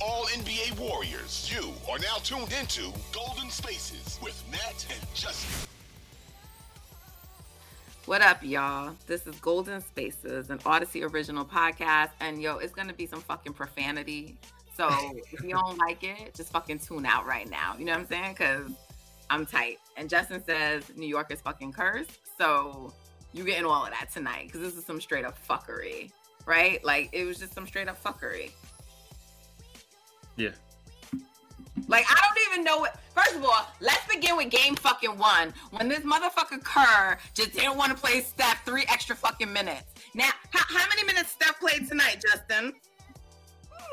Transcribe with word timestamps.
all 0.00 0.26
NBA 0.26 0.78
Warriors. 0.78 1.50
You 1.52 1.72
are 1.90 1.98
now 1.98 2.16
tuned 2.22 2.52
into 2.52 2.92
Golden 3.12 3.50
Spaces 3.50 4.18
with 4.22 4.42
Nat 4.50 4.86
and 4.90 5.14
Justin. 5.14 5.68
What 8.06 8.22
up, 8.22 8.42
y'all? 8.42 8.94
This 9.06 9.26
is 9.26 9.34
Golden 9.40 9.80
Spaces, 9.80 10.50
an 10.50 10.58
Audacy 10.60 11.02
original 11.12 11.44
podcast. 11.44 12.10
And 12.20 12.40
yo, 12.40 12.58
it's 12.58 12.72
gonna 12.72 12.94
be 12.94 13.06
some 13.06 13.20
fucking 13.20 13.52
profanity. 13.52 14.36
So 14.76 14.88
if 15.32 15.42
you 15.42 15.50
don't 15.50 15.78
like 15.86 16.04
it, 16.04 16.34
just 16.34 16.52
fucking 16.52 16.78
tune 16.78 17.04
out 17.04 17.26
right 17.26 17.48
now. 17.50 17.74
You 17.78 17.84
know 17.84 17.92
what 17.92 18.00
I'm 18.00 18.06
saying? 18.06 18.32
Because 18.32 18.70
I'm 19.30 19.44
tight. 19.44 19.78
And 19.96 20.08
Justin 20.08 20.42
says 20.44 20.84
New 20.96 21.08
York 21.08 21.32
is 21.32 21.40
fucking 21.40 21.72
cursed. 21.72 22.18
So 22.38 22.92
you 23.32 23.44
getting 23.44 23.66
all 23.66 23.84
of 23.84 23.90
that 23.90 24.10
tonight 24.12 24.46
because 24.46 24.60
this 24.60 24.76
is 24.76 24.84
some 24.86 25.00
straight 25.00 25.24
up 25.24 25.36
fuckery, 25.46 26.10
right? 26.46 26.82
Like 26.84 27.10
it 27.12 27.24
was 27.24 27.38
just 27.38 27.52
some 27.52 27.66
straight 27.66 27.88
up 27.88 28.02
fuckery. 28.02 28.52
Yeah. 30.38 30.50
Like 31.88 32.04
I 32.08 32.14
don't 32.14 32.52
even 32.52 32.64
know 32.64 32.78
what. 32.78 32.98
First 33.14 33.34
of 33.34 33.44
all, 33.44 33.66
let's 33.80 34.06
begin 34.06 34.36
with 34.36 34.50
game 34.50 34.76
fucking 34.76 35.18
one. 35.18 35.52
When 35.72 35.88
this 35.88 36.00
motherfucker 36.00 36.62
Kerr 36.62 37.18
just 37.34 37.52
didn't 37.52 37.76
want 37.76 37.90
to 37.90 37.98
play 37.98 38.20
Steph 38.20 38.64
three 38.64 38.84
extra 38.88 39.16
fucking 39.16 39.52
minutes. 39.52 39.86
Now, 40.14 40.30
how, 40.50 40.78
how 40.78 40.88
many 40.88 41.04
minutes 41.04 41.32
Steph 41.32 41.58
played 41.58 41.88
tonight, 41.88 42.22
Justin? 42.24 42.72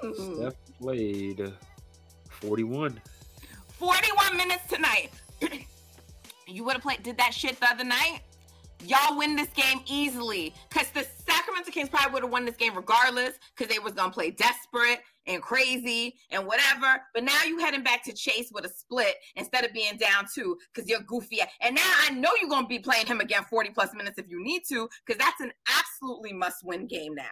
Hmm. 0.02 0.36
Steph 0.36 0.54
played 0.80 1.52
41. 2.30 3.02
41 3.80 4.38
minutes 4.38 4.68
tonight. 4.70 5.10
you 6.48 6.64
would 6.64 6.74
have 6.74 6.84
played, 6.84 7.02
did 7.02 7.18
that 7.18 7.34
shit 7.34 7.60
the 7.60 7.68
other 7.68 7.84
night? 7.84 8.20
Y'all 8.84 9.18
win 9.18 9.36
this 9.36 9.50
game 9.50 9.82
easily. 9.88 10.54
Because 10.70 10.90
the 10.92 11.06
Sacramento 11.28 11.72
Kings 11.72 11.90
probably 11.90 12.14
would 12.14 12.24
have 12.24 12.32
won 12.32 12.46
this 12.46 12.56
game 12.56 12.76
regardless, 12.76 13.40
because 13.56 13.74
they 13.74 13.80
was 13.80 13.94
going 13.94 14.12
to 14.12 14.14
play 14.14 14.30
desperate 14.30 15.00
and 15.28 15.42
crazy 15.42 16.16
and 16.30 16.46
whatever. 16.46 17.02
But 17.14 17.24
now 17.24 17.44
you 17.46 17.60
heading 17.60 17.84
back 17.84 18.04
to 18.04 18.14
Chase 18.14 18.50
with 18.52 18.66
a 18.66 18.70
split 18.70 19.16
instead 19.36 19.66
of 19.66 19.74
being 19.74 19.98
down 19.98 20.26
two 20.34 20.58
because 20.74 20.90
you're 20.90 21.02
goofy. 21.02 21.40
And 21.62 21.76
now 21.76 21.92
I 22.08 22.12
know 22.12 22.32
you're 22.40 22.50
going 22.50 22.64
to 22.66 22.70
be 22.70 22.80
playing 22.80 23.08
him 23.08 23.20
again 23.20 23.44
40 23.50 23.72
plus 23.72 23.94
minutes 23.94 24.18
if 24.18 24.30
you 24.30 24.44
need 24.44 24.64
to, 24.70 24.88
because 25.06 25.20
that's 25.20 25.42
an 25.42 25.52
absolutely 25.78 26.34
must 26.34 26.58
win 26.64 26.88
game 26.88 27.16
now. 27.16 27.24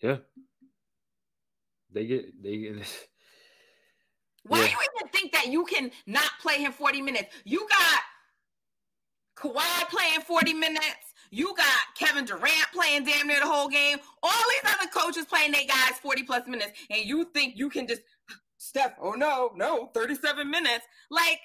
Yeah. 0.00 0.16
They 1.92 2.06
get, 2.06 2.42
they 2.42 2.58
get. 2.58 3.08
Why 4.44 4.60
yeah. 4.60 4.66
do 4.66 4.70
you 4.70 4.78
even 4.78 5.12
think 5.12 5.32
that 5.32 5.48
you 5.48 5.64
can 5.64 5.90
not 6.06 6.30
play 6.40 6.58
him 6.58 6.72
40 6.72 7.02
minutes? 7.02 7.34
You 7.44 7.66
got 7.68 8.00
Kawhi 9.36 9.88
playing 9.88 10.20
40 10.20 10.54
minutes. 10.54 11.07
You 11.30 11.54
got 11.56 11.66
Kevin 11.94 12.24
Durant 12.24 12.68
playing 12.72 13.04
damn 13.04 13.26
near 13.26 13.40
the 13.40 13.46
whole 13.46 13.68
game. 13.68 13.98
All 14.22 14.30
these 14.32 14.72
other 14.72 14.90
coaches 14.90 15.26
playing 15.26 15.52
their 15.52 15.66
guys 15.66 15.98
40 16.02 16.22
plus 16.24 16.46
minutes. 16.46 16.72
And 16.90 17.04
you 17.04 17.24
think 17.32 17.56
you 17.56 17.68
can 17.68 17.86
just, 17.86 18.02
Steph, 18.56 18.94
oh 19.00 19.12
no, 19.12 19.50
no, 19.54 19.90
37 19.94 20.50
minutes. 20.50 20.86
Like, 21.10 21.40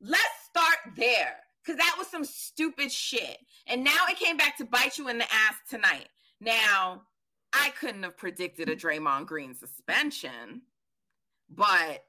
let's 0.00 0.22
start 0.48 0.96
there. 0.96 1.36
Because 1.62 1.78
that 1.78 1.96
was 1.98 2.06
some 2.06 2.24
stupid 2.24 2.92
shit. 2.92 3.38
And 3.66 3.82
now 3.82 4.04
it 4.08 4.18
came 4.18 4.36
back 4.36 4.56
to 4.58 4.64
bite 4.64 4.98
you 4.98 5.08
in 5.08 5.18
the 5.18 5.24
ass 5.24 5.56
tonight. 5.68 6.08
Now, 6.40 7.02
I 7.52 7.70
couldn't 7.70 8.02
have 8.02 8.16
predicted 8.16 8.68
a 8.68 8.76
Draymond 8.76 9.26
Green 9.26 9.54
suspension, 9.54 10.62
but 11.48 12.04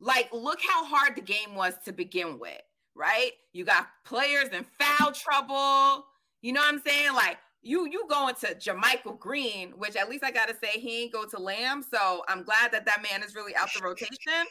like, 0.00 0.28
look 0.32 0.60
how 0.62 0.84
hard 0.84 1.16
the 1.16 1.22
game 1.22 1.54
was 1.54 1.74
to 1.84 1.92
begin 1.92 2.38
with, 2.38 2.60
right? 2.94 3.32
You 3.52 3.64
got 3.64 3.88
players 4.04 4.48
in 4.48 4.64
foul 4.78 5.12
trouble. 5.12 6.06
You 6.42 6.52
know 6.52 6.60
what 6.60 6.74
I'm 6.74 6.82
saying? 6.86 7.14
Like, 7.14 7.38
you 7.62 7.88
you 7.90 8.06
going 8.08 8.34
to 8.36 8.54
JaMychal 8.54 9.18
Green, 9.18 9.70
which 9.72 9.96
at 9.96 10.08
least 10.08 10.24
I 10.24 10.30
gotta 10.30 10.54
say 10.62 10.78
he 10.78 11.02
ain't 11.02 11.12
go 11.12 11.24
to 11.24 11.38
Lamb. 11.38 11.82
So 11.82 12.22
I'm 12.28 12.44
glad 12.44 12.72
that 12.72 12.86
that 12.86 13.02
man 13.10 13.22
is 13.22 13.34
really 13.34 13.56
out 13.56 13.68
the 13.74 13.82
rotation. 13.82 14.46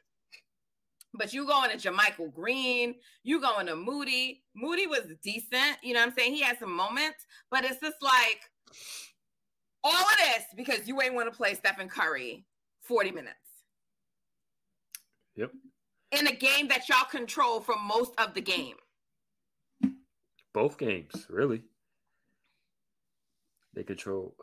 But 1.14 1.34
you 1.34 1.48
going 1.48 1.72
to 1.72 1.78
JaMychal 1.78 2.34
Green, 2.34 2.96
you 3.24 3.40
going 3.40 3.68
to 3.68 3.76
Moody. 3.76 4.44
Moody 4.54 4.86
was 4.86 5.04
decent, 5.24 5.78
you 5.82 5.94
know 5.94 6.02
what 6.02 6.10
I'm 6.10 6.16
saying? 6.16 6.34
He 6.34 6.42
had 6.42 6.60
some 6.60 6.76
moments, 6.76 7.26
but 7.50 7.64
it's 7.64 7.80
just 7.80 8.02
like 8.02 8.42
all 9.82 9.94
of 9.94 10.18
this 10.18 10.44
because 10.58 10.88
you 10.88 11.02
ain't 11.02 11.14
want 11.14 11.32
to 11.32 11.36
play 11.36 11.54
Stephen 11.54 11.88
Curry 11.88 12.46
40 12.82 13.12
minutes. 13.12 13.36
Yep. 15.36 15.52
In 16.12 16.28
a 16.28 16.36
game 16.36 16.68
that 16.68 16.90
y'all 16.90 17.06
control 17.10 17.62
for 17.62 17.76
most 17.78 18.12
of 18.18 18.34
the 18.34 18.42
game. 18.42 18.76
Both 20.54 20.78
games, 20.78 21.28
really. 21.30 21.62
They 23.76 23.84
control. 23.84 24.36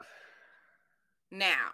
Now. 1.31 1.70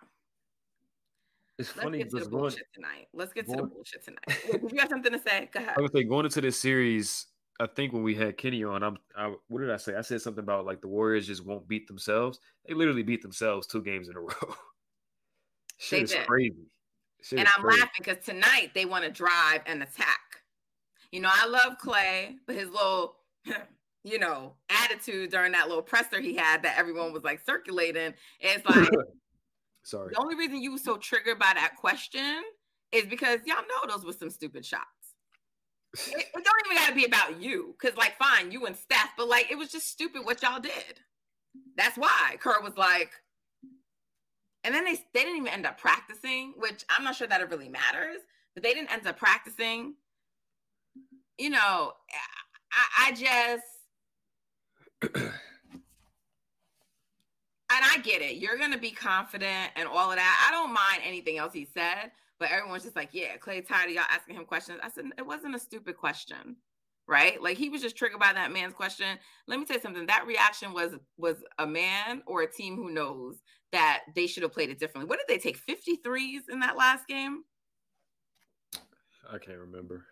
It's 1.59 1.71
funny. 1.71 1.99
Let's 1.99 2.15
get 2.15 2.19
to 2.21 2.25
the 2.25 2.31
bullshit 2.31 2.59
going, 2.59 2.67
tonight. 2.75 3.09
Let's 3.13 3.33
get 3.33 3.47
going, 3.47 3.59
to 3.59 3.65
the 3.65 3.71
bullshit 3.71 4.05
tonight. 4.05 4.39
If 4.45 4.73
you 4.73 4.79
got 4.79 4.89
something 4.89 5.13
to 5.13 5.19
say, 5.19 5.51
go 5.53 5.61
ahead. 5.61 5.75
I 5.77 5.81
would 5.81 5.93
say 5.93 6.05
going 6.05 6.25
into 6.25 6.41
this 6.41 6.59
series, 6.59 7.27
I 7.59 7.67
think 7.67 7.93
when 7.93 8.05
we 8.05 8.15
had 8.15 8.37
Kenny 8.37 8.63
on, 8.63 8.85
I'm, 8.85 8.97
I, 9.17 9.35
what 9.49 9.61
did 9.61 9.71
I 9.71 9.77
say? 9.77 9.97
I 9.97 10.03
said 10.03 10.23
something 10.23 10.45
about 10.45 10.65
like 10.65 10.81
the 10.81 10.89
Warriors 10.89 11.27
just 11.27 11.45
won't 11.45 11.67
beat 11.67 11.89
themselves. 11.89 12.39
They 12.67 12.75
literally 12.75 13.03
beat 13.03 13.23
themselves 13.23 13.67
two 13.67 13.83
games 13.83 14.09
in 14.09 14.17
a 14.17 14.21
row. 14.21 14.55
Shit 15.79 15.99
they 15.99 16.05
is 16.05 16.11
did. 16.13 16.27
crazy. 16.27 16.71
Shit 17.23 17.41
and 17.41 17.49
I'm 17.49 17.63
crazy. 17.63 17.81
laughing 17.81 18.05
because 18.05 18.25
tonight 18.25 18.71
they 18.75 18.85
want 18.85 19.05
to 19.05 19.11
drive 19.11 19.63
and 19.67 19.83
attack. 19.83 20.21
You 21.11 21.21
know, 21.21 21.31
I 21.33 21.47
love 21.47 21.79
Clay, 21.79 22.37
but 22.47 22.55
his 22.55 22.69
little, 22.69 23.17
you 24.05 24.19
know, 24.19 24.55
attitude 24.71 25.31
during 25.31 25.53
that 25.53 25.69
little 25.69 25.83
presser 25.83 26.21
he 26.21 26.35
had 26.35 26.63
that 26.63 26.79
everyone 26.79 27.13
was 27.13 27.25
like 27.25 27.41
circulating. 27.45 28.15
It's 28.41 28.65
like, 28.67 28.89
sorry. 29.83 30.13
The 30.15 30.21
only 30.21 30.37
reason 30.37 30.63
you 30.63 30.73
were 30.73 30.79
so 30.79 30.97
triggered 30.97 31.39
by 31.39 31.53
that 31.55 31.77
question 31.77 32.43
is 32.93 33.05
because 33.07 33.41
y'all 33.45 33.57
know 33.57 33.95
those 33.95 34.05
were 34.05 34.13
some 34.13 34.31
stupid 34.31 34.65
shots. 34.65 34.85
it, 35.95 36.27
it 36.35 36.45
don't 36.45 36.55
even 36.67 36.77
got 36.77 36.89
to 36.89 36.95
be 36.95 37.05
about 37.05 37.41
you, 37.41 37.75
because 37.79 37.97
like, 37.97 38.17
fine, 38.19 38.51
you 38.51 38.67
and 38.67 38.77
Steph, 38.77 39.11
but 39.17 39.29
like, 39.29 39.51
it 39.51 39.59
was 39.59 39.71
just 39.71 39.89
stupid 39.89 40.25
what 40.25 40.43
y'all 40.43 40.61
did. 40.61 41.01
That's 41.77 41.97
why 41.97 42.37
Kerr 42.41 42.61
was 42.63 42.77
like, 42.77 43.11
and 44.65 44.75
then 44.75 44.85
they 44.85 44.95
they 45.15 45.21
didn't 45.21 45.37
even 45.37 45.49
end 45.49 45.67
up 45.67 45.79
practicing, 45.79 46.55
which 46.57 46.85
I'm 46.91 47.05
not 47.05 47.17
sure 47.17 47.27
that 47.27 47.41
it 47.41 47.51
really 47.51 47.69
matters, 47.69 48.21
but 48.55 48.63
they 48.63 48.75
didn't 48.75 48.93
end 48.93 49.07
up 49.07 49.17
practicing. 49.17 49.95
You 51.39 51.51
know, 51.51 51.93
I, 52.73 53.07
I 53.09 53.13
just 53.13 53.65
and 55.15 55.33
I 57.71 57.99
get 58.03 58.23
it. 58.23 58.37
You're 58.37 58.59
gonna 58.59 58.79
be 58.79 58.91
confident 58.91 59.71
and 59.77 59.89
all 59.89 60.11
of 60.11 60.17
that. 60.17 60.49
I 60.49 60.53
don't 60.53 60.73
mind 60.73 61.03
anything 61.05 61.39
else 61.39 61.53
he 61.53 61.65
said, 61.65 62.11
but 62.39 62.51
everyone's 62.51 62.85
just 62.85 62.97
like, 62.97 63.11
yeah, 63.13 63.37
Clay 63.37 63.61
tired 63.61 63.89
of 63.89 63.95
y'all 63.95 64.05
asking 64.11 64.37
him 64.37 64.45
questions. 64.45 64.81
I 64.83 64.91
said 64.91 65.05
it 65.17 65.27
wasn't 65.27 65.55
a 65.55 65.59
stupid 65.59 65.97
question 65.97 66.57
right? 67.09 67.43
Like 67.43 67.57
he 67.57 67.71
was 67.71 67.81
just 67.81 67.97
triggered 67.97 68.21
by 68.21 68.33
that 68.35 68.53
man's 68.53 68.75
question. 68.75 69.19
Let 69.49 69.59
me 69.59 69.65
tell 69.65 69.77
you 69.77 69.83
something. 69.83 70.07
That 70.07 70.27
reaction 70.27 70.73
was 70.73 70.93
was 71.17 71.37
a 71.59 71.67
man 71.67 72.23
or 72.27 72.43
a 72.43 72.53
team 72.53 72.77
who 72.77 72.91
knows 72.91 73.37
that 73.73 74.03
they 74.15 74.27
should 74.27 74.43
have 74.43 74.53
played 74.53 74.71
it 74.71 74.79
differently. 74.79 75.09
What 75.09 75.19
did 75.19 75.29
they 75.29 75.41
take 75.41 75.59
53s 75.59 76.43
in 76.51 76.61
that 76.61 76.77
last 76.77 77.09
game? 77.09 77.43
I 79.31 79.39
can't 79.39 79.59
remember. 79.59 80.05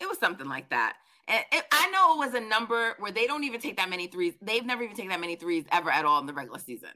It 0.00 0.08
was 0.08 0.18
something 0.18 0.48
like 0.48 0.70
that. 0.70 0.96
I 1.28 1.90
know 1.90 2.14
it 2.14 2.26
was 2.26 2.34
a 2.34 2.40
number 2.40 2.94
where 2.98 3.12
they 3.12 3.26
don't 3.26 3.44
even 3.44 3.60
take 3.60 3.76
that 3.78 3.88
many 3.88 4.06
threes. 4.06 4.34
They've 4.42 4.64
never 4.64 4.82
even 4.82 4.96
taken 4.96 5.10
that 5.10 5.20
many 5.20 5.36
threes 5.36 5.64
ever 5.72 5.90
at 5.90 6.04
all 6.04 6.20
in 6.20 6.26
the 6.26 6.34
regular 6.34 6.58
season. 6.58 6.90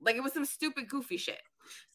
Like 0.00 0.16
it 0.16 0.22
was 0.22 0.32
some 0.32 0.44
stupid, 0.44 0.88
goofy 0.88 1.16
shit. 1.16 1.40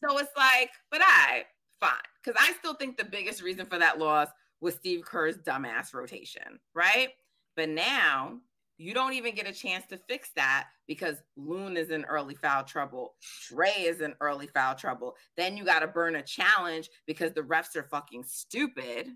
So 0.02 0.16
it's 0.18 0.30
like, 0.36 0.70
but 0.90 1.00
I 1.02 1.44
fine. 1.80 1.92
Because 2.24 2.40
I 2.40 2.52
still 2.54 2.74
think 2.74 2.96
the 2.96 3.04
biggest 3.04 3.42
reason 3.42 3.66
for 3.66 3.78
that 3.78 3.98
loss 3.98 4.28
was 4.60 4.74
Steve 4.74 5.04
Kerr's 5.04 5.36
dumbass 5.36 5.92
rotation, 5.92 6.60
right? 6.74 7.10
But 7.56 7.68
now 7.68 8.38
you 8.78 8.92
don't 8.92 9.14
even 9.14 9.34
get 9.34 9.48
a 9.48 9.52
chance 9.52 9.86
to 9.86 9.98
fix 10.08 10.30
that 10.36 10.66
because 10.86 11.16
Loon 11.36 11.76
is 11.76 11.90
in 11.90 12.04
early 12.04 12.34
foul 12.34 12.64
trouble. 12.64 13.14
Dre 13.48 13.70
is 13.70 14.00
in 14.00 14.14
early 14.20 14.46
foul 14.46 14.74
trouble. 14.74 15.14
Then 15.36 15.56
you 15.56 15.64
got 15.64 15.80
to 15.80 15.86
burn 15.86 16.16
a 16.16 16.22
challenge 16.22 16.90
because 17.06 17.32
the 17.32 17.42
refs 17.42 17.76
are 17.76 17.88
fucking 17.90 18.24
stupid. 18.24 19.10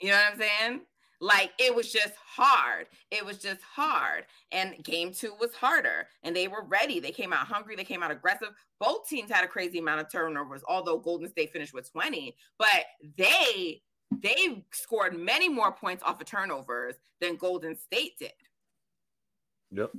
You 0.00 0.10
know 0.10 0.16
what 0.16 0.32
I'm 0.32 0.38
saying? 0.38 0.80
Like 1.20 1.52
it 1.58 1.74
was 1.74 1.90
just 1.90 2.14
hard. 2.16 2.86
It 3.10 3.24
was 3.24 3.38
just 3.38 3.62
hard. 3.62 4.24
And 4.52 4.82
game 4.84 5.12
two 5.12 5.32
was 5.40 5.54
harder. 5.54 6.08
And 6.22 6.36
they 6.36 6.48
were 6.48 6.64
ready. 6.64 7.00
They 7.00 7.10
came 7.10 7.32
out 7.32 7.46
hungry. 7.46 7.76
They 7.76 7.84
came 7.84 8.02
out 8.02 8.10
aggressive. 8.10 8.50
Both 8.78 9.08
teams 9.08 9.30
had 9.30 9.44
a 9.44 9.48
crazy 9.48 9.78
amount 9.78 10.02
of 10.02 10.12
turnovers, 10.12 10.62
although 10.68 10.98
Golden 10.98 11.28
State 11.28 11.52
finished 11.52 11.72
with 11.72 11.90
20. 11.90 12.36
But 12.58 12.84
they 13.16 13.82
they 14.22 14.64
scored 14.72 15.18
many 15.18 15.48
more 15.48 15.72
points 15.72 16.02
off 16.02 16.20
of 16.20 16.26
turnovers 16.26 16.94
than 17.20 17.36
Golden 17.36 17.76
State 17.76 18.18
did. 18.18 18.32
Yep. 19.72 19.92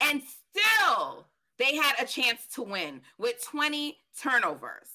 And 0.00 0.22
still, 0.22 1.26
they 1.58 1.76
had 1.76 1.94
a 2.00 2.04
chance 2.04 2.46
to 2.54 2.62
win 2.62 3.00
with 3.18 3.42
20 3.44 3.96
turnovers. 4.20 4.88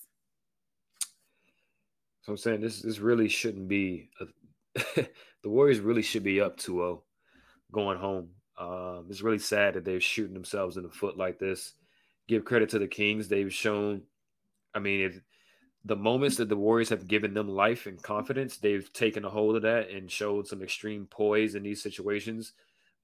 So 2.22 2.34
I'm 2.34 2.38
saying 2.38 2.62
this 2.62 2.82
this 2.82 3.00
really 3.00 3.30
shouldn't 3.30 3.68
be 3.68 4.10
a, 4.20 4.26
the 5.44 5.50
Warriors 5.50 5.80
really 5.80 6.02
should 6.04 6.24
be 6.24 6.42
up 6.42 6.58
2-0 6.58 7.02
going 7.72 7.98
home. 7.98 8.30
Um, 8.58 9.08
it's 9.10 9.22
really 9.22 9.40
sad 9.40 9.74
that 9.74 9.86
they're 9.86 10.00
shooting 10.00 10.34
themselves 10.34 10.78
in 10.78 10.84
the 10.84 10.90
foot 10.90 11.18
like 11.18 11.40
this. 11.40 11.74
Give 12.28 12.46
credit 12.46 12.70
to 12.70 12.80
the 12.80 12.88
Kings; 12.88 13.28
they've 13.28 13.54
shown 13.54 14.04
I 14.74 14.80
mean, 14.80 15.02
if 15.02 15.22
the 15.84 15.96
moments 15.96 16.38
that 16.38 16.50
the 16.50 16.56
Warriors 16.58 16.90
have 16.90 17.08
given 17.08 17.34
them 17.34 17.50
life 17.50 17.88
and 17.88 18.02
confidence, 18.02 18.58
they've 18.58 18.92
taken 18.94 19.26
a 19.26 19.30
hold 19.30 19.56
of 19.56 19.64
that 19.64 19.90
and 19.90 20.10
showed 20.10 20.48
some 20.48 20.62
extreme 20.62 21.08
poise 21.08 21.56
in 21.56 21.64
these 21.64 21.82
situations. 21.82 22.54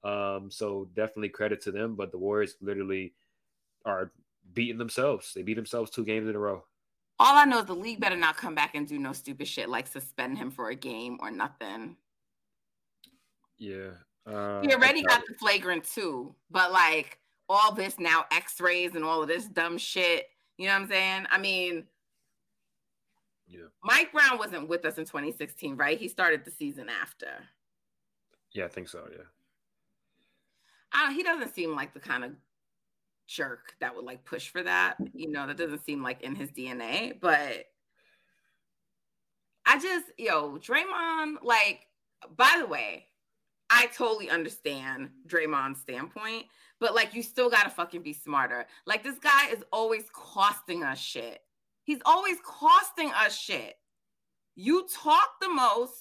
Um, 0.04 0.50
so 0.50 0.88
definitely 0.94 1.30
credit 1.30 1.60
to 1.62 1.72
them. 1.72 1.96
But 1.96 2.12
the 2.12 2.18
Warriors 2.18 2.56
literally 2.60 3.14
are 3.84 4.12
beating 4.54 4.78
themselves. 4.78 5.32
They 5.34 5.42
beat 5.42 5.56
themselves 5.56 5.90
two 5.90 6.04
games 6.04 6.28
in 6.28 6.36
a 6.36 6.38
row. 6.38 6.64
All 7.20 7.36
I 7.36 7.44
know 7.44 7.60
is 7.60 7.66
the 7.66 7.74
league 7.74 8.00
better 8.00 8.16
not 8.16 8.36
come 8.36 8.54
back 8.54 8.74
and 8.74 8.86
do 8.86 8.98
no 8.98 9.12
stupid 9.12 9.48
shit 9.48 9.68
like 9.68 9.86
suspend 9.86 10.38
him 10.38 10.50
for 10.50 10.70
a 10.70 10.74
game 10.74 11.18
or 11.20 11.30
nothing. 11.30 11.96
Yeah. 13.58 13.90
Uh, 14.24 14.60
he 14.60 14.72
already 14.72 15.02
got 15.02 15.22
the 15.26 15.34
flagrant 15.34 15.84
two, 15.84 16.34
but 16.50 16.70
like 16.70 17.18
all 17.48 17.72
this 17.72 17.98
now 17.98 18.24
X-rays 18.30 18.94
and 18.94 19.04
all 19.04 19.22
of 19.22 19.28
this 19.28 19.46
dumb 19.46 19.78
shit. 19.78 20.26
You 20.58 20.66
know 20.66 20.74
what 20.74 20.82
I'm 20.82 20.88
saying? 20.88 21.26
I 21.30 21.38
mean, 21.38 21.84
yeah. 23.48 23.66
Mike 23.82 24.12
Brown 24.12 24.38
wasn't 24.38 24.68
with 24.68 24.84
us 24.84 24.98
in 24.98 25.04
2016, 25.04 25.76
right? 25.76 25.98
He 25.98 26.08
started 26.08 26.44
the 26.44 26.50
season 26.50 26.88
after. 26.88 27.28
Yeah, 28.52 28.66
I 28.66 28.68
think 28.68 28.88
so. 28.88 29.08
Yeah. 29.10 29.24
Uh, 30.92 31.10
he 31.10 31.22
doesn't 31.22 31.54
seem 31.54 31.74
like 31.74 31.94
the 31.94 32.00
kind 32.00 32.24
of 32.24 32.32
jerk 33.28 33.74
that 33.80 33.94
would 33.94 34.04
like 34.04 34.24
push 34.24 34.48
for 34.48 34.62
that. 34.62 35.00
Mm. 35.00 35.10
You 35.14 35.30
know, 35.30 35.46
that 35.46 35.56
doesn't 35.56 35.84
seem 35.84 36.02
like 36.02 36.22
in 36.22 36.34
his 36.34 36.50
DNA. 36.50 37.20
But 37.20 37.66
I 39.64 39.78
just, 39.78 40.06
yo, 40.16 40.58
Draymond, 40.58 41.36
like, 41.42 41.86
by 42.36 42.56
the 42.58 42.66
way, 42.66 43.04
I 43.70 43.86
totally 43.94 44.30
understand 44.30 45.10
Draymond's 45.28 45.80
standpoint, 45.80 46.46
but 46.80 46.94
like, 46.94 47.14
you 47.14 47.22
still 47.22 47.50
gotta 47.50 47.70
fucking 47.70 48.02
be 48.02 48.14
smarter. 48.14 48.66
Like, 48.86 49.04
this 49.04 49.18
guy 49.18 49.50
is 49.50 49.62
always 49.72 50.04
costing 50.12 50.82
us 50.82 50.98
shit. 50.98 51.40
He's 51.84 52.00
always 52.04 52.38
costing 52.44 53.12
us 53.12 53.36
shit. 53.36 53.74
You 54.56 54.86
talk 54.92 55.40
the 55.40 55.50
most. 55.50 55.94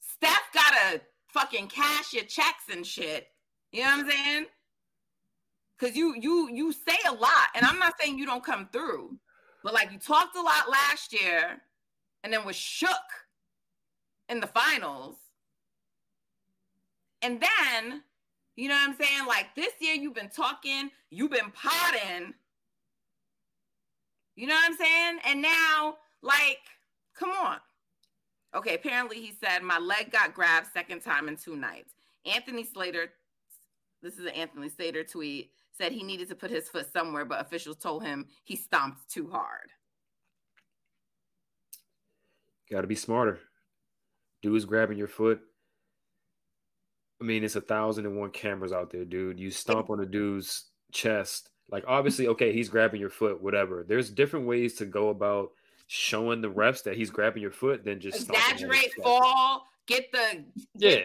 Steph 0.00 0.52
gotta 0.52 1.00
fucking 1.28 1.68
cash 1.68 2.12
your 2.12 2.24
checks 2.24 2.64
and 2.70 2.86
shit. 2.86 3.28
You 3.72 3.82
know 3.82 3.96
what 3.96 4.04
I'm 4.04 4.10
saying? 4.10 4.46
Cause 5.82 5.96
you 5.96 6.14
you 6.16 6.48
you 6.52 6.72
say 6.72 6.96
a 7.08 7.12
lot, 7.12 7.48
and 7.56 7.66
I'm 7.66 7.76
not 7.80 7.94
saying 8.00 8.16
you 8.16 8.24
don't 8.24 8.44
come 8.44 8.68
through, 8.72 9.18
but 9.64 9.74
like 9.74 9.90
you 9.90 9.98
talked 9.98 10.36
a 10.36 10.40
lot 10.40 10.70
last 10.70 11.12
year, 11.12 11.60
and 12.22 12.32
then 12.32 12.44
was 12.44 12.54
shook 12.54 12.88
in 14.28 14.38
the 14.38 14.46
finals, 14.46 15.16
and 17.20 17.42
then 17.42 18.04
you 18.54 18.68
know 18.68 18.76
what 18.76 18.90
I'm 18.90 18.94
saying? 18.94 19.26
Like 19.26 19.56
this 19.56 19.72
year, 19.80 19.94
you've 19.94 20.14
been 20.14 20.28
talking, 20.28 20.88
you've 21.10 21.32
been 21.32 21.50
potting, 21.52 22.32
you 24.36 24.46
know 24.46 24.54
what 24.54 24.70
I'm 24.70 24.76
saying? 24.76 25.18
And 25.24 25.42
now, 25.42 25.96
like, 26.22 26.60
come 27.12 27.30
on. 27.30 27.56
Okay, 28.54 28.74
apparently 28.74 29.16
he 29.16 29.34
said, 29.42 29.64
My 29.64 29.80
leg 29.80 30.12
got 30.12 30.32
grabbed 30.32 30.68
second 30.72 31.00
time 31.00 31.26
in 31.26 31.36
two 31.36 31.56
nights. 31.56 31.94
Anthony 32.24 32.62
Slater, 32.62 33.10
this 34.00 34.14
is 34.14 34.26
an 34.26 34.32
Anthony 34.34 34.68
Slater 34.68 35.02
tweet, 35.02 35.50
said 35.82 35.92
he 35.92 36.04
needed 36.04 36.28
to 36.28 36.36
put 36.36 36.50
his 36.50 36.68
foot 36.68 36.92
somewhere, 36.92 37.24
but 37.24 37.40
officials 37.40 37.76
told 37.76 38.04
him 38.04 38.26
he 38.44 38.54
stomped 38.54 39.08
too 39.10 39.28
hard. 39.28 39.70
Got 42.70 42.82
to 42.82 42.86
be 42.86 42.94
smarter. 42.94 43.40
Dude's 44.42 44.64
grabbing 44.64 44.98
your 44.98 45.08
foot. 45.08 45.40
I 47.20 47.24
mean, 47.24 47.42
it's 47.42 47.56
a 47.56 47.60
thousand 47.60 48.06
and 48.06 48.16
one 48.16 48.30
cameras 48.30 48.72
out 48.72 48.90
there, 48.90 49.04
dude. 49.04 49.40
You 49.40 49.50
stomp 49.50 49.90
on 49.90 50.00
a 50.00 50.06
dude's 50.06 50.66
chest 50.92 51.48
like 51.70 51.84
obviously, 51.88 52.28
okay, 52.28 52.52
he's 52.52 52.68
grabbing 52.68 53.00
your 53.00 53.10
foot, 53.10 53.42
whatever. 53.42 53.84
There's 53.88 54.10
different 54.10 54.46
ways 54.46 54.74
to 54.74 54.84
go 54.84 55.08
about 55.08 55.50
showing 55.86 56.42
the 56.42 56.50
refs 56.50 56.82
that 56.84 56.96
he's 56.96 57.10
grabbing 57.10 57.42
your 57.42 57.50
foot 57.50 57.84
than 57.84 57.98
just 57.98 58.28
exaggerate, 58.28 58.92
fall, 59.02 59.66
get 59.86 60.12
the 60.12 60.44
yeah. 60.74 61.00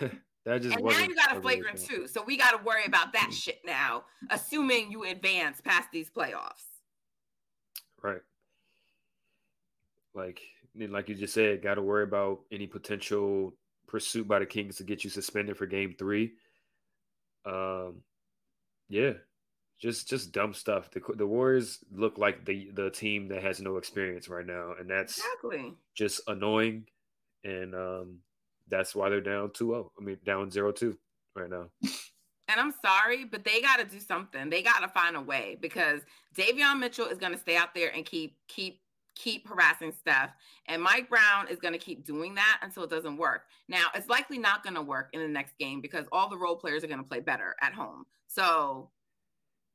that 0.44 0.62
just 0.62 0.76
and 0.76 0.84
now 0.84 0.98
you 0.98 1.14
got 1.14 1.36
a 1.36 1.40
flagrant 1.40 1.78
too, 1.78 2.06
so 2.06 2.22
we 2.22 2.36
got 2.36 2.52
to 2.52 2.64
worry 2.64 2.84
about 2.86 3.12
that 3.12 3.30
shit 3.32 3.60
now. 3.64 4.04
Assuming 4.30 4.90
you 4.90 5.04
advance 5.04 5.60
past 5.60 5.90
these 5.92 6.10
playoffs, 6.10 6.64
right? 8.02 8.22
Like, 10.14 10.40
like 10.74 11.08
you 11.08 11.14
just 11.14 11.34
said, 11.34 11.62
got 11.62 11.74
to 11.74 11.82
worry 11.82 12.04
about 12.04 12.40
any 12.50 12.66
potential 12.66 13.54
pursuit 13.86 14.26
by 14.26 14.38
the 14.38 14.46
Kings 14.46 14.76
to 14.76 14.84
get 14.84 15.04
you 15.04 15.10
suspended 15.10 15.56
for 15.56 15.66
Game 15.66 15.94
Three 15.98 16.32
um, 17.44 18.02
yeah, 18.88 19.12
just 19.80 20.08
just 20.08 20.32
dumb 20.32 20.54
stuff. 20.54 20.90
The 20.90 21.00
the 21.16 21.26
Warriors 21.26 21.78
look 21.92 22.18
like 22.18 22.44
the 22.44 22.70
the 22.74 22.90
team 22.90 23.28
that 23.28 23.42
has 23.42 23.60
no 23.60 23.76
experience 23.76 24.28
right 24.28 24.46
now, 24.46 24.74
and 24.78 24.88
that's 24.88 25.18
exactly 25.18 25.74
just 25.94 26.20
annoying. 26.26 26.84
And 27.44 27.74
um, 27.74 28.18
that's 28.70 28.94
why 28.94 29.08
they're 29.08 29.20
down 29.20 29.50
2-0. 29.50 29.90
I 29.98 30.04
mean, 30.04 30.18
down 30.24 30.50
0-2 30.50 30.96
right 31.36 31.50
now. 31.50 31.66
And 32.50 32.58
I'm 32.58 32.74
sorry, 32.84 33.24
but 33.24 33.44
they 33.44 33.60
got 33.60 33.78
to 33.78 33.84
do 33.84 34.00
something. 34.00 34.50
They 34.50 34.60
got 34.60 34.80
to 34.80 34.88
find 34.88 35.16
a 35.16 35.20
way 35.20 35.56
because 35.60 36.00
Davion 36.36 36.80
Mitchell 36.80 37.06
is 37.06 37.16
going 37.16 37.32
to 37.32 37.38
stay 37.38 37.56
out 37.56 37.76
there 37.76 37.94
and 37.94 38.04
keep 38.04 38.36
keep 38.48 38.80
keep 39.14 39.46
harassing 39.46 39.92
Steph. 39.92 40.30
And 40.66 40.82
Mike 40.82 41.08
Brown 41.08 41.46
is 41.48 41.60
going 41.60 41.74
to 41.74 41.78
keep 41.78 42.04
doing 42.04 42.34
that 42.34 42.58
until 42.62 42.82
it 42.82 42.90
doesn't 42.90 43.18
work. 43.18 43.42
Now, 43.68 43.86
it's 43.94 44.08
likely 44.08 44.38
not 44.38 44.64
going 44.64 44.74
to 44.74 44.82
work 44.82 45.10
in 45.12 45.20
the 45.20 45.28
next 45.28 45.58
game 45.58 45.80
because 45.80 46.06
all 46.10 46.28
the 46.28 46.36
role 46.36 46.56
players 46.56 46.82
are 46.82 46.88
going 46.88 47.02
to 47.02 47.08
play 47.08 47.20
better 47.20 47.54
at 47.62 47.72
home. 47.72 48.04
So, 48.26 48.90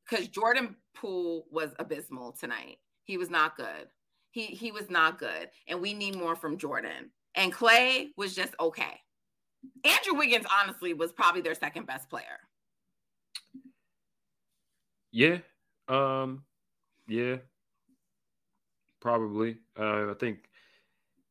because 0.09 0.27
Jordan 0.27 0.75
Poole 0.93 1.45
was 1.51 1.71
abysmal 1.79 2.33
tonight, 2.33 2.77
he 3.05 3.17
was 3.17 3.29
not 3.29 3.55
good. 3.55 3.87
He 4.31 4.47
he 4.47 4.73
was 4.73 4.89
not 4.89 5.17
good, 5.17 5.49
and 5.67 5.79
we 5.79 5.93
need 5.93 6.17
more 6.17 6.35
from 6.35 6.57
Jordan. 6.57 7.11
And 7.35 7.51
Clay 7.51 8.11
was 8.17 8.35
just 8.35 8.53
okay. 8.59 9.01
Andrew 9.83 10.15
Wiggins, 10.15 10.45
honestly, 10.61 10.93
was 10.93 11.11
probably 11.11 11.41
their 11.41 11.55
second 11.55 11.85
best 11.85 12.09
player. 12.09 12.39
Yeah. 15.11 15.37
Um. 15.87 16.43
Yeah. 17.07 17.37
Probably. 19.01 19.57
Uh, 19.77 20.11
I 20.11 20.13
think 20.19 20.49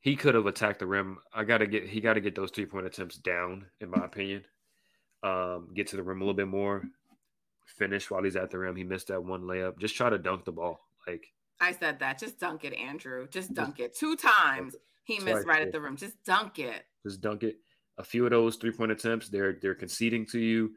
he 0.00 0.16
could 0.16 0.34
have 0.34 0.46
attacked 0.46 0.78
the 0.78 0.86
rim. 0.86 1.18
I 1.32 1.44
gotta 1.44 1.66
get 1.66 1.88
he 1.88 2.00
gotta 2.00 2.20
get 2.20 2.34
those 2.34 2.50
three 2.50 2.66
point 2.66 2.86
attempts 2.86 3.16
down, 3.16 3.66
in 3.80 3.90
my 3.90 4.04
opinion. 4.04 4.44
Um, 5.22 5.68
get 5.74 5.86
to 5.88 5.96
the 5.96 6.02
rim 6.02 6.20
a 6.20 6.24
little 6.24 6.34
bit 6.34 6.48
more. 6.48 6.84
Finish 7.64 8.10
while 8.10 8.22
he's 8.22 8.36
at 8.36 8.50
the 8.50 8.58
rim. 8.58 8.76
He 8.76 8.84
missed 8.84 9.08
that 9.08 9.24
one 9.24 9.42
layup. 9.42 9.78
Just 9.78 9.96
try 9.96 10.10
to 10.10 10.18
dunk 10.18 10.44
the 10.44 10.52
ball. 10.52 10.80
Like 11.06 11.26
I 11.60 11.72
said 11.72 11.98
that. 12.00 12.18
Just 12.18 12.38
dunk 12.38 12.64
it, 12.64 12.74
Andrew. 12.74 13.26
Just 13.30 13.54
dunk 13.54 13.80
it. 13.80 13.96
Two 13.96 14.16
times 14.16 14.76
he 15.04 15.18
missed 15.20 15.46
right 15.46 15.62
at 15.62 15.72
the 15.72 15.80
rim. 15.80 15.96
Just 15.96 16.22
dunk 16.24 16.58
it. 16.58 16.84
Just 17.04 17.20
dunk 17.20 17.42
it. 17.42 17.56
A 17.98 18.04
few 18.04 18.24
of 18.24 18.30
those 18.30 18.56
three 18.56 18.72
point 18.72 18.90
attempts, 18.90 19.28
they're 19.28 19.58
they're 19.60 19.74
conceding 19.74 20.26
to 20.26 20.38
you. 20.38 20.72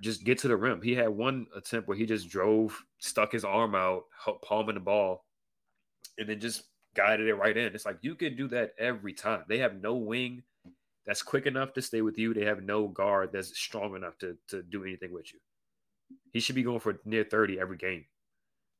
Just 0.00 0.24
get 0.24 0.38
to 0.38 0.48
the 0.48 0.56
rim. 0.56 0.82
He 0.82 0.94
had 0.94 1.08
one 1.08 1.46
attempt 1.56 1.88
where 1.88 1.96
he 1.96 2.06
just 2.06 2.28
drove, 2.28 2.76
stuck 2.98 3.32
his 3.32 3.44
arm 3.44 3.74
out, 3.74 4.04
palming 4.44 4.74
the 4.74 4.80
ball, 4.80 5.24
and 6.18 6.28
then 6.28 6.40
just 6.40 6.64
guided 6.94 7.28
it 7.28 7.34
right 7.34 7.56
in. 7.56 7.74
It's 7.74 7.86
like 7.86 7.98
you 8.02 8.14
can 8.14 8.36
do 8.36 8.48
that 8.48 8.72
every 8.78 9.12
time. 9.12 9.44
They 9.48 9.58
have 9.58 9.80
no 9.80 9.94
wing 9.94 10.42
that's 11.06 11.22
quick 11.22 11.46
enough 11.46 11.72
to 11.74 11.82
stay 11.82 12.02
with 12.02 12.18
you. 12.18 12.34
They 12.34 12.44
have 12.44 12.62
no 12.62 12.88
guard 12.88 13.30
that's 13.32 13.58
strong 13.58 13.96
enough 13.96 14.18
to 14.18 14.36
to 14.48 14.62
do 14.62 14.84
anything 14.84 15.12
with 15.12 15.32
you. 15.32 15.40
He 16.32 16.40
should 16.40 16.54
be 16.54 16.62
going 16.62 16.80
for 16.80 17.00
near 17.04 17.24
30 17.24 17.58
every 17.60 17.76
game. 17.76 18.04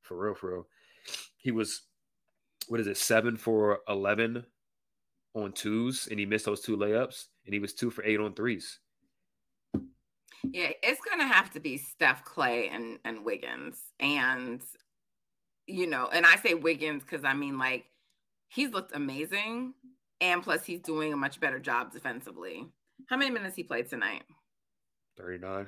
For 0.02 0.16
real, 0.16 0.34
for 0.34 0.52
real. 0.52 0.66
He 1.36 1.50
was 1.50 1.82
what 2.68 2.80
is 2.80 2.86
it, 2.86 2.96
seven 2.96 3.36
for 3.36 3.80
eleven 3.88 4.44
on 5.34 5.52
twos, 5.52 6.08
and 6.10 6.18
he 6.18 6.26
missed 6.26 6.44
those 6.44 6.60
two 6.60 6.76
layups, 6.76 7.26
and 7.44 7.54
he 7.54 7.60
was 7.60 7.72
two 7.72 7.90
for 7.90 8.04
eight 8.04 8.20
on 8.20 8.34
threes. 8.34 8.78
Yeah, 10.44 10.70
it's 10.82 11.00
gonna 11.08 11.26
have 11.26 11.52
to 11.52 11.60
be 11.60 11.78
Steph 11.78 12.24
Clay 12.24 12.68
and 12.68 12.98
and 13.04 13.24
Wiggins. 13.24 13.78
And 14.00 14.60
you 15.66 15.86
know, 15.86 16.08
and 16.12 16.26
I 16.26 16.36
say 16.36 16.54
Wiggins 16.54 17.02
because 17.02 17.24
I 17.24 17.34
mean, 17.34 17.58
like, 17.58 17.86
he's 18.48 18.70
looked 18.70 18.94
amazing. 18.94 19.74
And 20.20 20.42
plus, 20.42 20.64
he's 20.64 20.80
doing 20.80 21.12
a 21.12 21.16
much 21.16 21.40
better 21.40 21.58
job 21.58 21.92
defensively. 21.92 22.64
How 23.08 23.16
many 23.16 23.30
minutes 23.30 23.56
he 23.56 23.64
played 23.64 23.88
tonight? 23.88 24.22
39. 25.18 25.66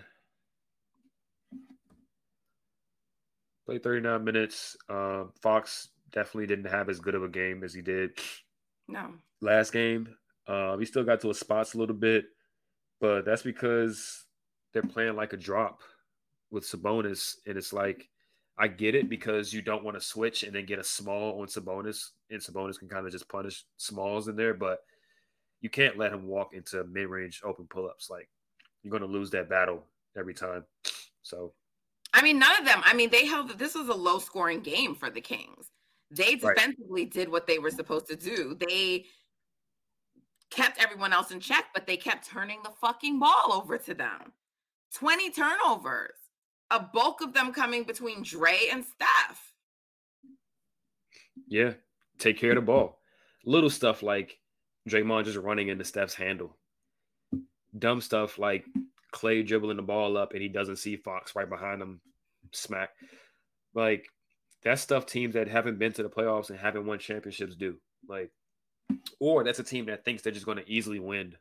Played 3.67 3.83
39 3.83 4.25
minutes. 4.25 4.77
Uh, 4.89 5.25
Fox 5.43 5.89
definitely 6.15 6.47
didn't 6.47 6.71
have 6.71 6.89
as 6.89 7.01
good 7.01 7.15
of 7.15 7.25
a 7.25 7.29
game 7.29 7.63
as 7.63 7.75
he 7.75 7.83
did. 7.83 8.13
No. 8.89 9.13
Last 9.43 9.73
game. 9.73 10.15
Uh, 10.47 10.77
he 10.79 10.87
still 10.87 11.05
got 11.05 11.21
to 11.21 11.29
his 11.29 11.41
spots 11.41 11.75
a 11.75 11.79
little 11.79 11.97
bit, 11.97 12.27
but 13.01 13.25
that's 13.25 13.43
because 13.43 14.25
they're 14.73 14.83
playing 14.83 15.17
like 15.17 15.33
a 15.33 15.39
drop 15.39 15.81
with 16.51 16.65
Sabonis. 16.65 17.37
And 17.47 17.59
it's 17.59 17.73
like 17.73 18.09
I 18.57 18.69
get 18.69 18.95
it 18.95 19.09
because 19.09 19.53
you 19.53 19.63
don't 19.63 19.85
want 19.85 19.97
to 19.97 20.05
switch 20.05 20.45
and 20.45 20.55
then 20.55 20.67
get 20.67 20.79
a 20.79 20.85
small 20.85 21.41
on 21.41 21.49
Sabonis, 21.49 22.11
and 22.31 22.41
Sabonis 22.41 22.79
can 22.79 22.89
kind 22.89 23.07
of 23.07 23.13
just 23.13 23.29
punish 23.29 23.65
smalls 23.77 24.29
in 24.29 24.37
there, 24.37 24.55
but 24.55 24.79
you 25.61 25.71
can't 25.71 25.99
let 25.99 26.13
him 26.13 26.27
walk 26.27 26.55
into 26.55 26.85
mid 26.85 27.09
range 27.09 27.41
open 27.45 27.67
pull 27.69 27.87
ups. 27.87 28.11
Like 28.11 28.29
you're 28.83 28.91
going 28.91 29.03
to 29.03 29.09
lose 29.09 29.31
that 29.31 29.49
battle 29.49 29.85
every 30.17 30.35
time. 30.35 30.65
So 31.23 31.53
I 32.13 32.23
mean, 32.23 32.39
none 32.39 32.57
of 32.61 32.65
them. 32.65 32.81
I 32.85 32.95
mean, 32.95 33.11
they 33.11 33.27
held 33.27 33.59
this 33.59 33.75
was 33.75 33.89
a 33.89 33.95
low 33.95 34.19
scoring 34.19 34.61
game 34.61 34.95
for 34.95 35.11
the 35.11 35.21
Kings. 35.21 35.71
They 36.11 36.37
defensively 36.37 37.03
right. 37.03 37.11
did 37.11 37.29
what 37.29 37.47
they 37.47 37.59
were 37.59 37.71
supposed 37.71 38.07
to 38.09 38.17
do. 38.17 38.57
They 38.59 39.07
kept 40.51 40.83
everyone 40.83 41.13
else 41.13 41.31
in 41.31 41.41
check, 41.41 41.67
but 41.75 41.87
they 41.87 41.97
kept 41.97 42.29
turning 42.29 42.63
the 42.63 42.71
fucking 42.81 43.19
ball 43.19 43.53
over 43.53 43.79
to 43.79 43.95
them. 43.95 44.33
20 44.95 45.31
turnovers, 45.31 46.15
a 46.71 46.81
bulk 46.81 47.21
of 47.21 47.35
them 47.35 47.53
coming 47.53 47.83
between 47.83 48.23
Dre 48.23 48.69
and 48.71 48.85
Steph. 48.85 49.53
Yeah, 51.49 51.73
take 52.19 52.39
care 52.39 52.51
of 52.51 52.57
the 52.57 52.63
ball. 52.63 53.01
Little 53.45 53.71
stuff 53.71 54.03
like 54.03 54.39
Draymond 54.89 55.25
just 55.25 55.39
running 55.39 55.69
into 55.69 55.85
Steph's 55.85 56.15
handle. 56.15 56.57
Dumb 57.77 58.01
stuff 58.01 58.39
like 58.39 58.65
Clay 59.11 59.43
dribbling 59.43 59.77
the 59.77 59.83
ball 59.83 60.17
up 60.17 60.33
and 60.33 60.43
he 60.43 60.49
doesn't 60.49 60.77
see 60.77 60.97
Fox 60.97 61.35
right 61.35 61.49
behind 61.49 61.83
him, 61.83 62.01
smack. 62.53 62.91
Like 63.75 64.07
that's 64.65 64.83
stuff 64.83 65.07
teams 65.07 65.35
that 65.35 65.49
haven't 65.49 65.79
been 65.79 65.93
to 65.93 66.03
the 66.03 66.09
playoffs 66.09 66.51
and 66.51 66.59
haven't 66.59 66.87
won 66.87 66.99
championships 66.99 67.55
do. 67.55 67.77
Like, 68.09 68.31
or 69.21 69.45
that's 69.45 69.59
a 69.59 69.65
team 69.65 69.87
that 69.87 70.05
thinks 70.05 70.23
they're 70.23 70.33
just 70.33 70.47
going 70.47 70.59
to 70.59 70.71
easily 70.71 70.99
win 70.99 71.35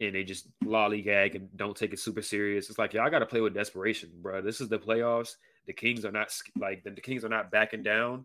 and 0.00 0.14
they 0.14 0.24
just 0.24 0.48
lollygag 0.64 1.34
and 1.34 1.48
don't 1.56 1.76
take 1.76 1.92
it 1.92 2.00
super 2.00 2.22
serious. 2.22 2.68
It's 2.68 2.78
like, 2.78 2.92
yeah, 2.92 3.04
I 3.04 3.10
got 3.10 3.20
to 3.20 3.26
play 3.26 3.40
with 3.40 3.54
desperation, 3.54 4.10
bro. 4.20 4.42
This 4.42 4.60
is 4.60 4.68
the 4.68 4.78
playoffs. 4.78 5.36
The 5.66 5.72
Kings 5.72 6.04
are 6.04 6.10
not 6.10 6.32
like 6.58 6.82
the, 6.82 6.90
the 6.90 7.00
Kings 7.00 7.24
are 7.24 7.28
not 7.28 7.50
backing 7.52 7.84
down, 7.84 8.24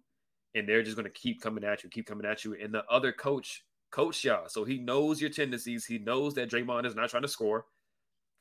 and 0.55 0.67
they're 0.67 0.81
just 0.81 0.95
going 0.97 1.05
to 1.05 1.11
keep 1.11 1.41
coming 1.41 1.63
at 1.63 1.83
you, 1.83 1.89
keep 1.89 2.07
coming 2.07 2.25
at 2.25 2.43
you. 2.43 2.57
And 2.61 2.73
the 2.73 2.83
other 2.89 3.11
coach 3.11 3.63
coach 3.91 4.23
y'all, 4.23 4.49
so 4.49 4.63
he 4.63 4.79
knows 4.79 5.21
your 5.21 5.29
tendencies. 5.29 5.85
He 5.85 5.99
knows 5.99 6.33
that 6.33 6.49
Draymond 6.49 6.85
is 6.85 6.95
not 6.95 7.09
trying 7.09 7.21
to 7.21 7.27
score, 7.27 7.65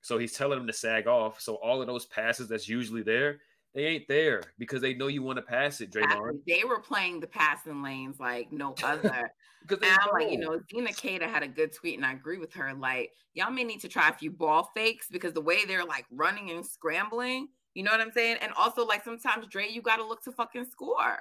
so 0.00 0.16
he's 0.16 0.32
telling 0.32 0.58
him 0.58 0.66
to 0.66 0.72
sag 0.72 1.06
off. 1.06 1.40
So 1.40 1.56
all 1.56 1.82
of 1.82 1.86
those 1.86 2.06
passes 2.06 2.48
that's 2.48 2.68
usually 2.68 3.02
there, 3.02 3.40
they 3.76 3.84
ain't 3.84 4.08
there 4.08 4.42
because 4.58 4.80
they 4.80 4.94
know 4.94 5.08
you 5.08 5.22
want 5.22 5.36
to 5.36 5.42
pass 5.42 5.82
it, 5.82 5.92
Draymond. 5.92 6.40
They 6.48 6.64
were 6.64 6.80
playing 6.80 7.20
the 7.20 7.26
passing 7.26 7.82
lanes 7.82 8.18
like 8.18 8.50
no 8.50 8.74
other. 8.82 9.30
because 9.60 9.86
and 9.86 9.98
I'm 10.00 10.08
like, 10.14 10.32
you 10.32 10.38
know, 10.38 10.58
Zena 10.72 10.88
Keita 10.88 11.28
had 11.28 11.42
a 11.42 11.48
good 11.48 11.74
tweet, 11.74 11.96
and 11.96 12.06
I 12.06 12.12
agree 12.12 12.38
with 12.38 12.54
her. 12.54 12.72
Like, 12.72 13.12
y'all 13.34 13.50
may 13.50 13.64
need 13.64 13.82
to 13.82 13.88
try 13.88 14.08
a 14.08 14.14
few 14.14 14.30
ball 14.30 14.70
fakes 14.74 15.08
because 15.10 15.34
the 15.34 15.42
way 15.42 15.66
they're 15.66 15.84
like 15.84 16.06
running 16.10 16.50
and 16.50 16.64
scrambling, 16.64 17.48
you 17.74 17.82
know 17.82 17.90
what 17.90 18.00
I'm 18.00 18.12
saying? 18.12 18.38
And 18.40 18.50
also, 18.56 18.86
like 18.86 19.04
sometimes 19.04 19.46
Dre, 19.48 19.68
you 19.68 19.82
got 19.82 19.96
to 19.96 20.06
look 20.06 20.24
to 20.24 20.32
fucking 20.32 20.64
score. 20.70 21.18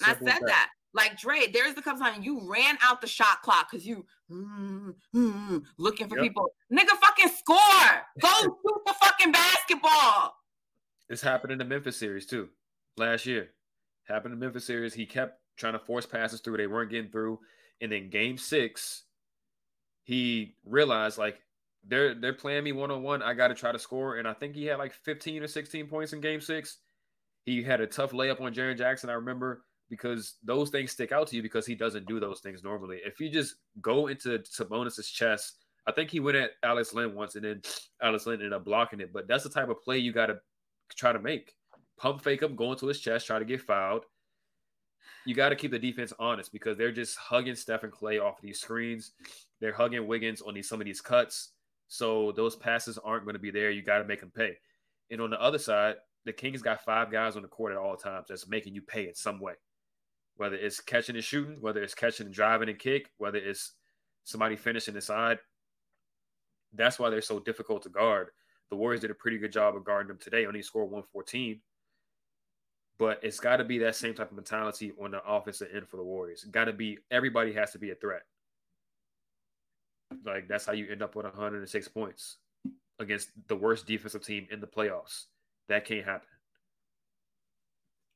And 0.00 0.12
I 0.12 0.14
said 0.14 0.26
that. 0.26 0.46
that. 0.46 0.70
Like 0.94 1.18
Dre, 1.18 1.48
there's 1.52 1.74
the 1.74 1.82
couple 1.82 2.04
times 2.04 2.24
you 2.24 2.40
ran 2.48 2.78
out 2.82 3.00
the 3.00 3.06
shot 3.08 3.42
clock 3.42 3.68
because 3.70 3.84
you 3.84 4.04
mm, 4.30 4.94
mm, 5.14 5.62
looking 5.76 6.08
for 6.08 6.16
yep. 6.16 6.22
people. 6.24 6.52
Nigga, 6.72 6.98
fucking 7.00 7.30
score. 7.36 7.58
Go 8.20 8.28
shoot 8.42 8.82
the 8.86 8.94
fucking 9.00 9.32
basketball. 9.32 10.34
This 11.10 11.20
happened 11.20 11.52
in 11.52 11.58
the 11.58 11.64
Memphis 11.64 11.96
series 11.96 12.24
too. 12.24 12.48
Last 12.96 13.26
year, 13.26 13.50
happened 14.04 14.32
in 14.32 14.38
the 14.38 14.46
Memphis 14.46 14.64
series. 14.64 14.94
He 14.94 15.06
kept 15.06 15.40
trying 15.56 15.72
to 15.72 15.80
force 15.80 16.06
passes 16.06 16.40
through. 16.40 16.56
They 16.56 16.68
weren't 16.68 16.90
getting 16.90 17.10
through. 17.10 17.40
And 17.80 17.90
then 17.90 18.10
Game 18.10 18.38
Six, 18.38 19.02
he 20.04 20.54
realized 20.64 21.18
like 21.18 21.40
they're 21.84 22.14
they're 22.14 22.32
playing 22.32 22.62
me 22.62 22.70
one 22.70 22.92
on 22.92 23.02
one. 23.02 23.22
I 23.22 23.34
got 23.34 23.48
to 23.48 23.54
try 23.54 23.72
to 23.72 23.78
score. 23.78 24.18
And 24.18 24.28
I 24.28 24.34
think 24.34 24.54
he 24.54 24.66
had 24.66 24.78
like 24.78 24.92
15 24.92 25.42
or 25.42 25.48
16 25.48 25.88
points 25.88 26.12
in 26.12 26.20
Game 26.20 26.40
Six. 26.40 26.78
He 27.44 27.60
had 27.60 27.80
a 27.80 27.86
tough 27.88 28.12
layup 28.12 28.40
on 28.40 28.54
Jaren 28.54 28.78
Jackson. 28.78 29.10
I 29.10 29.14
remember 29.14 29.64
because 29.88 30.36
those 30.44 30.70
things 30.70 30.92
stick 30.92 31.10
out 31.10 31.26
to 31.26 31.36
you 31.36 31.42
because 31.42 31.66
he 31.66 31.74
doesn't 31.74 32.06
do 32.06 32.20
those 32.20 32.38
things 32.38 32.62
normally. 32.62 33.00
If 33.04 33.18
you 33.18 33.28
just 33.28 33.56
go 33.80 34.06
into 34.06 34.38
Sabonis's 34.44 35.10
chest, 35.10 35.56
I 35.88 35.92
think 35.92 36.10
he 36.10 36.20
went 36.20 36.36
at 36.36 36.52
Alex 36.62 36.94
Len 36.94 37.16
once 37.16 37.34
and 37.34 37.44
then 37.44 37.62
Alex 38.00 38.26
Len 38.26 38.36
ended 38.36 38.52
up 38.52 38.64
blocking 38.64 39.00
it. 39.00 39.12
But 39.12 39.26
that's 39.26 39.42
the 39.42 39.50
type 39.50 39.70
of 39.70 39.82
play 39.82 39.98
you 39.98 40.12
got 40.12 40.26
to 40.26 40.36
try 40.96 41.12
to 41.12 41.18
make. 41.18 41.54
Pump 41.96 42.22
fake 42.22 42.42
him, 42.42 42.56
go 42.56 42.72
into 42.72 42.86
his 42.86 43.00
chest, 43.00 43.26
try 43.26 43.38
to 43.38 43.44
get 43.44 43.60
fouled. 43.60 44.04
You 45.26 45.34
got 45.34 45.50
to 45.50 45.56
keep 45.56 45.70
the 45.70 45.78
defense 45.78 46.12
honest 46.18 46.52
because 46.52 46.78
they're 46.78 46.92
just 46.92 47.16
hugging 47.16 47.54
Steph 47.54 47.82
and 47.82 47.92
Clay 47.92 48.18
off 48.18 48.38
of 48.38 48.42
these 48.42 48.60
screens. 48.60 49.12
They're 49.60 49.74
hugging 49.74 50.06
Wiggins 50.06 50.40
on 50.40 50.54
these 50.54 50.68
some 50.68 50.80
of 50.80 50.86
these 50.86 51.00
cuts. 51.00 51.50
So 51.88 52.32
those 52.32 52.56
passes 52.56 52.98
aren't 52.98 53.24
going 53.24 53.34
to 53.34 53.40
be 53.40 53.50
there. 53.50 53.70
You 53.70 53.82
got 53.82 53.98
to 53.98 54.04
make 54.04 54.20
them 54.20 54.32
pay. 54.34 54.56
And 55.10 55.20
on 55.20 55.30
the 55.30 55.40
other 55.40 55.58
side, 55.58 55.96
the 56.24 56.32
Kings 56.32 56.62
got 56.62 56.84
five 56.84 57.10
guys 57.10 57.36
on 57.36 57.42
the 57.42 57.48
court 57.48 57.72
at 57.72 57.78
all 57.78 57.96
times 57.96 58.26
that's 58.28 58.48
making 58.48 58.74
you 58.74 58.82
pay 58.82 59.08
in 59.08 59.14
some 59.14 59.40
way. 59.40 59.54
Whether 60.36 60.56
it's 60.56 60.80
catching 60.80 61.16
and 61.16 61.24
shooting, 61.24 61.58
whether 61.60 61.82
it's 61.82 61.94
catching 61.94 62.26
and 62.26 62.34
driving 62.34 62.68
and 62.68 62.78
kick, 62.78 63.10
whether 63.18 63.38
it's 63.38 63.72
somebody 64.24 64.56
finishing 64.56 64.94
inside. 64.94 65.38
That's 66.72 66.98
why 66.98 67.10
they're 67.10 67.20
so 67.20 67.40
difficult 67.40 67.82
to 67.82 67.88
guard 67.88 68.28
the 68.70 68.76
Warriors 68.76 69.00
did 69.00 69.10
a 69.10 69.14
pretty 69.14 69.38
good 69.38 69.52
job 69.52 69.76
of 69.76 69.84
guarding 69.84 70.08
them 70.08 70.18
today. 70.18 70.46
Only 70.46 70.62
scored 70.62 70.90
114. 70.90 71.60
But 72.98 73.20
it's 73.22 73.40
got 73.40 73.56
to 73.56 73.64
be 73.64 73.78
that 73.78 73.96
same 73.96 74.14
type 74.14 74.30
of 74.30 74.36
mentality 74.36 74.92
on 75.02 75.10
the 75.10 75.22
offensive 75.26 75.68
end 75.74 75.88
for 75.88 75.96
the 75.96 76.02
Warriors. 76.02 76.44
Got 76.44 76.66
to 76.66 76.72
be 76.72 76.98
everybody 77.10 77.52
has 77.54 77.72
to 77.72 77.78
be 77.78 77.90
a 77.90 77.94
threat. 77.94 78.22
Like 80.24 80.48
that's 80.48 80.66
how 80.66 80.72
you 80.72 80.88
end 80.90 81.02
up 81.02 81.14
with 81.14 81.24
106 81.24 81.88
points 81.88 82.36
against 82.98 83.30
the 83.48 83.56
worst 83.56 83.86
defensive 83.86 84.24
team 84.24 84.46
in 84.50 84.60
the 84.60 84.66
playoffs. 84.66 85.26
That 85.68 85.84
can't 85.84 86.04
happen. 86.04 86.28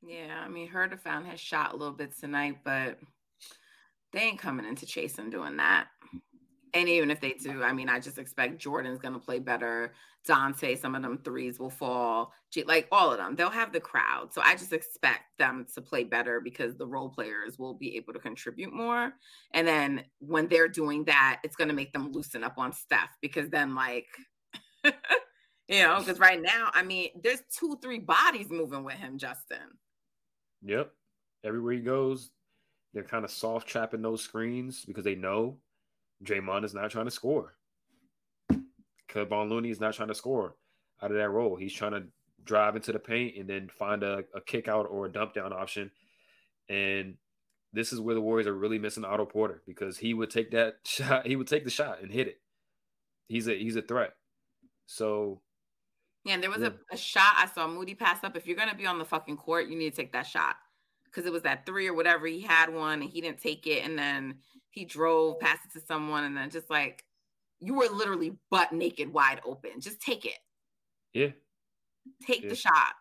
Yeah, 0.05 0.39
I 0.45 0.49
mean, 0.49 0.69
Huerter 0.69 0.99
found 0.99 1.25
has 1.25 1.39
shot 1.39 1.73
a 1.73 1.75
little 1.75 1.93
bit 1.93 2.15
tonight, 2.15 2.59
but 2.63 2.99
they 4.13 4.19
ain't 4.19 4.39
coming 4.39 4.65
into 4.65 4.85
chasing 4.85 5.31
doing 5.31 5.57
that. 5.57 5.87
And 6.75 6.89
even 6.89 7.09
if 7.09 7.21
they 7.21 7.31
do, 7.31 7.63
I 7.63 7.71
mean, 7.71 7.87
I 7.87 8.01
just 8.01 8.17
expect 8.17 8.57
Jordan's 8.59 8.99
going 8.99 9.13
to 9.13 9.19
play 9.19 9.39
better. 9.39 9.93
Donte, 10.27 10.77
some 10.77 10.93
of 10.93 11.01
them 11.01 11.19
threes 11.23 11.57
will 11.57 11.69
fall. 11.69 12.33
Like 12.65 12.89
all 12.91 13.11
of 13.11 13.17
them, 13.17 13.35
they'll 13.35 13.49
have 13.49 13.71
the 13.71 13.79
crowd. 13.79 14.33
So 14.33 14.41
I 14.43 14.55
just 14.55 14.73
expect 14.73 15.23
them 15.39 15.65
to 15.73 15.81
play 15.81 16.03
better 16.03 16.41
because 16.41 16.75
the 16.75 16.85
role 16.85 17.09
players 17.09 17.57
will 17.57 17.75
be 17.75 17.95
able 17.95 18.11
to 18.11 18.19
contribute 18.19 18.73
more. 18.73 19.13
And 19.53 19.65
then 19.65 20.03
when 20.19 20.49
they're 20.49 20.67
doing 20.67 21.05
that, 21.05 21.39
it's 21.45 21.55
going 21.55 21.69
to 21.69 21.73
make 21.73 21.93
them 21.93 22.11
loosen 22.11 22.43
up 22.43 22.55
on 22.57 22.73
Steph 22.73 23.15
because 23.21 23.49
then, 23.49 23.73
like, 23.73 24.07
you 24.83 25.81
know, 25.81 25.99
because 25.99 26.19
right 26.19 26.41
now, 26.41 26.71
I 26.73 26.83
mean, 26.83 27.09
there's 27.23 27.41
two, 27.57 27.77
three 27.81 27.99
bodies 27.99 28.49
moving 28.49 28.83
with 28.83 28.95
him, 28.95 29.17
Justin. 29.17 29.77
Yep. 30.61 30.91
Everywhere 31.45 31.73
he 31.73 31.79
goes, 31.79 32.31
they're 32.93 33.03
kind 33.03 33.23
of 33.23 33.31
soft 33.31 33.65
trapping 33.65 34.01
those 34.01 34.21
screens 34.21 34.83
because 34.83 35.05
they 35.05 35.15
know 35.15 35.59
Draymond 36.23 36.63
is 36.63 36.73
not 36.73 36.91
trying 36.91 37.05
to 37.05 37.11
score. 37.11 37.53
Kevon 39.09 39.49
Looney 39.49 39.69
is 39.69 39.79
not 39.79 39.93
trying 39.93 40.09
to 40.09 40.15
score 40.15 40.55
out 41.01 41.11
of 41.11 41.17
that 41.17 41.29
role. 41.29 41.55
He's 41.55 41.73
trying 41.73 41.91
to 41.91 42.03
drive 42.43 42.75
into 42.75 42.91
the 42.91 42.99
paint 42.99 43.37
and 43.37 43.49
then 43.49 43.69
find 43.69 44.03
a, 44.03 44.23
a 44.33 44.41
kick 44.41 44.67
out 44.67 44.87
or 44.89 45.05
a 45.05 45.11
dump 45.11 45.33
down 45.33 45.53
option. 45.53 45.91
And 46.69 47.15
this 47.73 47.91
is 47.91 47.99
where 47.99 48.15
the 48.15 48.21
Warriors 48.21 48.47
are 48.47 48.55
really 48.55 48.79
missing 48.79 49.03
Otto 49.03 49.25
Porter 49.25 49.61
because 49.65 49.97
he 49.97 50.13
would 50.13 50.29
take 50.29 50.51
that 50.51 50.77
shot, 50.85 51.27
he 51.27 51.35
would 51.35 51.47
take 51.47 51.63
the 51.63 51.69
shot 51.69 52.01
and 52.01 52.11
hit 52.11 52.27
it. 52.27 52.39
He's 53.27 53.47
a 53.47 53.57
he's 53.57 53.75
a 53.75 53.81
threat. 53.81 54.13
So 54.85 55.41
yeah, 56.23 56.37
there 56.37 56.49
was 56.49 56.61
yeah. 56.61 56.69
A, 56.91 56.95
a 56.95 56.97
shot 56.97 57.33
I 57.37 57.47
saw 57.47 57.67
Moody 57.67 57.95
pass 57.95 58.23
up. 58.23 58.37
If 58.37 58.45
you're 58.45 58.57
gonna 58.57 58.75
be 58.75 58.85
on 58.85 58.99
the 58.99 59.05
fucking 59.05 59.37
court, 59.37 59.67
you 59.67 59.77
need 59.77 59.91
to 59.91 59.95
take 59.95 60.13
that 60.13 60.27
shot. 60.27 60.55
Because 61.05 61.25
it 61.25 61.31
was 61.31 61.43
that 61.43 61.65
three 61.65 61.87
or 61.87 61.93
whatever. 61.93 62.27
He 62.27 62.41
had 62.41 62.73
one 62.73 63.01
and 63.01 63.09
he 63.09 63.21
didn't 63.21 63.41
take 63.41 63.65
it. 63.67 63.83
And 63.85 63.97
then 63.97 64.35
he 64.75 64.85
drove, 64.85 65.39
past 65.39 65.61
it 65.65 65.79
to 65.79 65.85
someone, 65.85 66.25
and 66.25 66.37
then 66.37 66.49
just 66.49 66.69
like 66.69 67.05
you 67.59 67.73
were 67.73 67.87
literally 67.91 68.33
butt 68.51 68.73
naked, 68.73 69.11
wide 69.11 69.41
open. 69.45 69.79
Just 69.79 70.01
take 70.01 70.25
it. 70.25 70.37
Yeah. 71.13 71.29
Take 72.27 72.43
yeah. 72.43 72.49
the 72.49 72.55
shot. 72.55 72.93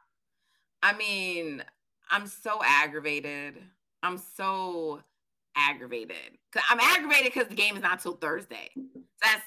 I 0.82 0.96
mean, 0.96 1.62
I'm 2.10 2.26
so 2.26 2.60
aggravated. 2.64 3.56
I'm 4.02 4.18
so 4.36 5.02
aggravated. 5.56 6.38
I'm 6.70 6.78
aggravated 6.80 7.32
because 7.32 7.48
the 7.48 7.54
game 7.54 7.76
is 7.76 7.82
not 7.82 8.00
till 8.00 8.16
Thursday. 8.16 8.70
That's 9.20 9.44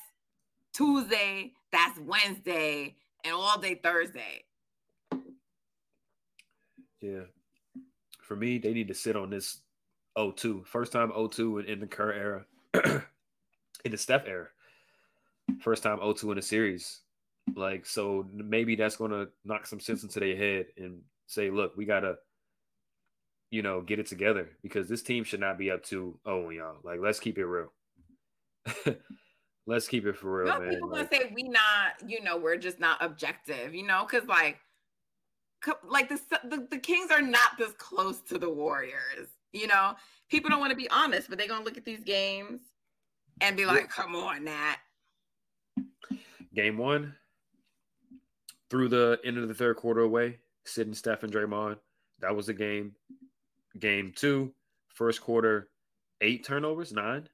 Tuesday, 0.74 1.54
that's 1.72 1.98
Wednesday, 2.00 2.96
and 3.24 3.34
all 3.34 3.60
day 3.60 3.76
Thursday. 3.76 4.44
Yeah. 7.00 7.22
For 8.22 8.36
me, 8.36 8.58
they 8.58 8.74
need 8.74 8.90
to 8.90 8.94
sit 8.94 9.16
on 9.16 9.30
this 9.30 9.62
02. 10.18 10.64
First 10.66 10.92
time 10.92 11.12
02 11.12 11.60
in, 11.60 11.66
in 11.66 11.80
the 11.80 11.88
current 11.88 12.46
era, 12.74 13.04
in 13.86 13.92
the 13.92 13.98
Steph 13.98 14.28
era. 14.28 14.48
First 15.62 15.84
time 15.84 16.00
02 16.00 16.32
in 16.32 16.38
a 16.38 16.42
series. 16.42 17.02
Like, 17.56 17.86
so 17.86 18.26
maybe 18.34 18.76
that's 18.76 18.98
going 18.98 19.12
to 19.12 19.30
knock 19.46 19.66
some 19.66 19.80
sense 19.80 20.04
into 20.04 20.20
their 20.20 20.36
head 20.36 20.66
and 20.78 21.02
say, 21.28 21.50
look, 21.50 21.78
we 21.78 21.86
got 21.86 22.02
to, 22.02 22.16
you 23.52 23.62
know, 23.62 23.82
get 23.82 24.00
it 24.00 24.08
together 24.08 24.50
because 24.62 24.90
this 24.90 25.02
team 25.02 25.24
should 25.24 25.40
not 25.40 25.58
be 25.58 25.72
up 25.72 25.84
to, 25.86 26.20
oh, 26.26 26.50
y'all. 26.50 26.78
Like, 26.84 27.00
let's 27.00 27.20
keep 27.20 27.38
it 27.38 27.46
real. 27.46 27.72
let's 29.66 29.88
keep 29.88 30.06
it 30.06 30.18
for 30.18 30.44
real, 30.44 30.54
no, 30.54 30.60
man. 30.60 30.70
People 30.72 30.90
like, 30.90 31.10
gonna 31.10 31.24
say 31.24 31.32
we 31.34 31.44
not, 31.44 31.94
you 32.06 32.22
know, 32.22 32.38
we're 32.38 32.58
just 32.58 32.80
not 32.80 32.98
objective, 33.02 33.74
you 33.74 33.86
know, 33.86 34.06
because 34.10 34.28
like, 34.28 34.58
like 35.88 36.10
the, 36.10 36.20
the 36.44 36.68
the 36.70 36.78
Kings 36.78 37.12
are 37.12 37.22
not 37.22 37.58
this 37.58 37.74
close 37.78 38.22
to 38.22 38.38
the 38.38 38.50
Warriors. 38.50 39.28
You 39.54 39.68
know, 39.68 39.96
people 40.30 40.50
don't 40.50 40.60
want 40.60 40.72
to 40.72 40.78
be 40.78 40.90
honest, 40.90 41.30
but 41.30 41.38
they're 41.38 41.48
gonna 41.48 41.66
look 41.66 41.78
at 41.78 41.86
these 41.86 42.04
games 42.04 42.62
and 43.42 43.56
be 43.56 43.66
like, 43.66 43.90
"Come 43.90 44.16
on, 44.16 44.46
Nat." 44.46 44.78
Game 46.54 46.78
one, 46.78 47.16
through 48.70 48.90
the 48.90 49.20
end 49.24 49.38
of 49.38 49.48
the 49.48 49.54
third 49.54 49.78
quarter 49.78 50.02
away, 50.02 50.40
sitting 50.66 50.94
Steph 50.94 51.24
and 51.24 51.32
Draymond. 51.32 51.78
That 52.20 52.36
was 52.36 52.48
the 52.48 52.54
game. 52.54 52.96
Game 53.80 54.12
two, 54.16 54.54
first 54.90 55.22
quarter, 55.22 55.70
eight 56.22 56.44
turnovers, 56.44 56.92
nine. 56.92 57.30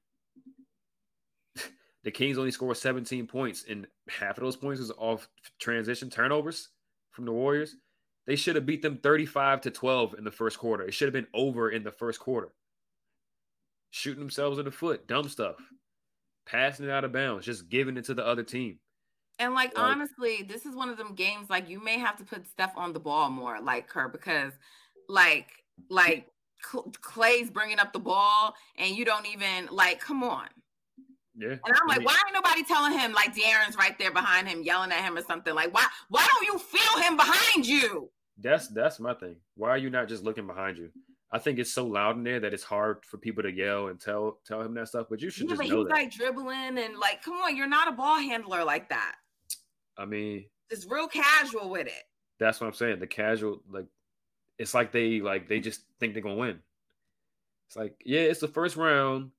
the 2.03 2.11
Kings 2.11 2.37
only 2.37 2.51
scored 2.51 2.77
17 2.77 3.27
points, 3.27 3.65
and 3.67 3.87
half 4.09 4.37
of 4.37 4.43
those 4.43 4.57
points 4.57 4.81
was 4.81 4.91
off 4.97 5.27
transition 5.59 6.09
turnovers 6.09 6.69
from 7.11 7.25
the 7.25 7.31
Warriors. 7.31 7.77
They 8.25 8.35
should 8.35 8.55
have 8.55 8.65
beat 8.65 8.81
them 8.81 8.97
35 8.97 9.61
to 9.61 9.71
12 9.71 10.15
in 10.17 10.23
the 10.23 10.31
first 10.31 10.57
quarter. 10.57 10.83
It 10.83 10.93
should 10.93 11.07
have 11.07 11.13
been 11.13 11.27
over 11.33 11.69
in 11.69 11.83
the 11.83 11.91
first 11.91 12.19
quarter. 12.19 12.53
Shooting 13.91 14.19
themselves 14.19 14.59
in 14.59 14.65
the 14.65 14.71
foot, 14.71 15.07
dumb 15.07 15.27
stuff. 15.27 15.55
Passing 16.45 16.85
it 16.85 16.91
out 16.91 17.03
of 17.03 17.11
bounds, 17.11 17.45
just 17.45 17.69
giving 17.69 17.97
it 17.97 18.05
to 18.05 18.13
the 18.13 18.25
other 18.25 18.43
team. 18.43 18.79
And 19.39 19.53
like, 19.53 19.77
like 19.77 19.85
honestly, 19.85 20.45
this 20.47 20.65
is 20.65 20.75
one 20.75 20.89
of 20.89 20.97
them 20.97 21.15
games 21.15 21.49
like 21.49 21.69
you 21.69 21.83
may 21.83 21.97
have 21.99 22.17
to 22.17 22.23
put 22.23 22.47
stuff 22.47 22.71
on 22.75 22.93
the 22.93 22.99
ball 22.99 23.29
more, 23.29 23.59
like 23.61 23.91
her, 23.91 24.07
because 24.07 24.53
like 25.09 25.47
like 25.89 26.27
Clay's 27.01 27.49
bringing 27.49 27.79
up 27.79 27.93
the 27.93 27.99
ball 27.99 28.55
and 28.77 28.95
you 28.95 29.05
don't 29.05 29.25
even 29.27 29.67
like, 29.71 29.99
come 29.99 30.23
on. 30.23 30.47
Yeah. 31.35 31.49
And 31.49 31.59
I'm 31.65 31.87
like, 31.87 32.05
why 32.05 32.15
ain't 32.27 32.33
nobody 32.33 32.63
telling 32.63 32.97
him 32.97 33.13
like 33.13 33.35
De'Aaron's 33.35 33.75
right 33.75 33.97
there 33.97 34.11
behind 34.11 34.47
him, 34.47 34.61
yelling 34.61 34.91
at 34.91 35.03
him 35.03 35.17
or 35.17 35.23
something? 35.23 35.53
Like, 35.55 35.73
why 35.73 35.85
why 36.09 36.27
don't 36.27 36.45
you 36.45 36.59
feel 36.59 37.01
him 37.01 37.17
behind 37.17 37.65
you? 37.65 38.09
That's 38.37 38.67
that's 38.67 38.99
my 38.99 39.13
thing. 39.13 39.37
Why 39.55 39.69
are 39.69 39.77
you 39.77 39.89
not 39.89 40.07
just 40.07 40.23
looking 40.23 40.47
behind 40.47 40.77
you? 40.77 40.89
I 41.31 41.39
think 41.39 41.57
it's 41.57 41.73
so 41.73 41.87
loud 41.87 42.17
in 42.17 42.23
there 42.23 42.39
that 42.39 42.53
it's 42.53 42.63
hard 42.63 43.03
for 43.05 43.17
people 43.17 43.41
to 43.41 43.51
yell 43.51 43.87
and 43.87 43.99
tell 43.99 44.37
tell 44.45 44.61
him 44.61 44.75
that 44.75 44.89
stuff. 44.89 45.07
But 45.09 45.21
you 45.21 45.31
should 45.31 45.49
yeah, 45.49 45.55
just 45.55 45.69
know 45.69 45.77
he's 45.79 45.87
that. 45.87 45.93
like 45.93 46.11
dribbling 46.11 46.77
and 46.77 46.99
like, 46.99 47.23
come 47.23 47.33
on, 47.35 47.57
you're 47.57 47.67
not 47.67 47.87
a 47.87 47.91
ball 47.91 48.19
handler 48.19 48.63
like 48.63 48.89
that. 48.89 49.15
I 49.97 50.05
mean, 50.05 50.45
it's 50.69 50.85
real 50.85 51.07
casual 51.07 51.69
with 51.69 51.87
it. 51.87 52.03
That's 52.39 52.61
what 52.61 52.67
I'm 52.67 52.73
saying. 52.73 52.99
The 52.99 53.07
casual, 53.07 53.61
like, 53.69 53.85
it's 54.59 54.73
like 54.73 54.91
they 54.91 55.21
like 55.21 55.47
they 55.47 55.59
just 55.59 55.81
think 55.99 56.13
they're 56.13 56.21
gonna 56.21 56.35
win. 56.35 56.59
It's 57.67 57.75
like, 57.75 57.95
yeah, 58.05 58.21
it's 58.21 58.39
the 58.39 58.47
first 58.47 58.75
round. 58.75 59.31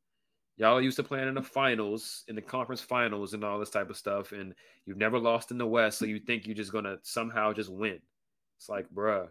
Y'all 0.57 0.81
used 0.81 0.97
to 0.97 1.03
playing 1.03 1.27
in 1.27 1.35
the 1.35 1.43
finals, 1.43 2.25
in 2.29 2.37
the 2.37 2.43
conference 2.43 2.81
finals, 2.81 3.35
and 3.35 3.43
all 3.43 3.59
this 3.59 3.71
type 3.71 3.91
of 3.91 3.97
stuff, 3.97 4.33
and 4.33 4.55
you've 4.87 4.97
never 4.97 5.19
lost 5.19 5.51
in 5.51 5.59
the 5.59 5.67
West, 5.67 5.99
so 5.99 6.05
you 6.05 6.21
think 6.21 6.47
you're 6.47 6.55
just 6.55 6.73
gonna 6.73 6.97
somehow 7.03 7.53
just 7.53 7.71
win. 7.71 8.01
It's 8.57 8.69
like, 8.69 8.89
bruh. 8.95 9.29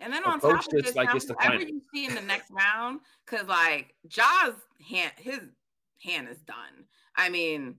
And 0.00 0.12
then 0.12 0.24
on 0.24 0.40
top 0.40 0.64
of 0.64 0.70
this, 0.70 0.94
like 0.96 1.14
it's 1.14 1.26
the 1.26 1.34
whoever 1.34 1.62
you 1.62 1.82
see 1.92 2.06
in 2.06 2.14
the 2.14 2.22
next 2.22 2.50
round, 2.50 3.00
because 3.26 3.46
like 3.48 3.94
Ja's 4.06 4.54
hand, 4.88 5.12
his 5.16 5.40
hand 6.02 6.28
is 6.28 6.38
done. 6.38 6.86
I 7.16 7.28
mean, 7.28 7.74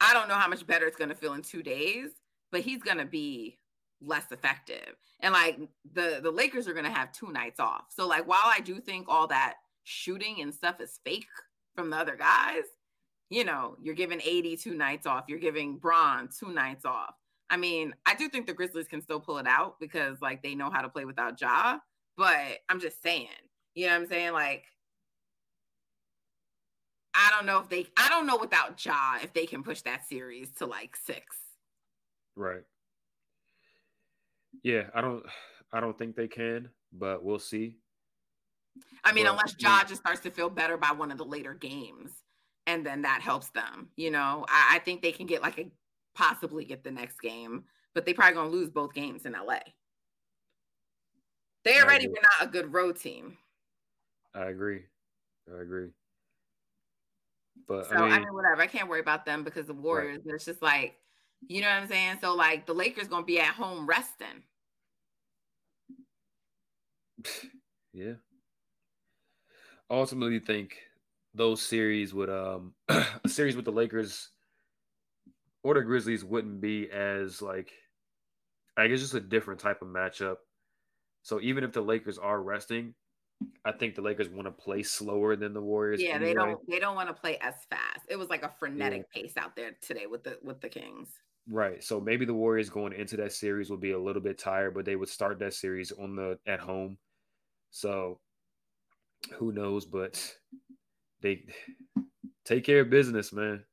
I 0.00 0.12
don't 0.12 0.28
know 0.28 0.34
how 0.34 0.48
much 0.48 0.66
better 0.66 0.86
it's 0.86 0.96
gonna 0.96 1.14
feel 1.14 1.32
in 1.34 1.42
two 1.42 1.62
days, 1.62 2.10
but 2.50 2.60
he's 2.60 2.82
gonna 2.82 3.06
be 3.06 3.58
less 4.02 4.32
effective. 4.32 4.96
And 5.20 5.32
like 5.32 5.58
the 5.94 6.20
the 6.22 6.30
Lakers 6.30 6.68
are 6.68 6.74
gonna 6.74 6.90
have 6.90 7.12
two 7.12 7.30
nights 7.30 7.60
off. 7.60 7.84
So 7.90 8.06
like 8.06 8.26
while 8.26 8.40
I 8.44 8.60
do 8.60 8.80
think 8.80 9.06
all 9.08 9.28
that 9.28 9.54
shooting 9.84 10.40
and 10.42 10.52
stuff 10.52 10.80
is 10.80 11.00
fake 11.04 11.26
from 11.80 11.90
the 11.90 11.96
other 11.96 12.16
guys, 12.16 12.64
you 13.30 13.44
know, 13.44 13.76
you're 13.80 13.94
giving 13.94 14.20
AD 14.20 14.58
two 14.58 14.74
nights 14.74 15.06
off. 15.06 15.24
You're 15.28 15.38
giving 15.38 15.78
Bron 15.78 16.28
two 16.38 16.52
nights 16.52 16.84
off. 16.84 17.14
I 17.48 17.56
mean, 17.56 17.94
I 18.06 18.14
do 18.14 18.28
think 18.28 18.46
the 18.46 18.52
Grizzlies 18.52 18.86
can 18.86 19.00
still 19.00 19.18
pull 19.18 19.38
it 19.38 19.46
out 19.46 19.80
because 19.80 20.20
like 20.20 20.42
they 20.42 20.54
know 20.54 20.70
how 20.70 20.82
to 20.82 20.88
play 20.88 21.04
without 21.04 21.40
Ja. 21.40 21.78
But 22.16 22.58
I'm 22.68 22.80
just 22.80 23.02
saying, 23.02 23.28
you 23.74 23.86
know 23.86 23.94
what 23.94 24.02
I'm 24.02 24.08
saying? 24.08 24.32
Like, 24.32 24.64
I 27.14 27.30
don't 27.34 27.46
know 27.46 27.58
if 27.60 27.68
they 27.68 27.86
I 27.96 28.08
don't 28.08 28.26
know 28.26 28.36
without 28.36 28.84
Ja 28.84 29.16
if 29.22 29.32
they 29.32 29.46
can 29.46 29.62
push 29.62 29.80
that 29.82 30.06
series 30.06 30.50
to 30.58 30.66
like 30.66 30.96
six. 30.96 31.36
Right. 32.36 32.62
Yeah, 34.62 34.84
I 34.94 35.00
don't 35.00 35.24
I 35.72 35.80
don't 35.80 35.96
think 35.96 36.14
they 36.14 36.28
can, 36.28 36.68
but 36.92 37.24
we'll 37.24 37.38
see. 37.38 37.78
I 39.04 39.12
mean, 39.12 39.24
but, 39.24 39.32
unless 39.32 39.54
Ja 39.58 39.84
just 39.84 40.00
starts 40.00 40.20
to 40.22 40.30
feel 40.30 40.50
better 40.50 40.76
by 40.76 40.92
one 40.92 41.10
of 41.10 41.18
the 41.18 41.24
later 41.24 41.54
games, 41.54 42.10
and 42.66 42.84
then 42.84 43.02
that 43.02 43.20
helps 43.22 43.50
them. 43.50 43.88
You 43.96 44.10
know, 44.10 44.44
I, 44.48 44.76
I 44.76 44.78
think 44.80 45.02
they 45.02 45.12
can 45.12 45.26
get 45.26 45.42
like 45.42 45.58
a 45.58 45.70
possibly 46.14 46.64
get 46.64 46.84
the 46.84 46.90
next 46.90 47.20
game, 47.20 47.64
but 47.94 48.04
they 48.04 48.12
probably 48.12 48.34
gonna 48.34 48.50
lose 48.50 48.70
both 48.70 48.92
games 48.94 49.24
in 49.24 49.32
LA. 49.32 49.60
They 51.64 51.80
already 51.80 52.08
were 52.08 52.18
not 52.38 52.48
a 52.48 52.50
good 52.50 52.72
road 52.72 52.98
team. 52.98 53.36
I 54.34 54.46
agree. 54.46 54.82
I 55.52 55.60
agree. 55.60 55.88
But 57.68 57.88
so 57.88 57.96
I 57.96 58.02
mean, 58.02 58.12
I 58.12 58.18
mean, 58.20 58.34
whatever. 58.34 58.62
I 58.62 58.66
can't 58.66 58.88
worry 58.88 59.00
about 59.00 59.26
them 59.26 59.44
because 59.44 59.66
the 59.66 59.74
Warriors. 59.74 60.22
Right. 60.24 60.34
It's 60.34 60.44
just 60.44 60.62
like, 60.62 60.96
you 61.46 61.60
know 61.60 61.68
what 61.68 61.82
I'm 61.82 61.88
saying. 61.88 62.18
So 62.20 62.34
like, 62.34 62.66
the 62.66 62.74
Lakers 62.74 63.08
gonna 63.08 63.24
be 63.24 63.40
at 63.40 63.54
home 63.54 63.86
resting. 63.86 64.42
yeah. 67.92 68.14
Ultimately, 69.90 70.38
think 70.38 70.76
those 71.34 71.62
series 71.62 72.12
would 72.14 72.30
um 72.30 72.74
a 72.88 73.28
series 73.28 73.56
with 73.56 73.64
the 73.64 73.72
Lakers 73.72 74.30
or 75.62 75.74
the 75.74 75.82
Grizzlies 75.82 76.24
wouldn't 76.24 76.60
be 76.60 76.90
as 76.90 77.42
like 77.42 77.72
I 78.76 78.88
guess 78.88 79.00
just 79.00 79.14
a 79.14 79.20
different 79.20 79.60
type 79.60 79.82
of 79.82 79.88
matchup. 79.88 80.36
So 81.22 81.40
even 81.40 81.64
if 81.64 81.72
the 81.72 81.82
Lakers 81.82 82.18
are 82.18 82.40
resting, 82.40 82.94
I 83.64 83.72
think 83.72 83.94
the 83.94 84.02
Lakers 84.02 84.28
want 84.28 84.46
to 84.46 84.52
play 84.52 84.82
slower 84.82 85.36
than 85.36 85.52
the 85.52 85.60
Warriors. 85.60 86.00
Yeah, 86.00 86.14
anyway. 86.14 86.28
they 86.28 86.34
don't 86.34 86.68
they 86.68 86.78
don't 86.78 86.94
want 86.94 87.08
to 87.08 87.14
play 87.14 87.38
as 87.38 87.54
fast. 87.68 88.00
It 88.08 88.16
was 88.16 88.28
like 88.28 88.42
a 88.42 88.52
frenetic 88.58 89.06
yeah. 89.14 89.22
pace 89.22 89.34
out 89.36 89.56
there 89.56 89.72
today 89.82 90.06
with 90.06 90.24
the 90.24 90.38
with 90.42 90.60
the 90.60 90.68
Kings. 90.68 91.08
Right. 91.48 91.82
So 91.82 92.00
maybe 92.00 92.24
the 92.24 92.34
Warriors 92.34 92.70
going 92.70 92.92
into 92.92 93.16
that 93.16 93.32
series 93.32 93.70
would 93.70 93.80
be 93.80 93.92
a 93.92 93.98
little 93.98 94.22
bit 94.22 94.38
tired, 94.38 94.74
but 94.74 94.84
they 94.84 94.96
would 94.96 95.08
start 95.08 95.38
that 95.40 95.54
series 95.54 95.90
on 95.92 96.16
the 96.16 96.38
at 96.46 96.60
home. 96.60 96.96
So 97.70 98.20
who 99.38 99.52
knows, 99.52 99.84
but 99.84 100.34
they 101.20 101.44
take 102.44 102.64
care 102.64 102.80
of 102.80 102.90
business, 102.90 103.32
man. 103.32 103.64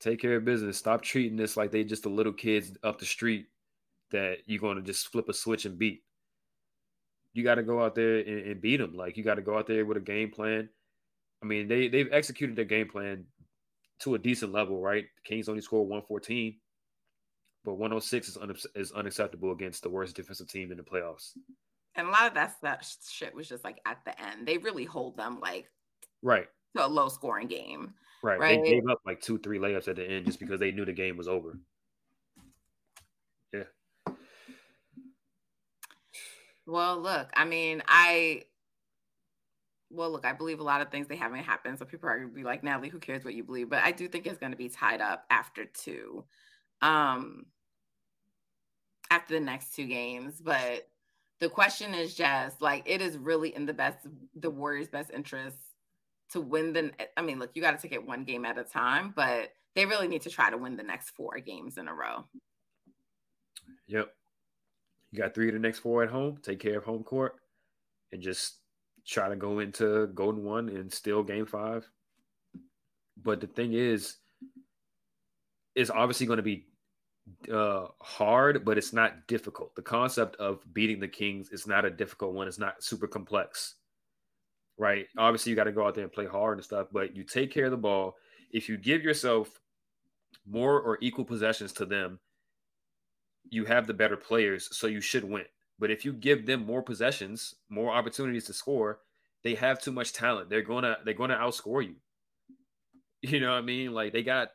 Take 0.00 0.20
care 0.20 0.36
of 0.36 0.44
business. 0.44 0.78
Stop 0.78 1.02
treating 1.02 1.36
this 1.36 1.56
like 1.56 1.72
they 1.72 1.84
just 1.84 2.04
the 2.04 2.08
little 2.08 2.32
kids 2.32 2.76
up 2.82 2.98
the 2.98 3.06
street 3.06 3.46
that 4.10 4.38
you're 4.46 4.60
going 4.60 4.76
to 4.76 4.82
just 4.82 5.08
flip 5.08 5.28
a 5.28 5.32
switch 5.32 5.64
and 5.64 5.78
beat. 5.78 6.02
You 7.32 7.44
got 7.44 7.56
to 7.56 7.62
go 7.62 7.82
out 7.82 7.94
there 7.94 8.18
and, 8.18 8.46
and 8.46 8.60
beat 8.60 8.78
them. 8.78 8.94
Like 8.94 9.16
you 9.16 9.24
got 9.24 9.34
to 9.34 9.42
go 9.42 9.58
out 9.58 9.66
there 9.66 9.84
with 9.84 9.96
a 9.96 10.00
game 10.00 10.30
plan. 10.30 10.68
I 11.42 11.46
mean, 11.46 11.68
they 11.68 11.88
they've 11.88 12.12
executed 12.12 12.56
their 12.56 12.64
game 12.64 12.88
plan 12.88 13.24
to 14.00 14.14
a 14.14 14.18
decent 14.18 14.52
level, 14.52 14.80
right? 14.80 15.06
Kings 15.24 15.48
only 15.48 15.60
scored 15.60 15.88
114, 15.88 16.56
but 17.64 17.74
106 17.74 18.28
is, 18.28 18.36
un- 18.36 18.54
is 18.74 18.92
unacceptable 18.92 19.52
against 19.52 19.82
the 19.82 19.90
worst 19.90 20.16
defensive 20.16 20.48
team 20.48 20.70
in 20.70 20.76
the 20.76 20.82
playoffs. 20.82 21.32
And 21.98 22.06
a 22.06 22.10
lot 22.12 22.28
of 22.28 22.34
that 22.34 22.54
that 22.62 22.86
shit 23.10 23.34
was 23.34 23.48
just 23.48 23.64
like 23.64 23.80
at 23.84 23.98
the 24.04 24.18
end. 24.22 24.46
They 24.46 24.56
really 24.56 24.84
hold 24.84 25.16
them 25.16 25.40
like 25.40 25.68
right 26.22 26.46
to 26.76 26.86
a 26.86 26.88
low 26.88 27.08
scoring 27.08 27.48
game. 27.48 27.92
Right. 28.22 28.38
right. 28.38 28.62
They 28.62 28.70
gave 28.70 28.88
up 28.88 29.00
like 29.04 29.20
two, 29.20 29.38
three 29.38 29.58
layups 29.58 29.88
at 29.88 29.96
the 29.96 30.08
end 30.08 30.26
just 30.26 30.38
because 30.38 30.60
they 30.60 30.70
knew 30.70 30.84
the 30.84 30.92
game 30.92 31.16
was 31.16 31.26
over. 31.26 31.58
Yeah. 33.52 33.64
Well, 36.66 37.00
look, 37.00 37.30
I 37.34 37.44
mean, 37.44 37.82
I 37.88 38.44
well, 39.90 40.10
look, 40.12 40.24
I 40.24 40.34
believe 40.34 40.60
a 40.60 40.64
lot 40.64 40.82
of 40.82 40.90
things 40.90 41.08
they 41.08 41.16
haven't 41.16 41.42
happened. 41.42 41.80
So 41.80 41.84
people 41.84 42.08
are 42.08 42.16
gonna 42.16 42.30
be 42.30 42.44
like, 42.44 42.62
Natalie, 42.62 42.90
who 42.90 43.00
cares 43.00 43.24
what 43.24 43.34
you 43.34 43.42
believe? 43.42 43.70
But 43.70 43.82
I 43.82 43.90
do 43.90 44.06
think 44.06 44.24
it's 44.26 44.38
gonna 44.38 44.54
be 44.54 44.68
tied 44.68 45.00
up 45.00 45.24
after 45.30 45.64
two. 45.64 46.24
Um 46.80 47.46
after 49.10 49.34
the 49.34 49.40
next 49.40 49.74
two 49.74 49.86
games. 49.86 50.40
But 50.40 50.88
the 51.40 51.48
question 51.48 51.94
is 51.94 52.14
just 52.14 52.60
like 52.60 52.82
it 52.86 53.00
is 53.00 53.16
really 53.16 53.54
in 53.54 53.66
the 53.66 53.72
best 53.72 53.98
the 54.34 54.50
Warriors' 54.50 54.88
best 54.88 55.10
interest 55.10 55.56
to 56.32 56.40
win 56.40 56.72
the 56.72 56.92
I 57.16 57.22
mean, 57.22 57.38
look, 57.38 57.50
you 57.54 57.62
got 57.62 57.72
to 57.72 57.82
take 57.82 57.92
it 57.92 58.06
one 58.06 58.24
game 58.24 58.44
at 58.44 58.58
a 58.58 58.64
time, 58.64 59.12
but 59.14 59.50
they 59.74 59.86
really 59.86 60.08
need 60.08 60.22
to 60.22 60.30
try 60.30 60.50
to 60.50 60.56
win 60.56 60.76
the 60.76 60.82
next 60.82 61.10
four 61.10 61.38
games 61.38 61.78
in 61.78 61.88
a 61.88 61.94
row. 61.94 62.24
Yep. 63.86 64.12
You 65.10 65.18
got 65.18 65.34
three 65.34 65.48
of 65.48 65.54
the 65.54 65.60
next 65.60 65.78
four 65.78 66.02
at 66.02 66.10
home. 66.10 66.38
Take 66.42 66.60
care 66.60 66.78
of 66.78 66.84
home 66.84 67.02
court 67.02 67.36
and 68.12 68.20
just 68.20 68.56
try 69.06 69.28
to 69.28 69.36
go 69.36 69.60
into 69.60 70.08
Golden 70.08 70.44
One 70.44 70.68
and 70.68 70.92
steal 70.92 71.22
game 71.22 71.46
five. 71.46 71.88
But 73.22 73.40
the 73.40 73.46
thing 73.46 73.72
is, 73.72 74.16
it's 75.74 75.90
obviously 75.90 76.26
going 76.26 76.38
to 76.38 76.42
be 76.42 76.66
uh, 77.52 77.86
hard, 78.00 78.64
but 78.64 78.78
it's 78.78 78.92
not 78.92 79.26
difficult. 79.26 79.74
The 79.74 79.82
concept 79.82 80.36
of 80.36 80.62
beating 80.72 81.00
the 81.00 81.08
Kings 81.08 81.50
is 81.50 81.66
not 81.66 81.84
a 81.84 81.90
difficult 81.90 82.34
one. 82.34 82.48
It's 82.48 82.58
not 82.58 82.82
super 82.82 83.06
complex, 83.06 83.74
right? 84.76 85.06
Obviously, 85.16 85.50
you 85.50 85.56
got 85.56 85.64
to 85.64 85.72
go 85.72 85.86
out 85.86 85.94
there 85.94 86.04
and 86.04 86.12
play 86.12 86.26
hard 86.26 86.58
and 86.58 86.64
stuff, 86.64 86.88
but 86.92 87.16
you 87.16 87.24
take 87.24 87.52
care 87.52 87.66
of 87.66 87.70
the 87.70 87.76
ball. 87.76 88.16
If 88.52 88.68
you 88.68 88.76
give 88.76 89.02
yourself 89.02 89.60
more 90.46 90.80
or 90.80 90.98
equal 91.00 91.24
possessions 91.24 91.72
to 91.74 91.84
them, 91.84 92.18
you 93.50 93.64
have 93.64 93.86
the 93.86 93.94
better 93.94 94.16
players, 94.16 94.74
so 94.76 94.86
you 94.86 95.00
should 95.00 95.24
win. 95.24 95.44
But 95.78 95.90
if 95.90 96.04
you 96.04 96.12
give 96.12 96.44
them 96.44 96.66
more 96.66 96.82
possessions, 96.82 97.54
more 97.68 97.92
opportunities 97.92 98.44
to 98.46 98.52
score, 98.52 99.00
they 99.44 99.54
have 99.54 99.80
too 99.80 99.92
much 99.92 100.12
talent. 100.12 100.50
They're 100.50 100.62
gonna 100.62 100.98
they're 101.04 101.14
gonna 101.14 101.36
outscore 101.36 101.84
you. 101.84 101.96
You 103.20 103.40
know 103.40 103.50
what 103.50 103.58
I 103.58 103.62
mean? 103.62 103.92
Like 103.92 104.12
they 104.12 104.22
got 104.22 104.50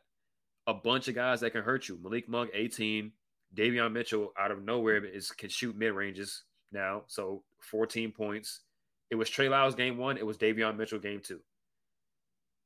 a 0.67 0.73
bunch 0.73 1.07
of 1.07 1.15
guys 1.15 1.41
that 1.41 1.51
can 1.51 1.63
hurt 1.63 1.87
you. 1.87 1.99
Malik 2.01 2.29
Monk, 2.29 2.51
18, 2.53 3.11
Davion 3.55 3.91
Mitchell 3.91 4.33
out 4.39 4.51
of 4.51 4.63
nowhere 4.63 5.03
is 5.03 5.31
can 5.31 5.49
shoot 5.49 5.75
mid 5.75 5.93
ranges 5.93 6.43
now. 6.71 7.03
So 7.07 7.43
14 7.59 8.11
points. 8.11 8.61
It 9.09 9.15
was 9.15 9.29
Trey 9.29 9.49
Lyles 9.49 9.75
game 9.75 9.97
one. 9.97 10.17
It 10.17 10.25
was 10.25 10.37
Davion 10.37 10.77
Mitchell 10.77 10.99
game 10.99 11.21
two. 11.23 11.39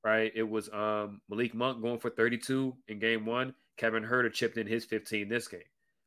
Right. 0.04 0.32
It 0.36 0.48
was 0.48 0.70
um, 0.70 1.22
Malik 1.30 1.54
Monk 1.54 1.82
going 1.82 2.00
for 2.00 2.10
32 2.10 2.74
in 2.88 3.00
game 3.00 3.26
one. 3.26 3.54
Kevin 3.78 4.04
Huerter 4.04 4.32
chipped 4.32 4.58
in 4.58 4.68
his 4.68 4.86
15 4.86 5.28
this 5.28 5.48
game. 5.48 5.60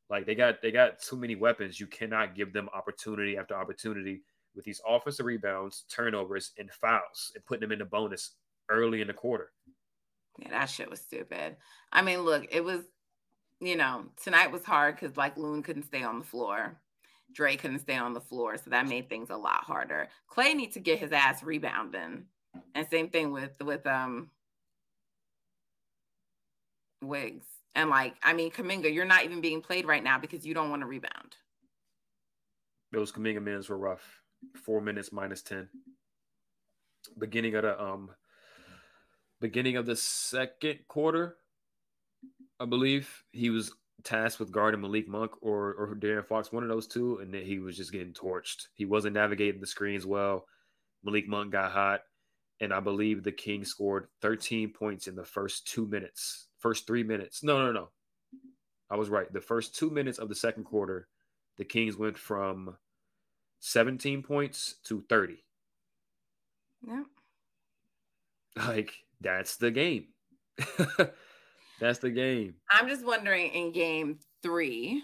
Like 0.09 0.27
they 0.27 0.35
got 0.35 0.63
they 0.63 0.73
got 0.73 1.01
too 1.01 1.17
many 1.17 1.37
weapons. 1.37 1.79
You 1.79 1.87
cannot 1.87 2.35
give 2.35 2.53
them 2.53 2.69
opportunity 2.75 3.37
after 3.37 3.55
opportunity 3.55 4.23
with 4.57 4.65
these 4.65 4.81
offensive 4.87 5.27
rebounds, 5.27 5.85
turnovers, 5.89 6.53
and 6.59 6.71
fouls, 6.71 7.33
and 7.35 7.45
putting 7.47 7.61
them 7.61 7.73
in 7.73 7.79
the 7.79 7.85
bonus 7.85 8.33
early 8.69 9.01
in 9.01 9.07
the 9.07 9.13
quarter. 9.13 9.53
Yeah, 10.39 10.51
that 10.51 10.71
shit 10.71 10.91
was 10.91 11.01
stupid. 11.01 11.57
I 11.93 12.03
mean, 12.03 12.21
look, 12.21 12.47
it 12.51 12.65
was, 12.65 12.83
you 13.61 13.77
know, 13.77 14.05
tonight 14.23 14.53
was 14.53 14.65
hard 14.65 14.97
because 14.99 15.17
like 15.17 15.37
Loon 15.37 15.63
couldn't 15.63 15.85
stay 15.85 16.03
on 16.03 16.19
the 16.19 16.25
floor. 16.25 16.79
Dre 17.33 17.57
couldn't 17.57 17.81
stay 17.81 17.97
on 17.97 18.15
the 18.15 18.21
floor. 18.21 18.57
So 18.57 18.71
that 18.71 18.89
made 18.89 19.09
things 19.09 19.31
a 19.31 19.37
lot 19.37 19.65
harder. 19.65 20.09
Clay 20.29 20.55
needs 20.55 20.75
to 20.75 20.81
get 20.81 20.99
his 20.99 21.13
ass 21.13 21.43
rebounding. 21.43 22.25
And 22.75 22.87
same 22.91 23.11
thing 23.11 23.33
with 23.33 23.61
with 23.63 23.87
um 23.87 24.31
Wiggs. 27.03 27.47
And 27.75 27.89
like, 27.89 28.17
I 28.23 28.33
mean, 28.33 28.51
Kuminga, 28.51 28.93
you're 28.93 29.05
not 29.05 29.25
even 29.25 29.41
being 29.41 29.63
played 29.63 29.87
right 29.87 30.03
now 30.03 30.19
because 30.19 30.45
you 30.45 30.55
don't 30.55 30.71
want 30.71 30.83
to 30.83 30.87
rebound. 30.87 31.37
Those 32.93 33.13
Kuminga 33.13 33.43
minutes 33.43 33.69
were 33.69 33.79
rough. 33.79 34.03
Four 34.57 34.81
minutes 34.81 35.13
minus 35.13 35.43
ten. 35.43 35.69
Beginning 37.19 37.55
of 37.55 37.63
the 37.63 37.81
um 37.81 38.11
beginning 39.41 39.77
of 39.77 39.87
the 39.87 39.97
second 39.97 40.81
quarter, 40.89 41.37
I 42.59 42.67
believe 42.67 43.25
he 43.33 43.51
was 43.51 43.73
tasked 44.05 44.41
with 44.41 44.53
guarding 44.53 44.81
Malik 44.81 45.09
Monk 45.09 45.33
or 45.41 45.75
or 45.75 45.97
De'Aaron 45.97 46.27
Fox, 46.27 46.53
one 46.53 46.63
of 46.63 46.69
those 46.69 46.87
two, 46.87 47.19
and 47.19 47.33
then 47.33 47.45
he 47.45 47.59
was 47.59 47.77
just 47.77 47.93
getting 47.93 48.13
torched. 48.13 48.69
He 48.75 48.85
wasn't 48.85 49.15
navigating 49.15 49.61
the 49.61 49.67
screens 49.67 50.07
well. 50.07 50.47
Malik 51.03 51.29
Monk 51.29 51.53
got 51.53 51.73
hot, 51.73 52.01
and 52.61 52.73
I 52.73 52.81
believe 52.81 53.23
the 53.23 53.33
Kings 53.33 53.69
scored 53.69 54.09
13 54.21 54.73
points 54.73 55.07
in 55.07 55.15
the 55.15 55.25
first 55.25 55.67
two 55.67 55.87
minutes, 55.87 56.49
first 56.59 56.87
three 56.87 57.03
minutes. 57.03 57.43
No, 57.43 57.59
no, 57.65 57.73
no, 57.73 57.91
I 58.91 58.97
was 58.97 59.09
right. 59.09 59.33
The 59.33 59.41
first 59.41 59.75
two 59.75 59.91
minutes 59.91 60.19
of 60.19 60.29
the 60.29 60.35
second 60.35 60.65
quarter, 60.65 61.09
the 61.57 61.65
Kings 61.65 61.97
went 61.97 62.19
from 62.19 62.77
17 63.61 64.23
points 64.23 64.77
to 64.85 65.05
30. 65.09 65.45
Yeah. 66.87 67.03
Like 68.57 68.93
that's 69.21 69.57
the 69.57 69.71
game. 69.71 70.07
That's 71.81 71.99
the 71.99 72.11
game. 72.11 72.55
I'm 72.71 72.89
just 72.89 73.05
wondering 73.05 73.51
in 73.53 73.73
game 73.73 74.19
three. 74.43 75.03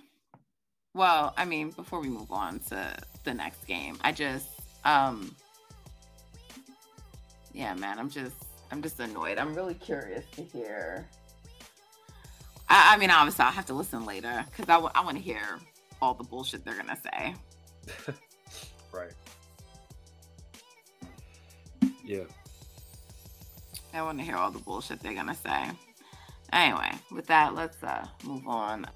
Well, 0.95 1.33
I 1.37 1.47
mean, 1.47 1.71
before 1.71 2.01
we 2.01 2.09
move 2.09 2.31
on 2.31 2.59
to 2.69 2.97
the 3.25 3.33
next 3.33 3.67
game, 3.67 3.97
I 4.03 4.13
just 4.13 4.47
um 4.85 5.35
yeah, 7.55 7.75
man, 7.75 7.99
I'm 7.99 8.11
just 8.11 8.37
I'm 8.71 8.83
just 8.83 9.01
annoyed. 9.01 9.39
I'm 9.39 9.55
really 9.55 9.75
curious 9.75 10.25
to 10.33 10.43
hear. 10.43 11.09
I, 12.69 12.95
I 12.95 12.99
mean, 12.99 13.11
obviously, 13.11 13.45
I'll 13.45 13.53
have 13.53 13.67
to 13.67 13.75
listen 13.75 14.05
later 14.05 14.45
because 14.51 14.69
I, 14.69 14.75
w- 14.75 14.93
I 14.95 15.03
want 15.03 15.17
to 15.17 15.23
hear 15.23 15.59
all 16.03 16.13
the 16.13 16.25
bullshit 16.25 16.65
they're 16.65 16.77
gonna 16.77 16.97
say. 16.97 17.35
right. 18.93 19.13
Yeah. 22.05 22.25
I 23.93 24.03
want 24.03 24.19
to 24.19 24.25
hear 24.25 24.37
all 24.37 24.51
the 24.51 24.59
bullshit 24.59 25.01
they're 25.01 25.15
gonna 25.15 25.35
say. 25.35 25.71
Anyway, 26.53 26.93
with 27.11 27.27
that, 27.27 27.55
let's 27.55 27.83
uh, 27.83 28.07
move 28.25 28.47
on. 28.47 28.87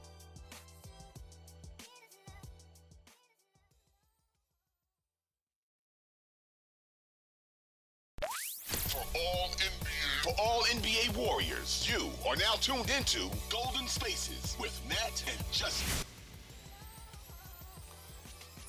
For 8.66 9.02
all 9.14 9.48
NBA, 9.56 10.22
for 10.22 10.32
all 10.38 10.62
NBA 10.62 11.16
Warriors, 11.16 11.88
you 11.90 12.10
are 12.28 12.36
now 12.36 12.54
tuned 12.60 12.90
into 12.90 13.30
Golden 13.50 13.86
Spaces 13.88 14.56
with 14.60 14.78
Nat 14.88 15.22
and 15.26 15.52
Justin. 15.52 16.06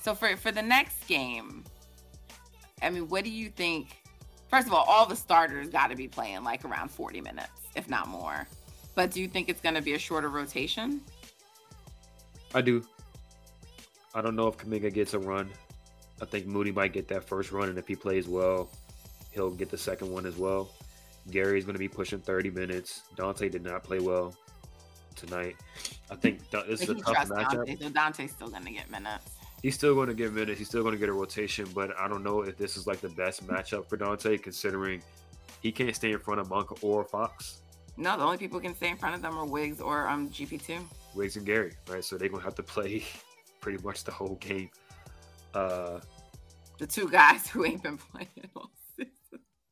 So 0.02 0.14
for 0.14 0.36
for 0.36 0.50
the 0.50 0.62
next 0.62 1.06
game, 1.06 1.62
I 2.82 2.90
mean, 2.90 3.08
what 3.08 3.22
do 3.22 3.30
you 3.30 3.50
think? 3.50 4.01
First 4.52 4.66
of 4.66 4.74
all, 4.74 4.84
all 4.86 5.06
the 5.06 5.16
starters 5.16 5.70
got 5.70 5.86
to 5.86 5.96
be 5.96 6.06
playing 6.06 6.44
like 6.44 6.62
around 6.66 6.90
40 6.90 7.22
minutes, 7.22 7.48
if 7.74 7.88
not 7.88 8.06
more. 8.06 8.46
But 8.94 9.10
do 9.10 9.22
you 9.22 9.26
think 9.26 9.48
it's 9.48 9.62
going 9.62 9.76
to 9.76 9.80
be 9.80 9.94
a 9.94 9.98
shorter 9.98 10.28
rotation? 10.28 11.00
I 12.54 12.60
do. 12.60 12.84
I 14.14 14.20
don't 14.20 14.36
know 14.36 14.48
if 14.48 14.58
Kuminga 14.58 14.92
gets 14.92 15.14
a 15.14 15.18
run. 15.18 15.48
I 16.20 16.26
think 16.26 16.46
Moody 16.46 16.70
might 16.70 16.92
get 16.92 17.08
that 17.08 17.24
first 17.24 17.50
run, 17.50 17.70
and 17.70 17.78
if 17.78 17.88
he 17.88 17.96
plays 17.96 18.28
well, 18.28 18.68
he'll 19.30 19.50
get 19.50 19.70
the 19.70 19.78
second 19.78 20.12
one 20.12 20.26
as 20.26 20.36
well. 20.36 20.70
Gary's 21.30 21.64
going 21.64 21.74
to 21.74 21.78
be 21.78 21.88
pushing 21.88 22.20
30 22.20 22.50
minutes. 22.50 23.04
Donte 23.16 23.50
did 23.50 23.64
not 23.64 23.82
play 23.82 24.00
well 24.00 24.34
tonight. 25.16 25.56
I 26.10 26.14
think 26.16 26.50
this 26.50 26.82
is 26.82 26.90
a 26.90 26.94
tough 26.96 27.16
matchup. 27.28 27.66
Donte, 27.66 27.78
so 27.78 27.88
Donte's 27.88 28.32
still 28.32 28.48
going 28.48 28.66
to 28.66 28.70
get 28.72 28.90
minutes. 28.90 29.32
He's 29.62 29.76
still 29.76 29.94
going 29.94 30.08
to 30.08 30.14
get 30.14 30.32
minutes. 30.32 30.58
He's 30.58 30.68
still 30.68 30.82
going 30.82 30.92
to 30.94 30.98
get 30.98 31.08
a 31.08 31.12
rotation, 31.12 31.66
but 31.72 31.96
I 31.96 32.08
don't 32.08 32.24
know 32.24 32.42
if 32.42 32.56
this 32.56 32.76
is 32.76 32.86
like 32.86 33.00
the 33.00 33.10
best 33.10 33.46
matchup 33.46 33.88
for 33.88 33.96
Donte, 33.96 34.42
considering 34.42 35.02
he 35.60 35.70
can't 35.70 35.94
stay 35.94 36.10
in 36.10 36.18
front 36.18 36.40
of 36.40 36.50
Monk 36.50 36.82
or 36.82 37.04
Fox. 37.04 37.62
No, 37.96 38.16
the 38.16 38.24
only 38.24 38.38
people 38.38 38.58
who 38.58 38.64
can 38.64 38.74
stay 38.74 38.88
in 38.88 38.96
front 38.96 39.14
of 39.14 39.22
them 39.22 39.36
are 39.36 39.46
Wiggs 39.46 39.80
or 39.80 40.08
um 40.08 40.28
GP2. 40.30 40.80
Wiggs 41.14 41.36
and 41.36 41.46
Gary, 41.46 41.74
right? 41.88 42.02
So 42.02 42.16
they're 42.16 42.28
gonna 42.28 42.42
have 42.42 42.54
to 42.56 42.62
play 42.62 43.04
pretty 43.60 43.82
much 43.84 44.04
the 44.04 44.12
whole 44.12 44.36
game. 44.36 44.70
Uh 45.54 46.00
the 46.78 46.86
two 46.86 47.08
guys 47.08 47.46
who 47.50 47.64
ain't 47.64 47.82
been 47.82 47.98
playing 47.98 48.28
all 48.56 48.70
season. 48.96 49.12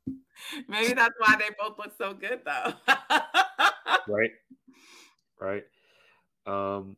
Maybe 0.68 0.92
that's 0.92 1.14
why 1.18 1.37
they 1.38 1.48
both 1.59 1.79
look 1.79 1.92
so 1.98 2.14
good 2.14 2.40
though. 2.44 2.74
right. 4.07 4.31
Right. 5.40 5.64
Um 6.46 6.96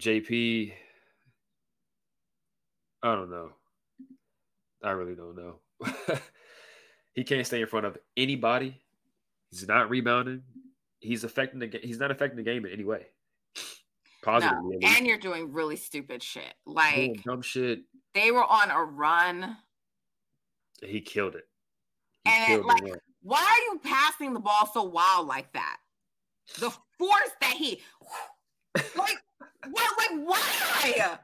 JP 0.00 0.72
I 3.02 3.14
don't 3.14 3.30
know. 3.30 3.50
I 4.82 4.90
really 4.90 5.14
don't 5.14 5.36
know. 5.36 5.60
he 7.14 7.24
can't 7.24 7.46
stay 7.46 7.60
in 7.60 7.66
front 7.66 7.86
of 7.86 7.98
anybody 8.16 8.82
He's 9.52 9.68
not 9.68 9.90
rebounding. 9.90 10.42
He's 11.00 11.24
affecting 11.24 11.60
the 11.60 11.66
game. 11.66 11.82
He's 11.84 11.98
not 11.98 12.10
affecting 12.10 12.38
the 12.38 12.42
game 12.42 12.64
in 12.64 12.72
any 12.72 12.84
way. 12.84 13.06
Positively. 14.24 14.78
No. 14.80 14.88
And 14.88 15.06
you're 15.06 15.18
doing 15.18 15.52
really 15.52 15.76
stupid 15.76 16.22
shit. 16.22 16.54
Like 16.64 16.94
doing 16.94 17.22
dumb 17.24 17.42
shit. 17.42 17.82
They 18.14 18.30
were 18.30 18.44
on 18.44 18.70
a 18.70 18.82
run. 18.82 19.58
He 20.82 21.00
killed 21.00 21.34
it. 21.34 21.44
He 22.24 22.30
and 22.30 22.46
killed 22.46 22.66
like, 22.66 22.82
why 23.22 23.40
are 23.40 23.72
you 23.72 23.80
passing 23.84 24.32
the 24.32 24.40
ball 24.40 24.70
so 24.72 24.84
wild 24.84 25.26
like 25.26 25.52
that? 25.52 25.76
The 26.58 26.70
force 26.98 27.30
that 27.40 27.54
he 27.54 27.82
like 28.96 29.18
what 29.70 29.98
like 29.98 30.26
why? 30.26 31.18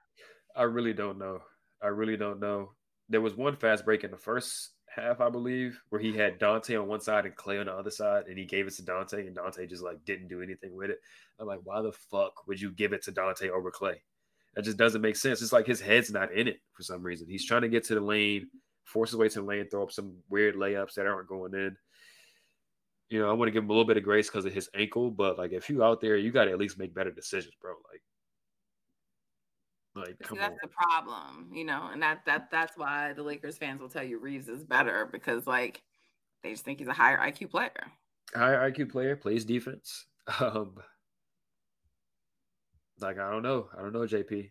I 0.55 0.63
really 0.65 0.93
don't 0.93 1.19
know. 1.19 1.41
I 1.83 1.89
really 1.89 2.17
don't 2.17 2.41
know. 2.41 2.73
There 3.09 3.21
was 3.21 3.37
one 3.37 3.57
fast 3.57 3.85
break 3.85 4.05
in 4.05 4.11
the 4.11 4.17
first 4.17 4.71
half, 4.95 5.21
I 5.21 5.31
believe, 5.31 5.81
where 5.91 6.01
he 6.01 6.17
had 6.17 6.39
Donte 6.39 6.81
on 6.81 6.89
one 6.89 7.01
side 7.01 7.25
and 7.25 7.37
Clay 7.37 7.59
on 7.59 7.67
the 7.67 7.73
other 7.73 7.91
side, 7.91 8.25
and 8.27 8.39
he 8.39 8.45
gave 8.45 8.67
it 8.67 8.75
to 8.75 8.83
Donte, 8.83 9.15
and 9.15 9.37
Donte 9.37 9.69
just 9.69 9.83
like 9.83 10.05
didn't 10.05 10.29
do 10.29 10.43
anything 10.43 10.75
with 10.75 10.91
it. 10.91 10.99
I'm 11.39 11.47
like, 11.47 11.61
why 11.65 11.81
the 11.83 11.93
fuck 11.93 12.47
would 12.47 12.61
you 12.61 12.73
give 12.73 12.93
it 12.93 13.03
to 13.05 13.13
Donte 13.13 13.49
over 13.49 13.71
Clay? 13.71 14.03
That 14.55 14.63
just 14.63 14.77
doesn't 14.77 15.03
make 15.03 15.17
sense. 15.17 15.41
It's 15.41 15.53
like 15.53 15.67
his 15.67 15.81
head's 15.81 16.11
not 16.11 16.33
in 16.33 16.49
it 16.49 16.61
for 16.73 16.83
some 16.83 17.03
reason. 17.03 17.29
He's 17.29 17.47
trying 17.47 17.63
to 17.63 17.69
get 17.69 17.85
to 17.85 17.95
the 17.95 18.01
lane, 18.01 18.49
force 18.85 19.11
his 19.11 19.19
way 19.19 19.29
to 19.29 19.41
the 19.41 19.47
lane, 19.47 19.69
throw 19.71 19.85
up 19.85 19.93
some 19.93 20.17
weird 20.29 20.57
layups 20.57 20.95
that 20.95 21.07
aren't 21.07 21.29
going 21.29 21.55
in. 21.55 21.77
You 23.09 23.21
know, 23.21 23.31
I 23.31 23.33
want 23.33 23.49
to 23.49 23.53
give 23.53 23.63
him 23.63 23.71
a 23.71 23.73
little 23.73 23.87
bit 23.87 23.97
of 23.97 24.03
grace 24.03 24.29
because 24.29 24.45
of 24.45 24.53
his 24.53 24.69
ankle, 24.75 25.11
but 25.11 25.39
like 25.39 25.53
if 25.53 25.71
you 25.71 25.85
out 25.85 26.01
there, 26.01 26.17
you 26.17 26.33
got 26.33 26.47
to 26.47 26.51
at 26.51 26.59
least 26.59 26.79
make 26.79 26.95
better 26.95 27.11
decisions, 27.11 27.55
bro. 27.61 27.73
Like 27.91 28.03
like, 30.01 30.17
See, 30.29 30.37
that's 30.37 30.53
on. 30.53 30.59
the 30.63 30.69
problem, 30.69 31.51
you 31.53 31.65
know, 31.65 31.89
and 31.93 32.03
that 32.03 32.25
that 32.27 32.51
that's 32.51 32.77
why 32.77 33.13
the 33.13 33.23
Lakers 33.23 33.59
fans 33.59 33.81
will 33.81 33.89
tell 33.89 34.05
you 34.05 34.19
Reaves 34.19 34.49
is 34.49 34.65
better 34.65 35.09
because 35.11 35.47
like 35.47 35.83
they 36.43 36.51
just 36.53 36.65
think 36.65 36.79
he's 36.79 36.89
a 36.89 36.93
higher 36.93 37.19
IQ 37.19 37.51
player. 37.51 37.93
Higher 38.35 38.71
IQ 38.71 38.91
player 38.91 39.17
plays 39.17 39.45
defense. 39.45 40.07
Um, 40.41 40.75
like 43.01 43.19
I 43.19 43.31
don't 43.31 43.43
know, 43.43 43.69
I 43.77 43.81
don't 43.81 43.95
know, 43.95 44.01
JP. 44.01 44.51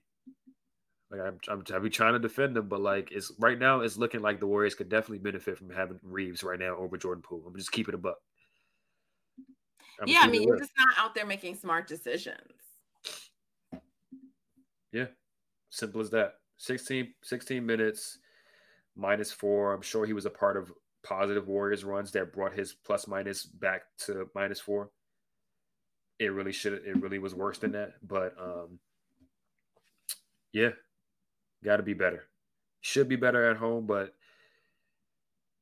Like 1.09 1.21
I'm, 1.21 1.39
I'm, 1.47 1.63
I 1.73 1.79
be 1.79 1.89
trying 1.89 2.13
to 2.13 2.19
defend 2.19 2.57
him, 2.57 2.67
but 2.67 2.81
like 2.81 3.11
it's 3.11 3.31
right 3.39 3.57
now, 3.57 3.81
it's 3.81 3.97
looking 3.97 4.21
like 4.21 4.39
the 4.39 4.47
Warriors 4.47 4.75
could 4.75 4.89
definitely 4.89 5.19
benefit 5.19 5.57
from 5.57 5.69
having 5.69 5.99
Reaves 6.03 6.43
right 6.43 6.59
now 6.59 6.75
over 6.75 6.97
Jordan 6.97 7.21
Poole. 7.21 7.43
I'm 7.47 7.55
just 7.55 7.71
keeping 7.71 7.93
it 7.93 8.01
buck. 8.01 8.17
I'm 10.01 10.07
yeah, 10.07 10.19
I 10.21 10.27
mean, 10.27 10.43
you're 10.43 10.59
just 10.59 10.71
not 10.77 10.89
out 10.97 11.15
there 11.15 11.25
making 11.25 11.55
smart 11.55 11.87
decisions. 11.87 12.41
Yeah, 14.91 15.05
Simple 15.69 16.01
as 16.01 16.09
that. 16.11 16.35
16, 16.57 17.13
16 17.23 17.65
minutes, 17.65 18.19
minus 18.95 19.31
four. 19.31 19.73
I'm 19.73 19.81
sure 19.81 20.05
he 20.05 20.13
was 20.13 20.25
a 20.25 20.29
part 20.31 20.57
of 20.57 20.71
positive 21.03 21.47
Warriors 21.47 21.85
runs 21.85 22.11
that 22.11 22.33
brought 22.33 22.53
his 22.53 22.73
plus 22.73 23.07
minus 23.07 23.45
back 23.45 23.83
to 23.99 24.29
minus 24.35 24.59
four. 24.59 24.89
it 26.19 26.33
really 26.33 26.51
should 26.51 26.73
it 26.73 27.01
really 27.01 27.19
was 27.19 27.35
worse 27.35 27.59
than 27.59 27.71
that. 27.73 27.93
But 28.05 28.35
um 28.41 28.79
yeah, 30.51 30.71
gotta 31.63 31.83
be 31.83 31.93
better. 31.93 32.25
Should 32.81 33.07
be 33.07 33.15
better 33.15 33.49
at 33.49 33.57
home, 33.57 33.85
but 33.85 34.15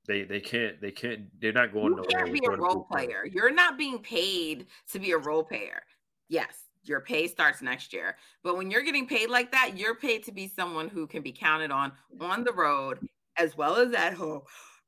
they 0.07 0.23
they 0.23 0.39
can't 0.39 0.79
they 0.81 0.91
can't 0.91 1.23
they're 1.39 1.51
not 1.51 1.73
going 1.73 1.93
you 1.97 2.05
can't 2.09 2.33
be 2.33 2.45
a 2.45 2.51
role 2.51 2.87
player. 2.89 3.25
You're 3.25 3.53
not 3.53 3.77
being 3.77 3.99
paid 3.99 4.67
to 4.91 4.99
be 4.99 5.11
a 5.11 5.17
role 5.17 5.43
player. 5.43 5.83
Yes, 6.29 6.64
your 6.87 7.01
pay 7.01 7.27
starts 7.27 7.61
next 7.61 7.93
year. 7.93 8.15
But 8.43 8.57
when 8.57 8.71
you're 8.71 8.83
getting 8.83 9.07
paid 9.07 9.29
like 9.29 9.51
that, 9.51 9.77
you're 9.77 9.95
paid 9.95 10.23
to 10.23 10.31
be 10.31 10.47
someone 10.47 10.89
who 10.89 11.07
can 11.07 11.21
be 11.21 11.31
counted 11.31 11.71
on 11.71 11.91
on 12.19 12.43
the 12.43 12.53
road 12.53 12.99
as 13.37 13.57
well 13.57 13.75
as 13.75 13.93
at 13.93 14.13
home 14.13 14.41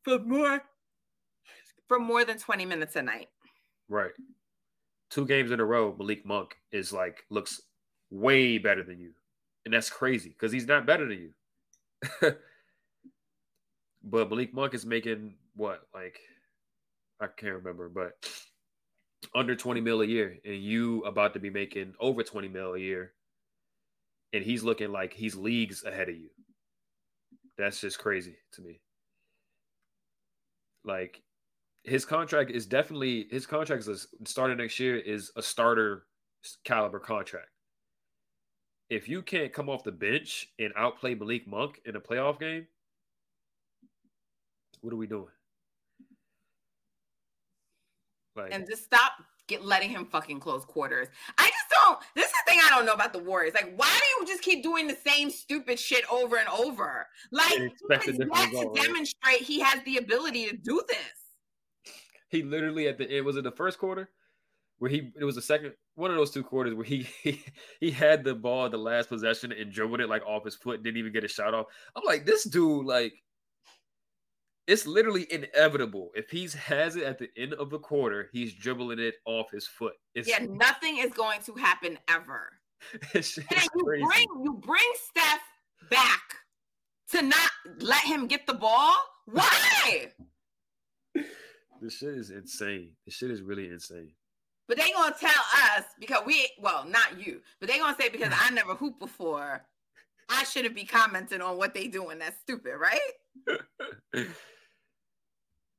for 0.03 0.19
more 0.19 0.61
for 1.87 1.99
more 1.99 2.25
than 2.25 2.37
20 2.37 2.65
minutes 2.65 2.95
a 2.95 3.01
night. 3.01 3.29
Right. 3.89 4.11
Two 5.09 5.25
games 5.25 5.51
in 5.51 5.59
a 5.59 5.65
row, 5.65 5.95
Malik 5.97 6.25
Monk 6.25 6.55
is 6.71 6.91
like 6.91 7.23
looks 7.29 7.61
way 8.09 8.57
better 8.57 8.83
than 8.83 8.99
you. 8.99 9.11
And 9.65 9.73
that's 9.73 9.89
crazy 9.89 10.29
because 10.29 10.51
he's 10.51 10.67
not 10.67 10.85
better 10.85 11.07
than 11.07 11.31
you. 12.21 12.31
but 14.03 14.29
Malik 14.29 14.53
Monk 14.53 14.73
is 14.73 14.85
making 14.85 15.35
what, 15.55 15.81
like 15.93 16.19
I 17.19 17.27
can't 17.27 17.55
remember, 17.55 17.89
but 17.89 18.13
under 19.35 19.55
20 19.55 19.81
mil 19.81 20.01
a 20.01 20.05
year, 20.05 20.37
and 20.45 20.55
you 20.55 21.01
about 21.03 21.33
to 21.33 21.39
be 21.39 21.49
making 21.49 21.93
over 21.99 22.23
20 22.23 22.47
mil 22.47 22.73
a 22.73 22.79
year, 22.79 23.13
and 24.33 24.43
he's 24.43 24.63
looking 24.63 24.91
like 24.91 25.13
he's 25.13 25.35
leagues 25.35 25.83
ahead 25.83 26.09
of 26.09 26.15
you. 26.15 26.29
That's 27.57 27.81
just 27.81 27.99
crazy 27.99 28.35
to 28.53 28.61
me. 28.61 28.81
Like 30.83 31.21
his 31.83 32.05
contract 32.05 32.51
is 32.51 32.65
definitely 32.65 33.27
his 33.31 33.45
contract 33.45 33.87
is 33.87 34.07
starting 34.25 34.57
next 34.57 34.79
year 34.79 34.97
is 34.97 35.31
a 35.35 35.41
starter 35.41 36.03
caliber 36.63 36.99
contract. 36.99 37.49
If 38.89 39.09
you 39.09 39.21
can't 39.21 39.51
come 39.51 39.69
off 39.69 39.83
the 39.83 39.91
bench 39.91 40.47
and 40.59 40.71
outplay 40.77 41.15
Malik 41.15 41.47
Monk 41.47 41.81
in 41.85 41.95
a 41.95 41.99
playoff 41.99 42.39
game, 42.39 42.67
what 44.81 44.93
are 44.93 44.97
we 44.97 45.07
doing? 45.07 45.27
Like, 48.37 48.53
and 48.53 48.65
just 48.67 48.83
stop 48.83 49.13
get 49.47 49.63
letting 49.63 49.89
him 49.89 50.05
fucking 50.05 50.39
close 50.39 50.65
quarters. 50.65 51.07
I 51.37 51.43
just 51.45 51.65
don't. 51.69 51.99
This 52.15 52.25
is 52.25 52.31
the 52.31 52.51
thing 52.51 52.59
I 52.63 52.69
don't 52.69 52.85
know 52.85 52.93
about 52.93 53.13
the 53.13 53.19
Warriors. 53.19 53.53
Like, 53.53 53.73
why 53.77 53.87
do 53.87 54.21
you 54.21 54.27
just 54.27 54.43
keep 54.43 54.61
doing 54.61 54.87
the 54.87 54.97
same 55.05 55.29
stupid 55.29 55.79
shit 55.79 56.03
over 56.11 56.37
and 56.37 56.49
over? 56.49 57.07
Like, 57.31 57.53
he 57.53 57.69
has 57.91 58.07
yet 58.07 58.51
to 58.51 58.71
demonstrate 58.75 59.41
he 59.41 59.61
has 59.61 59.81
the 59.83 59.97
ability 59.97 60.47
to 60.47 60.57
do 60.57 60.81
this 60.87 61.27
he 62.29 62.43
literally 62.43 62.87
at 62.87 62.97
the 62.97 63.09
end 63.09 63.25
was 63.25 63.37
it 63.37 63.43
the 63.43 63.51
first 63.51 63.77
quarter 63.77 64.09
where 64.79 64.91
he 64.91 65.11
it 65.19 65.23
was 65.23 65.35
the 65.35 65.41
second 65.41 65.73
one 65.95 66.11
of 66.11 66.17
those 66.17 66.31
two 66.31 66.43
quarters 66.43 66.75
where 66.75 66.85
he 66.85 67.07
he, 67.23 67.41
he 67.79 67.91
had 67.91 68.23
the 68.23 68.35
ball 68.35 68.65
at 68.65 68.71
the 68.71 68.77
last 68.77 69.09
possession 69.09 69.51
and 69.51 69.71
dribbled 69.71 70.01
it 70.01 70.09
like 70.09 70.25
off 70.25 70.45
his 70.45 70.55
foot, 70.55 70.83
didn't 70.83 70.97
even 70.97 71.11
get 71.11 71.23
a 71.23 71.27
shot 71.27 71.53
off. 71.53 71.65
I'm 71.95 72.03
like, 72.05 72.25
this 72.25 72.43
dude, 72.43 72.85
like, 72.85 73.13
it's 74.67 74.85
literally 74.85 75.25
inevitable. 75.31 76.11
If 76.13 76.29
he 76.29 76.47
has 76.65 76.97
it 76.97 77.03
at 77.03 77.17
the 77.17 77.29
end 77.37 77.53
of 77.53 77.69
the 77.69 77.79
quarter, 77.79 78.29
he's 78.33 78.53
dribbling 78.53 78.99
it 78.99 79.15
off 79.25 79.49
his 79.51 79.65
foot. 79.65 79.93
It's, 80.13 80.27
yeah, 80.27 80.45
nothing 80.49 80.97
is 80.97 81.13
going 81.13 81.41
to 81.43 81.53
happen 81.55 81.97
ever. 82.09 82.49
it's, 83.13 83.37
it's 83.37 83.69
you 83.75 83.83
crazy. 83.83 84.03
bring 84.05 84.43
you 84.43 84.61
bring 84.61 84.91
Steph 85.09 85.41
back 85.89 86.21
to 87.11 87.21
not 87.21 87.49
let 87.79 88.03
him 88.03 88.27
get 88.27 88.45
the 88.45 88.53
ball. 88.53 88.93
Why? 89.25 90.11
This 91.79 91.97
shit 91.97 92.15
is 92.15 92.31
insane. 92.31 92.93
This 93.05 93.13
shit 93.13 93.29
is 93.29 93.43
really 93.43 93.69
insane. 93.69 94.11
But 94.67 94.77
they 94.77 94.91
gonna 94.93 95.15
tell 95.19 95.29
us 95.29 95.83
because 95.99 96.23
we 96.25 96.49
well, 96.59 96.83
not 96.85 97.23
you, 97.23 97.41
but 97.59 97.69
they 97.69 97.77
gonna 97.77 97.95
say 97.99 98.09
because 98.09 98.33
I 98.35 98.49
never 98.49 98.73
hooped 98.73 98.99
before, 98.99 99.63
I 100.27 100.43
shouldn't 100.43 100.73
be 100.73 100.85
commenting 100.85 101.39
on 101.39 101.55
what 101.55 101.75
they 101.75 101.87
doing. 101.87 102.17
That's 102.17 102.39
stupid, 102.39 102.73
right? 102.79 104.25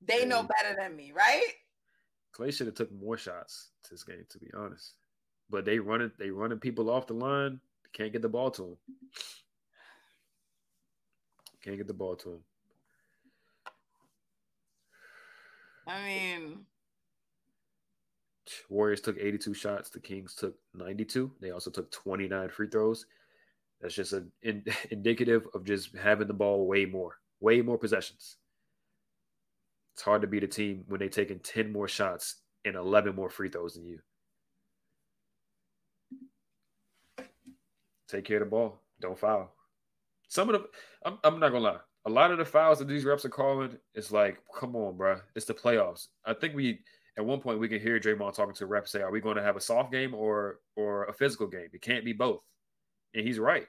they 0.06 0.24
know 0.24 0.42
better 0.42 0.76
than 0.78 0.96
me, 0.96 1.12
right? 1.14 1.52
Clay 2.32 2.50
should 2.50 2.66
have 2.66 2.76
took 2.76 2.92
more 2.92 3.16
shots 3.16 3.70
to 3.84 3.90
this 3.90 4.04
game, 4.04 4.24
to 4.28 4.38
be 4.38 4.48
honest. 4.56 4.94
But 5.50 5.64
they 5.64 5.78
running, 5.78 6.12
they 6.18 6.30
running 6.30 6.58
people 6.58 6.90
off 6.90 7.06
the 7.06 7.14
line. 7.14 7.60
Can't 7.92 8.12
get 8.12 8.22
the 8.22 8.28
ball 8.28 8.50
to 8.52 8.64
him. 8.64 8.76
Can't 11.62 11.78
get 11.78 11.86
the 11.86 11.94
ball 11.94 12.16
to 12.16 12.30
him. 12.30 12.40
I 15.86 16.04
mean, 16.04 16.66
Warriors 18.68 19.00
took 19.00 19.16
82 19.18 19.54
shots. 19.54 19.88
The 19.88 20.00
Kings 20.00 20.34
took 20.34 20.54
92. 20.74 21.32
They 21.40 21.50
also 21.50 21.70
took 21.70 21.90
29 21.90 22.50
free 22.50 22.68
throws. 22.68 23.06
That's 23.80 23.94
just 23.94 24.12
an 24.12 24.30
in, 24.42 24.64
indicative 24.90 25.46
of 25.54 25.64
just 25.64 25.96
having 25.96 26.28
the 26.28 26.34
ball 26.34 26.66
way 26.66 26.84
more, 26.84 27.18
way 27.40 27.62
more 27.62 27.78
possessions. 27.78 28.36
It's 29.98 30.04
hard 30.04 30.22
to 30.22 30.28
beat 30.28 30.44
a 30.44 30.48
team 30.48 30.84
when 30.86 31.00
they're 31.00 31.08
taking 31.08 31.40
10 31.40 31.72
more 31.72 31.88
shots 31.88 32.36
and 32.64 32.76
11 32.76 33.16
more 33.16 33.28
free 33.28 33.48
throws 33.48 33.74
than 33.74 33.84
you. 33.84 33.98
Take 38.08 38.24
care 38.24 38.36
of 38.36 38.44
the 38.44 38.50
ball. 38.50 38.80
Don't 39.00 39.18
foul. 39.18 39.52
Some 40.28 40.48
of 40.50 40.60
the, 40.60 40.68
I'm, 41.04 41.18
I'm 41.24 41.40
not 41.40 41.50
gonna 41.50 41.64
lie 41.64 41.78
a 42.06 42.10
lot 42.10 42.30
of 42.30 42.38
the 42.38 42.44
fouls 42.44 42.78
that 42.78 42.88
these 42.88 43.04
reps 43.04 43.26
are 43.26 43.30
calling, 43.30 43.76
it's 43.94 44.10
like, 44.10 44.38
come 44.58 44.74
on, 44.74 44.96
bro. 44.96 45.20
It's 45.34 45.44
the 45.44 45.52
playoffs. 45.52 46.06
I 46.24 46.32
think 46.32 46.54
we 46.54 46.80
at 47.18 47.24
one 47.24 47.40
point 47.40 47.58
we 47.58 47.68
can 47.68 47.80
hear 47.80 48.00
Draymond 48.00 48.34
talking 48.34 48.54
to 48.54 48.64
a 48.64 48.66
rep 48.66 48.88
say, 48.88 49.02
Are 49.02 49.10
we 49.10 49.20
going 49.20 49.36
to 49.36 49.42
have 49.42 49.56
a 49.56 49.60
soft 49.60 49.92
game 49.92 50.14
or 50.14 50.60
or 50.74 51.04
a 51.04 51.12
physical 51.12 51.46
game? 51.46 51.68
It 51.72 51.82
can't 51.82 52.04
be 52.04 52.14
both. 52.14 52.40
And 53.14 53.26
he's 53.26 53.38
right. 53.38 53.66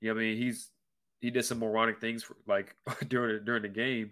You 0.00 0.14
know 0.14 0.20
I 0.20 0.22
mean? 0.22 0.36
He's 0.36 0.70
he 1.20 1.30
did 1.30 1.44
some 1.44 1.58
moronic 1.58 2.00
things 2.00 2.22
for, 2.22 2.36
like 2.46 2.76
during 3.08 3.44
during 3.44 3.62
the 3.62 3.68
game, 3.68 4.10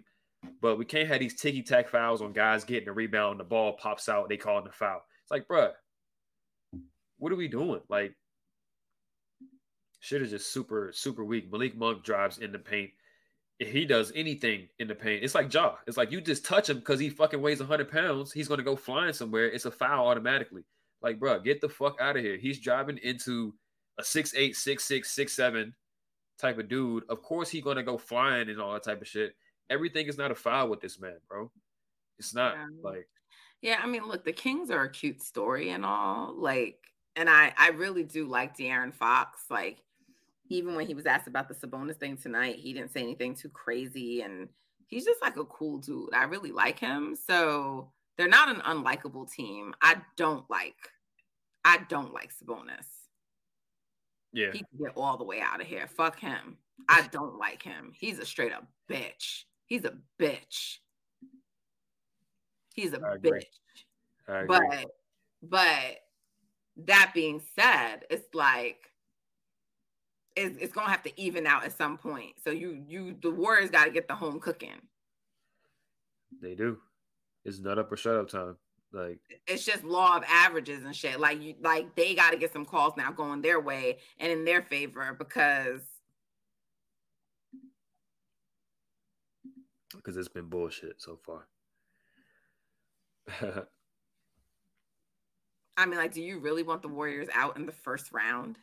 but 0.61 0.77
we 0.77 0.85
can't 0.85 1.07
have 1.07 1.19
these 1.19 1.39
ticky 1.39 1.61
tack 1.61 1.89
fouls 1.89 2.21
on 2.21 2.33
guys 2.33 2.63
getting 2.63 2.89
a 2.89 2.93
rebound, 2.93 3.39
the 3.39 3.43
ball 3.43 3.73
pops 3.73 4.09
out, 4.09 4.29
they 4.29 4.37
call 4.37 4.59
it 4.59 4.67
a 4.67 4.71
foul. 4.71 5.03
It's 5.21 5.31
like, 5.31 5.47
bro, 5.47 5.71
what 7.17 7.31
are 7.31 7.37
we 7.37 7.47
doing? 7.47 7.81
Like, 7.89 8.15
shit 9.99 10.21
is 10.21 10.31
just 10.31 10.51
super, 10.51 10.91
super 10.93 11.23
weak. 11.23 11.51
Malik 11.51 11.77
Monk 11.77 12.03
drives 12.03 12.39
in 12.39 12.51
the 12.51 12.59
paint 12.59 12.91
if 13.59 13.71
he 13.71 13.85
does 13.85 14.11
anything 14.15 14.67
in 14.79 14.87
the 14.87 14.95
paint, 14.95 15.23
it's 15.23 15.35
like 15.35 15.53
Ja. 15.53 15.75
It's 15.87 15.97
like 15.97 16.11
you 16.11 16.21
just 16.21 16.45
touch 16.45 16.69
him 16.69 16.79
because 16.79 16.99
he 16.99 17.09
fucking 17.09 17.41
weighs 17.41 17.59
100 17.59 17.89
pounds. 17.89 18.31
He's 18.31 18.47
going 18.47 18.57
to 18.57 18.63
go 18.63 18.75
flying 18.75 19.13
somewhere. 19.13 19.45
It's 19.49 19.65
a 19.65 19.71
foul 19.71 20.07
automatically. 20.07 20.63
Like, 21.01 21.19
bro, 21.19 21.39
get 21.39 21.61
the 21.61 21.69
fuck 21.69 21.99
out 22.01 22.17
of 22.17 22.23
here. 22.23 22.37
He's 22.37 22.59
driving 22.59 22.97
into 23.03 23.53
a 23.99 24.03
six 24.03 24.33
eight, 24.35 24.55
six 24.55 24.83
six, 24.83 25.11
six 25.11 25.33
seven 25.33 25.73
type 26.39 26.57
of 26.57 26.67
dude. 26.67 27.03
Of 27.09 27.21
course, 27.21 27.49
he's 27.49 27.63
going 27.63 27.77
to 27.77 27.83
go 27.83 27.97
flying 27.97 28.49
and 28.49 28.59
all 28.59 28.73
that 28.73 28.83
type 28.83 29.01
of 29.01 29.07
shit. 29.07 29.35
Everything 29.69 30.07
is 30.07 30.17
not 30.17 30.31
a 30.31 30.35
foul 30.35 30.69
with 30.69 30.81
this 30.81 30.99
man, 30.99 31.17
bro. 31.27 31.51
It's 32.19 32.33
not 32.33 32.55
yeah. 32.55 32.67
like. 32.81 33.07
Yeah, 33.61 33.79
I 33.81 33.87
mean, 33.87 34.05
look, 34.07 34.25
the 34.25 34.33
Kings 34.33 34.69
are 34.69 34.83
a 34.83 34.91
cute 34.91 35.23
story 35.23 35.69
and 35.69 35.85
all. 35.85 36.35
Like, 36.37 36.79
and 37.15 37.29
I, 37.29 37.53
I 37.57 37.69
really 37.69 38.03
do 38.03 38.27
like 38.27 38.57
De'Aaron 38.57 38.93
Fox. 38.93 39.45
Like, 39.49 39.81
even 40.49 40.75
when 40.75 40.85
he 40.85 40.93
was 40.93 41.05
asked 41.05 41.27
about 41.27 41.47
the 41.47 41.55
Sabonis 41.55 41.95
thing 41.95 42.17
tonight, 42.17 42.57
he 42.57 42.73
didn't 42.73 42.91
say 42.91 43.01
anything 43.01 43.35
too 43.35 43.49
crazy. 43.49 44.21
And 44.21 44.49
he's 44.87 45.05
just 45.05 45.21
like 45.21 45.37
a 45.37 45.45
cool 45.45 45.77
dude. 45.77 46.13
I 46.13 46.25
really 46.25 46.51
like 46.51 46.77
him. 46.77 47.15
So 47.15 47.91
they're 48.17 48.27
not 48.27 48.49
an 48.49 48.61
unlikable 48.61 49.31
team. 49.31 49.73
I 49.81 49.97
don't 50.17 50.47
like, 50.49 50.75
I 51.63 51.79
don't 51.89 52.13
like 52.13 52.31
Sabonis. 52.33 52.87
Yeah. 54.33 54.51
He 54.51 54.59
can 54.59 54.85
get 54.85 54.97
all 54.97 55.17
the 55.17 55.23
way 55.23 55.39
out 55.39 55.61
of 55.61 55.67
here. 55.67 55.87
Fuck 55.87 56.19
him. 56.19 56.57
I 56.89 57.07
don't 57.11 57.37
like 57.37 57.63
him. 57.63 57.91
He's 57.95 58.19
a 58.19 58.25
straight 58.25 58.51
up 58.51 58.67
bitch. 58.89 59.43
He's 59.65 59.85
a 59.85 59.93
bitch. 60.19 60.77
He's 62.73 62.93
a 62.93 62.97
bitch. 62.97 63.43
But 64.47 64.85
but 65.41 65.99
that 66.85 67.11
being 67.13 67.41
said, 67.55 68.05
it's 68.09 68.33
like 68.33 68.77
it's, 70.35 70.57
it's 70.57 70.73
gonna 70.73 70.89
have 70.89 71.03
to 71.03 71.21
even 71.21 71.45
out 71.45 71.63
at 71.63 71.77
some 71.77 71.97
point. 71.97 72.33
So 72.43 72.51
you 72.51 72.83
you 72.87 73.15
the 73.21 73.31
Warriors 73.31 73.69
got 73.69 73.85
to 73.85 73.91
get 73.91 74.07
the 74.07 74.15
home 74.15 74.39
cooking. 74.39 74.81
They 76.41 76.55
do. 76.55 76.77
It's 77.45 77.59
not 77.59 77.77
up 77.77 77.91
or 77.91 77.97
shut 77.97 78.15
up 78.15 78.29
time. 78.29 78.57
Like 78.91 79.19
it's 79.47 79.65
just 79.65 79.83
law 79.83 80.17
of 80.17 80.23
averages 80.27 80.83
and 80.83 80.95
shit. 80.95 81.19
Like 81.19 81.41
you 81.41 81.55
like 81.61 81.95
they 81.95 82.13
got 82.15 82.31
to 82.31 82.37
get 82.37 82.53
some 82.53 82.65
calls 82.65 82.93
now 82.95 83.11
going 83.11 83.41
their 83.41 83.59
way 83.59 83.99
and 84.19 84.31
in 84.31 84.45
their 84.45 84.61
favor 84.61 85.15
because 85.17 85.81
because 89.95 90.17
it's 90.17 90.27
been 90.27 90.49
bullshit 90.49 91.01
so 91.01 91.17
far. 91.25 91.47
I 95.75 95.85
mean, 95.85 95.97
like, 95.97 96.13
do 96.13 96.21
you 96.21 96.39
really 96.39 96.63
want 96.63 96.81
the 96.81 96.87
Warriors 96.87 97.29
out 97.33 97.57
in 97.57 97.65
the 97.65 97.71
first 97.71 98.11
round? 98.11 98.57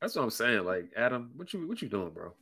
That's 0.00 0.14
what 0.16 0.22
I'm 0.22 0.30
saying. 0.30 0.64
Like 0.64 0.92
Adam, 0.96 1.32
what 1.36 1.52
you 1.52 1.66
what 1.68 1.82
you 1.82 1.88
doing, 1.88 2.10
bro? 2.10 2.32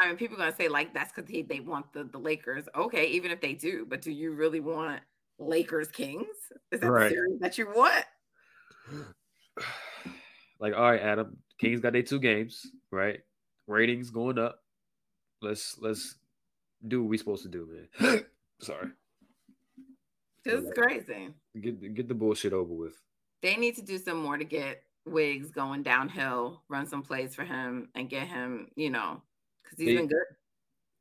I 0.00 0.06
mean, 0.06 0.16
people 0.16 0.36
are 0.36 0.40
gonna 0.40 0.56
say 0.56 0.68
like 0.68 0.94
that's 0.94 1.12
because 1.12 1.30
they 1.30 1.60
want 1.60 1.92
the 1.92 2.04
the 2.04 2.18
Lakers. 2.18 2.64
Okay, 2.74 3.06
even 3.08 3.30
if 3.30 3.40
they 3.40 3.54
do, 3.54 3.86
but 3.88 4.00
do 4.00 4.10
you 4.10 4.32
really 4.32 4.60
want 4.60 5.00
Lakers 5.38 5.88
Kings? 5.88 6.26
Is 6.72 6.80
that 6.80 6.90
right. 6.90 7.08
the 7.08 7.14
series 7.14 7.40
that 7.40 7.58
you 7.58 7.66
want? 7.74 8.04
like, 10.60 10.74
all 10.74 10.90
right, 10.90 11.00
Adam, 11.00 11.36
Kings 11.58 11.80
got 11.80 11.92
their 11.92 12.02
two 12.02 12.20
games, 12.20 12.66
right? 12.90 13.20
Ratings 13.66 14.10
going 14.10 14.38
up. 14.38 14.60
Let's 15.42 15.76
let's 15.80 16.16
do 16.86 17.02
what 17.02 17.10
we 17.10 17.18
supposed 17.18 17.42
to 17.42 17.48
do, 17.48 17.88
man. 18.00 18.24
Sorry. 18.60 18.88
This 20.44 20.64
is 20.64 20.70
crazy. 20.74 21.28
Get 21.60 21.94
get 21.94 22.08
the 22.08 22.14
bullshit 22.14 22.52
over 22.52 22.72
with. 22.72 22.94
They 23.42 23.56
need 23.56 23.76
to 23.76 23.82
do 23.82 23.98
some 23.98 24.18
more 24.18 24.36
to 24.36 24.44
get 24.44 24.82
Wiggs 25.04 25.50
going 25.50 25.82
downhill, 25.82 26.62
run 26.68 26.86
some 26.86 27.02
plays 27.02 27.34
for 27.34 27.44
him, 27.44 27.88
and 27.94 28.08
get 28.08 28.26
him, 28.26 28.68
you 28.76 28.90
know, 28.90 29.22
because 29.62 29.78
he's 29.78 29.88
they, 29.88 29.96
been 29.96 30.08
good. 30.08 30.24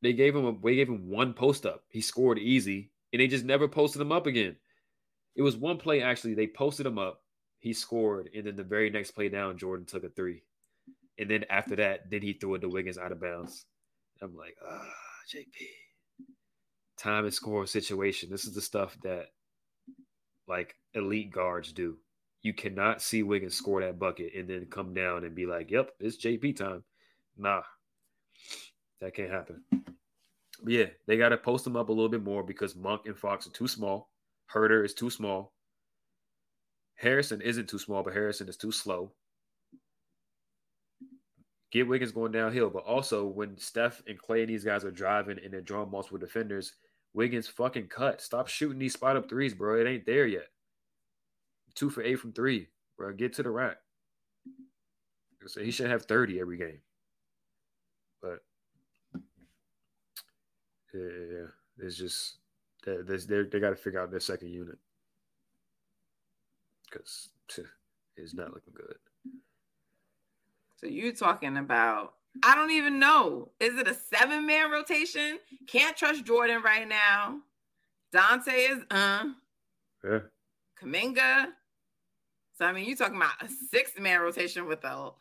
They 0.02 0.14
gave 0.14 0.36
him 0.36 0.46
a 0.46 0.56
they 0.64 0.76
gave 0.76 0.90
him 0.90 1.10
one 1.10 1.34
post 1.34 1.66
up. 1.66 1.84
He 1.90 2.02
scored 2.02 2.40
easy, 2.40 2.92
and 3.14 3.22
they 3.22 3.28
just 3.28 3.46
never 3.46 3.68
posted 3.68 4.02
him 4.02 4.12
up 4.12 4.28
again. 4.28 4.56
It 5.36 5.42
was 5.42 5.56
one 5.56 5.78
play 5.78 6.02
actually. 6.02 6.34
They 6.34 6.48
posted 6.48 6.86
him 6.86 6.98
up. 6.98 7.22
He 7.60 7.74
scored, 7.74 8.30
and 8.36 8.46
then 8.46 8.56
the 8.56 8.64
very 8.64 8.90
next 8.90 9.12
play 9.12 9.30
down, 9.30 9.58
Jordan 9.58 9.86
took 9.86 10.04
a 10.04 10.10
three, 10.10 10.44
and 11.18 11.30
then 11.30 11.46
after 11.50 11.76
that, 11.78 12.10
then 12.10 12.22
he 12.22 12.34
threw 12.34 12.56
it 12.56 12.60
to 12.60 12.70
Wiggins 12.70 12.98
out 12.98 13.12
of 13.12 13.22
bounds. 13.22 13.66
I'm 14.22 14.36
like, 14.36 14.56
ah, 14.68 14.94
JP. 15.28 16.26
Time 16.98 17.26
and 17.26 17.34
score 17.34 17.66
situation. 17.68 18.30
This 18.30 18.46
is 18.46 18.54
the 18.54 18.62
stuff 18.62 18.98
that 19.04 19.28
like 20.48 20.76
elite 20.94 21.32
guards 21.32 21.72
do. 21.74 21.98
You 22.44 22.54
cannot 22.54 23.02
see 23.02 23.24
Wiggins 23.24 23.56
score 23.56 23.82
that 23.82 24.00
bucket 24.00 24.34
and 24.36 24.48
then 24.50 24.68
come 24.70 24.94
down 24.94 25.26
and 25.26 25.36
be 25.36 25.46
like, 25.46 25.70
"Yep, 25.70 25.92
it's 26.00 26.18
JP 26.18 26.56
time." 26.56 26.84
Nah, 27.36 27.64
that 29.02 29.14
can't 29.14 29.32
happen. 29.32 29.64
But 30.64 30.74
yeah, 30.74 30.88
they 31.06 31.18
got 31.18 31.30
to 31.30 31.38
post 31.38 31.66
them 31.66 31.76
up 31.76 31.90
a 31.90 31.92
little 31.92 32.10
bit 32.10 32.24
more 32.24 32.44
because 32.44 32.76
Monk 32.76 33.06
and 33.06 33.18
Fox 33.18 33.46
are 33.48 33.52
too 33.52 33.68
small. 33.68 34.10
Huerter 34.52 34.84
is 34.84 34.94
too 34.94 35.10
small. 35.10 35.54
Harrison 36.96 37.42
isn't 37.42 37.70
too 37.70 37.78
small, 37.78 38.02
but 38.02 38.14
Harrison 38.14 38.50
is 38.50 38.58
too 38.58 38.72
slow. 38.72 39.12
Get 41.72 41.88
Wiggins 41.88 42.12
going 42.12 42.32
downhill, 42.32 42.70
but 42.70 42.86
also 42.86 43.26
when 43.26 43.58
Steph 43.58 44.02
and 44.08 44.18
Clay 44.18 44.42
and 44.42 44.50
these 44.50 44.64
guys 44.64 44.86
are 44.86 44.92
driving 44.92 45.38
and 45.44 45.54
they're 45.54 45.62
drawing 45.62 45.92
multiple 45.92 46.18
defenders, 46.18 46.74
Wiggins 47.14 47.48
fucking 47.48 47.88
cut. 47.88 48.22
Stop 48.22 48.48
shooting 48.48 48.80
these 48.80 48.94
spot 48.94 49.18
up 49.18 49.30
threes, 49.30 49.54
bro. 49.54 49.80
It 49.80 49.88
ain't 49.88 50.06
there 50.06 50.28
yet. 50.28 50.48
Two 51.76 51.90
for 51.90 52.04
eight 52.04 52.20
from 52.20 52.32
three, 52.32 52.68
bro. 52.98 53.14
Get 53.14 53.34
to 53.34 53.44
the 53.44 53.50
rack. 53.50 53.78
So 55.46 55.62
he 55.62 55.72
should 55.72 55.90
have 55.90 56.06
30 56.06 56.40
every 56.40 56.58
game. 56.58 56.80
But 58.22 58.40
yeah, 60.94 61.48
it's 61.80 61.98
just 61.98 62.38
they 62.86 62.98
they 63.02 63.60
got 63.60 63.70
to 63.70 63.76
figure 63.76 64.02
out 64.02 64.10
their 64.10 64.20
second 64.20 64.50
unit 64.50 64.78
because 66.90 67.30
it's 68.18 68.34
not 68.34 68.54
looking 68.54 68.74
good. 68.74 68.96
So 70.78 70.88
you 70.88 71.12
talking 71.14 71.58
about 71.58 72.14
I 72.44 72.56
don't 72.56 72.72
even 72.72 73.00
know. 73.00 73.50
Is 73.60 73.78
it 73.78 73.88
a 73.88 73.94
seven 73.94 74.46
man 74.46 74.70
rotation? 74.72 75.40
Can't 75.68 75.98
trust 75.98 76.26
Jordan 76.26 76.62
right 76.64 76.88
now. 76.88 77.40
Donte 78.14 78.48
is 78.48 78.84
uh 78.92 79.26
yeah. 80.04 80.20
Kuminga. 80.82 81.48
So 82.58 82.66
I 82.66 82.72
mean 82.72 82.86
you 82.86 82.96
talking 82.96 83.18
about 83.18 83.42
a 83.42 83.48
six 83.72 83.92
man 84.00 84.22
rotation 84.22 84.68
with 84.68 84.84
a 84.84 85.12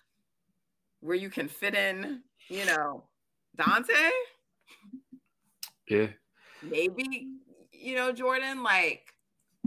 where 1.00 1.16
you 1.16 1.30
can 1.30 1.48
fit 1.48 1.74
in, 1.74 2.22
you 2.48 2.64
know, 2.66 3.04
Donte. 3.56 4.10
Yeah. 5.88 6.08
Maybe, 6.62 7.28
you 7.72 7.94
know, 7.94 8.12
Jordan, 8.12 8.62
like, 8.62 9.14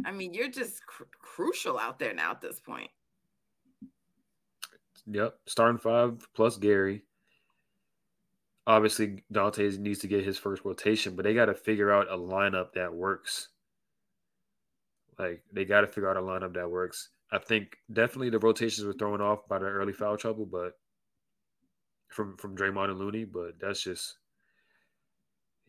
I 0.05 0.11
mean, 0.11 0.33
you're 0.33 0.49
just 0.49 0.85
cr- 0.85 1.03
crucial 1.19 1.77
out 1.77 1.99
there 1.99 2.13
now 2.13 2.31
at 2.31 2.41
this 2.41 2.59
point. 2.59 2.89
Yep. 5.11 5.35
Starting 5.47 5.79
five 5.79 6.27
plus 6.35 6.57
Gary. 6.57 7.03
Obviously, 8.67 9.23
Donte 9.33 9.77
needs 9.79 9.99
to 9.99 10.07
get 10.07 10.23
his 10.23 10.37
first 10.37 10.63
rotation, 10.63 11.15
but 11.15 11.23
they 11.23 11.33
got 11.33 11.45
to 11.45 11.55
figure 11.55 11.91
out 11.91 12.11
a 12.11 12.17
lineup 12.17 12.73
that 12.73 12.93
works. 12.93 13.49
Like, 15.17 15.41
they 15.51 15.65
got 15.65 15.81
to 15.81 15.87
figure 15.87 16.09
out 16.09 16.17
a 16.17 16.21
lineup 16.21 16.53
that 16.53 16.69
works. 16.69 17.09
I 17.31 17.39
think 17.39 17.77
definitely 17.91 18.29
the 18.29 18.39
rotations 18.39 18.85
were 18.85 18.93
thrown 18.93 19.21
off 19.21 19.47
by 19.47 19.57
the 19.59 19.65
early 19.65 19.93
foul 19.93 20.17
trouble, 20.17 20.45
but 20.45 20.73
from 22.07 22.37
from 22.37 22.55
Draymond 22.55 22.89
and 22.89 22.99
Looney, 22.99 23.25
but 23.25 23.59
that's 23.59 23.83
just 23.83 24.17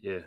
yeah, 0.00 0.20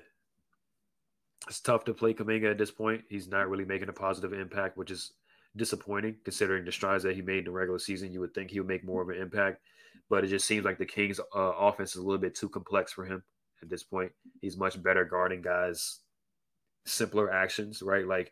it's 1.47 1.59
tough 1.59 1.83
to 1.85 1.93
play 1.93 2.13
Kuminga 2.13 2.51
at 2.51 2.57
this 2.57 2.71
point. 2.71 3.03
He's 3.09 3.27
not 3.27 3.49
really 3.49 3.65
making 3.65 3.89
a 3.89 3.93
positive 3.93 4.33
impact, 4.33 4.77
which 4.77 4.91
is 4.91 5.13
disappointing 5.55 6.15
considering 6.23 6.65
the 6.65 6.71
strides 6.71 7.03
that 7.03 7.15
he 7.15 7.21
made 7.21 7.39
in 7.39 7.45
the 7.45 7.51
regular 7.51 7.79
season. 7.79 8.11
You 8.11 8.19
would 8.21 8.33
think 8.33 8.49
he 8.49 8.59
would 8.59 8.67
make 8.67 8.83
more 8.83 9.01
of 9.01 9.09
an 9.09 9.17
impact, 9.17 9.61
but 10.09 10.23
it 10.23 10.27
just 10.27 10.47
seems 10.47 10.65
like 10.65 10.77
the 10.77 10.85
Kings' 10.85 11.19
uh, 11.19 11.39
offense 11.39 11.91
is 11.91 11.97
a 11.97 12.03
little 12.03 12.21
bit 12.21 12.35
too 12.35 12.49
complex 12.49 12.91
for 12.91 13.05
him 13.05 13.23
at 13.61 13.69
this 13.69 13.83
point. 13.83 14.11
He's 14.41 14.57
much 14.57 14.81
better 14.81 15.05
guarding 15.05 15.41
guys' 15.41 15.99
simpler 16.85 17.31
actions, 17.31 17.81
right? 17.81 18.07
Like 18.07 18.31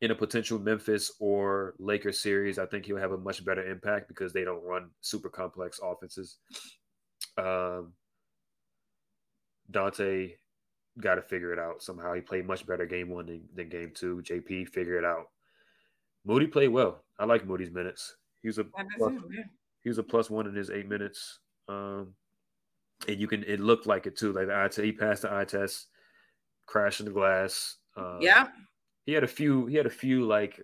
in 0.00 0.10
a 0.10 0.14
potential 0.14 0.58
Memphis 0.58 1.12
or 1.20 1.74
Lakers 1.78 2.20
series, 2.20 2.58
I 2.58 2.66
think 2.66 2.86
he'll 2.86 2.96
have 2.96 3.12
a 3.12 3.18
much 3.18 3.44
better 3.44 3.64
impact 3.70 4.08
because 4.08 4.32
they 4.32 4.44
don't 4.44 4.64
run 4.64 4.90
super 5.00 5.28
complex 5.28 5.80
offenses. 5.82 6.38
Um, 7.36 7.92
Donte 9.70 10.32
got 10.98 11.16
to 11.16 11.22
figure 11.22 11.52
it 11.52 11.58
out 11.58 11.82
somehow. 11.82 12.14
He 12.14 12.20
played 12.20 12.46
much 12.46 12.66
better 12.66 12.86
game 12.86 13.10
one 13.10 13.26
than, 13.26 13.42
than 13.54 13.68
game 13.68 13.92
two. 13.94 14.22
JP 14.24 14.68
figure 14.68 14.98
it 14.98 15.04
out. 15.04 15.26
Moody 16.24 16.46
played 16.46 16.68
well. 16.68 17.02
I 17.18 17.24
like 17.24 17.46
Moody's 17.46 17.70
minutes. 17.70 18.16
He 18.42 18.48
was 18.48 18.58
a 18.58 18.64
plus, 18.64 19.12
he 19.82 19.88
was 19.88 19.98
a 19.98 20.02
plus 20.02 20.30
one 20.30 20.46
in 20.46 20.54
his 20.54 20.70
eight 20.70 20.88
minutes. 20.88 21.40
Um, 21.68 22.14
and 23.08 23.18
you 23.18 23.26
can 23.26 23.44
it 23.44 23.60
looked 23.60 23.86
like 23.86 24.06
it 24.06 24.16
too. 24.16 24.32
Like 24.32 24.46
the 24.46 24.56
eye 24.56 24.68
test, 24.68 24.80
he 24.80 24.92
passed 24.92 25.22
the 25.22 25.32
eye 25.32 25.44
test, 25.44 25.88
crashing 26.66 27.06
the 27.06 27.12
glass. 27.12 27.76
Um, 27.96 28.18
yeah. 28.20 28.48
He 29.06 29.12
had 29.12 29.24
a 29.24 29.28
few. 29.28 29.66
He 29.66 29.76
had 29.76 29.86
a 29.86 29.90
few 29.90 30.26
like 30.26 30.60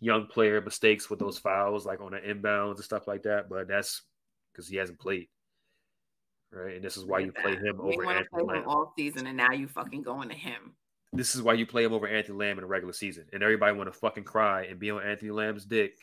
young 0.00 0.26
player 0.26 0.60
mistakes 0.60 1.10
with 1.10 1.18
those 1.18 1.38
fouls, 1.38 1.86
like 1.86 2.00
on 2.00 2.12
the 2.12 2.18
inbounds 2.18 2.76
and 2.76 2.84
stuff 2.84 3.06
like 3.06 3.22
that. 3.24 3.48
But 3.48 3.68
that's 3.68 4.02
because 4.52 4.68
he 4.68 4.76
hasn't 4.76 4.98
played 4.98 5.28
right? 6.52 6.76
And 6.76 6.84
this 6.84 6.96
is 6.96 7.04
why 7.04 7.20
you 7.20 7.32
play 7.32 7.56
him 7.56 7.80
over 7.80 8.10
Anthony 8.10 8.44
Lamb 8.44 8.64
all 8.66 8.92
season, 8.96 9.26
and 9.26 9.36
now 9.36 9.52
you 9.52 9.68
fucking 9.68 10.02
going 10.02 10.28
to 10.28 10.34
him. 10.34 10.74
This 11.12 11.34
is 11.34 11.42
why 11.42 11.54
you 11.54 11.66
play 11.66 11.82
him 11.84 11.92
over 11.92 12.06
Anthony 12.06 12.38
Lamb 12.38 12.58
in 12.58 12.62
the 12.62 12.68
regular 12.68 12.92
season, 12.92 13.26
and 13.32 13.42
everybody 13.42 13.76
want 13.76 13.92
to 13.92 13.98
fucking 13.98 14.24
cry 14.24 14.64
and 14.64 14.78
be 14.78 14.90
on 14.90 15.02
Anthony 15.02 15.32
Lamb's 15.32 15.64
dick 15.64 15.98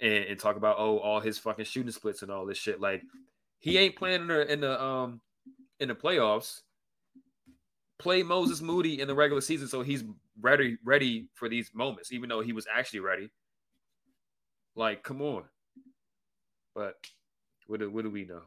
and, 0.00 0.24
and, 0.24 0.40
talk 0.40 0.56
about 0.56 0.76
oh 0.78 0.98
all 0.98 1.20
his 1.20 1.38
fucking 1.38 1.66
shooting 1.66 1.92
splits 1.92 2.22
and 2.22 2.30
all 2.30 2.46
this 2.46 2.58
shit. 2.58 2.80
Like 2.80 3.02
he 3.58 3.76
ain't 3.76 3.96
playing 3.96 4.22
in 4.22 4.26
the 4.28 4.52
in 4.52 4.60
the 4.60 4.82
um 4.82 5.20
in 5.78 5.88
the 5.88 5.94
playoffs. 5.94 6.62
Play 7.98 8.22
Moses 8.22 8.60
Moody 8.60 9.00
in 9.00 9.08
the 9.08 9.14
regular 9.14 9.40
season, 9.40 9.68
so 9.68 9.82
he's 9.82 10.04
ready 10.40 10.78
ready 10.84 11.28
for 11.34 11.48
these 11.48 11.70
moments, 11.74 12.12
even 12.12 12.28
though 12.28 12.40
he 12.40 12.52
was 12.52 12.66
actually 12.74 13.00
ready. 13.00 13.30
Like, 14.74 15.02
come 15.02 15.22
on. 15.22 15.44
But 16.74 16.96
what 17.66 17.80
do, 17.80 17.90
what 17.90 18.02
do 18.02 18.10
we 18.10 18.24
know? 18.24 18.42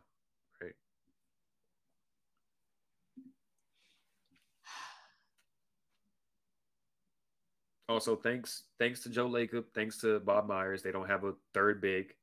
Also, 7.89 8.17
thanks 8.17 8.63
thanks 8.79 9.01
to 9.01 9.09
Joe 9.09 9.29
Lacob, 9.29 9.63
thanks 9.73 9.99
to 10.01 10.19
Bob 10.19 10.47
Myers. 10.47 10.83
They 10.83 10.91
don't 10.91 11.09
have 11.09 11.23
a 11.23 11.33
third 11.53 11.81
big. 11.81 12.13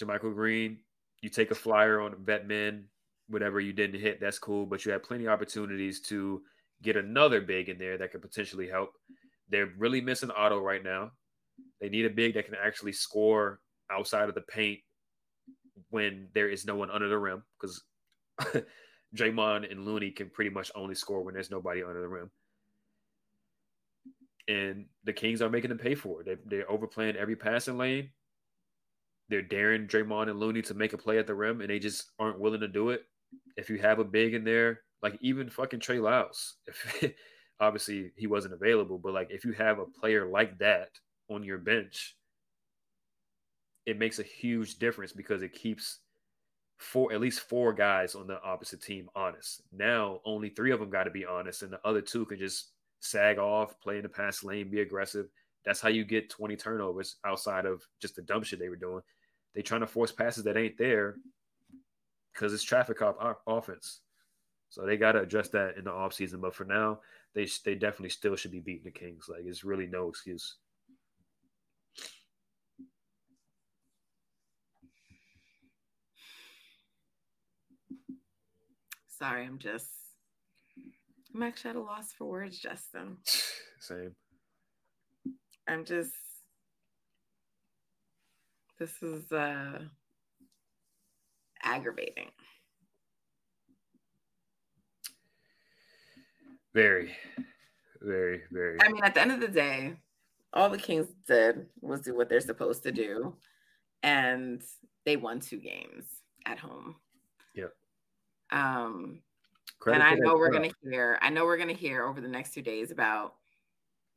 JaMychal 0.00 0.34
Green, 0.34 0.78
you 1.22 1.28
take 1.28 1.50
a 1.50 1.56
flyer 1.56 2.00
on 2.00 2.14
vet 2.24 2.46
men, 2.46 2.84
whatever 3.28 3.58
you 3.58 3.72
didn't 3.72 4.00
hit, 4.00 4.20
that's 4.20 4.38
cool. 4.38 4.64
But 4.64 4.84
you 4.84 4.92
have 4.92 5.02
plenty 5.02 5.24
of 5.24 5.32
opportunities 5.32 6.00
to 6.02 6.42
get 6.82 6.96
another 6.96 7.40
big 7.40 7.68
in 7.68 7.78
there 7.78 7.98
that 7.98 8.12
could 8.12 8.22
potentially 8.22 8.68
help. 8.68 8.90
They're 9.48 9.72
really 9.76 10.00
missing 10.00 10.30
Otto 10.30 10.60
right 10.60 10.84
now. 10.84 11.10
They 11.80 11.88
need 11.88 12.06
a 12.06 12.10
big 12.10 12.34
that 12.34 12.46
can 12.46 12.54
actually 12.62 12.92
score 12.92 13.60
outside 13.90 14.28
of 14.28 14.34
the 14.34 14.42
paint 14.42 14.80
when 15.90 16.28
there 16.34 16.48
is 16.48 16.64
no 16.64 16.76
one 16.76 16.90
under 16.90 17.08
the 17.08 17.18
rim 17.18 17.42
because 17.60 17.82
Draymond 19.16 19.70
and 19.70 19.84
Looney 19.84 20.10
can 20.10 20.30
pretty 20.30 20.50
much 20.50 20.70
only 20.74 20.94
score 20.94 21.22
when 21.22 21.34
there's 21.34 21.50
nobody 21.50 21.82
under 21.82 22.00
the 22.00 22.08
rim 22.08 22.30
and 24.48 24.86
the 25.04 25.12
Kings 25.12 25.42
are 25.42 25.50
making 25.50 25.70
them 25.70 25.78
pay 25.78 25.94
for 25.94 26.20
it. 26.20 26.26
They, 26.26 26.36
they're 26.56 26.70
overplaying 26.70 27.16
every 27.16 27.36
passing 27.36 27.78
lane. 27.78 28.10
They're 29.28 29.42
daring 29.42 29.88
Draymond 29.88 30.30
and 30.30 30.38
Looney 30.38 30.62
to 30.62 30.74
make 30.74 30.92
a 30.92 30.98
play 30.98 31.18
at 31.18 31.26
the 31.26 31.34
rim, 31.34 31.60
and 31.60 31.70
they 31.70 31.78
just 31.78 32.12
aren't 32.18 32.38
willing 32.38 32.60
to 32.60 32.68
do 32.68 32.90
it. 32.90 33.02
If 33.56 33.68
you 33.68 33.78
have 33.78 33.98
a 33.98 34.04
big 34.04 34.34
in 34.34 34.44
there, 34.44 34.80
like 35.02 35.18
even 35.20 35.50
fucking 35.50 35.80
Trey 35.80 35.98
Lyles, 35.98 36.56
if 36.66 37.12
obviously 37.60 38.12
he 38.16 38.26
wasn't 38.26 38.54
available, 38.54 38.98
but 38.98 39.14
like 39.14 39.28
if 39.30 39.44
you 39.44 39.52
have 39.52 39.78
a 39.78 39.86
player 39.86 40.26
like 40.26 40.58
that 40.58 40.90
on 41.28 41.42
your 41.42 41.58
bench, 41.58 42.16
it 43.84 43.98
makes 43.98 44.18
a 44.18 44.24
huge 44.24 44.78
difference 44.78 45.12
because 45.12 45.42
it 45.42 45.52
keeps 45.52 46.00
four 46.78 47.12
at 47.12 47.20
least 47.20 47.40
four 47.40 47.72
guys 47.72 48.14
on 48.14 48.26
the 48.26 48.40
opposite 48.42 48.82
team 48.82 49.08
honest. 49.14 49.62
Now 49.72 50.20
only 50.24 50.50
three 50.50 50.72
of 50.72 50.80
them 50.80 50.90
got 50.90 51.04
to 51.04 51.10
be 51.10 51.24
honest, 51.24 51.62
and 51.62 51.72
the 51.72 51.80
other 51.84 52.00
two 52.00 52.24
can 52.26 52.38
just 52.38 52.72
sag 53.06 53.38
off, 53.38 53.78
play 53.80 53.96
in 53.96 54.02
the 54.02 54.08
pass 54.08 54.42
lane, 54.44 54.70
be 54.70 54.80
aggressive. 54.80 55.26
That's 55.64 55.80
how 55.80 55.88
you 55.88 56.04
get 56.04 56.30
20 56.30 56.56
turnovers 56.56 57.16
outside 57.24 57.66
of 57.66 57.82
just 58.00 58.16
the 58.16 58.22
dumb 58.22 58.42
shit 58.42 58.58
they 58.58 58.68
were 58.68 58.76
doing. 58.76 59.02
They 59.54 59.62
trying 59.62 59.80
to 59.80 59.86
force 59.86 60.12
passes 60.12 60.44
that 60.44 60.56
ain't 60.56 60.78
there 60.78 61.16
because 62.32 62.52
it's 62.52 62.62
traffic 62.62 62.98
cop 62.98 63.42
offense. 63.46 64.00
So 64.68 64.84
they 64.84 64.96
got 64.96 65.12
to 65.12 65.22
address 65.22 65.48
that 65.50 65.76
in 65.76 65.84
the 65.84 65.90
offseason. 65.90 66.40
But 66.40 66.54
for 66.54 66.64
now, 66.64 67.00
they 67.34 67.48
they 67.64 67.74
definitely 67.74 68.10
still 68.10 68.36
should 68.36 68.50
be 68.50 68.60
beating 68.60 68.84
the 68.84 68.90
Kings. 68.90 69.26
Like 69.28 69.44
it's 69.44 69.64
really 69.64 69.86
no 69.86 70.08
excuse. 70.08 70.56
Sorry, 79.08 79.46
I'm 79.46 79.58
just 79.58 79.88
I'm 81.36 81.42
actually 81.42 81.70
at 81.70 81.76
a 81.76 81.80
loss 81.80 82.14
for 82.16 82.24
words, 82.24 82.58
Justin. 82.58 83.18
Same. 83.80 84.14
I'm 85.68 85.84
just 85.84 86.12
this 88.78 89.02
is 89.02 89.30
uh 89.30 89.80
aggravating. 91.62 92.30
Very, 96.72 97.14
very, 98.00 98.40
very. 98.50 98.78
I 98.80 98.88
mean, 98.88 99.04
at 99.04 99.14
the 99.14 99.20
end 99.20 99.32
of 99.32 99.40
the 99.40 99.48
day, 99.48 99.94
all 100.54 100.70
the 100.70 100.78
Kings 100.78 101.08
did 101.28 101.66
was 101.82 102.00
do 102.00 102.16
what 102.16 102.30
they're 102.30 102.40
supposed 102.40 102.82
to 102.84 102.92
do, 102.92 103.34
and 104.02 104.62
they 105.04 105.16
won 105.16 105.40
two 105.40 105.58
games 105.58 106.06
at 106.46 106.58
home. 106.58 106.96
Yep. 107.54 107.72
Um, 108.52 109.20
Credit 109.78 110.02
and 110.02 110.08
I 110.08 110.14
know 110.14 110.36
we're 110.36 110.50
going 110.50 110.70
to 110.70 110.76
hear. 110.82 111.18
I 111.20 111.30
know 111.30 111.44
we're 111.44 111.56
going 111.56 111.68
to 111.68 111.74
hear 111.74 112.06
over 112.06 112.20
the 112.20 112.28
next 112.28 112.54
two 112.54 112.62
days 112.62 112.90
about 112.90 113.34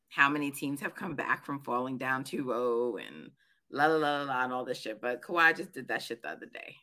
how 0.10 0.30
many 0.30 0.52
teams 0.52 0.82
have 0.82 0.96
come 0.96 1.16
back 1.16 1.46
from 1.46 1.60
falling 1.60 1.98
down 1.98 2.24
2-0 2.24 3.06
and 3.06 3.32
la 3.72 3.86
la 3.86 3.96
la 3.96 4.24
la 4.24 4.44
and 4.44 4.54
all 4.54 4.66
this 4.66 4.80
shit. 4.80 5.02
But 5.02 5.22
Kawhi 5.22 5.56
just 5.56 5.74
did 5.74 5.88
that 5.88 6.02
shit 6.02 6.22
the 6.22 6.30
other 6.30 6.48
day. 6.48 6.76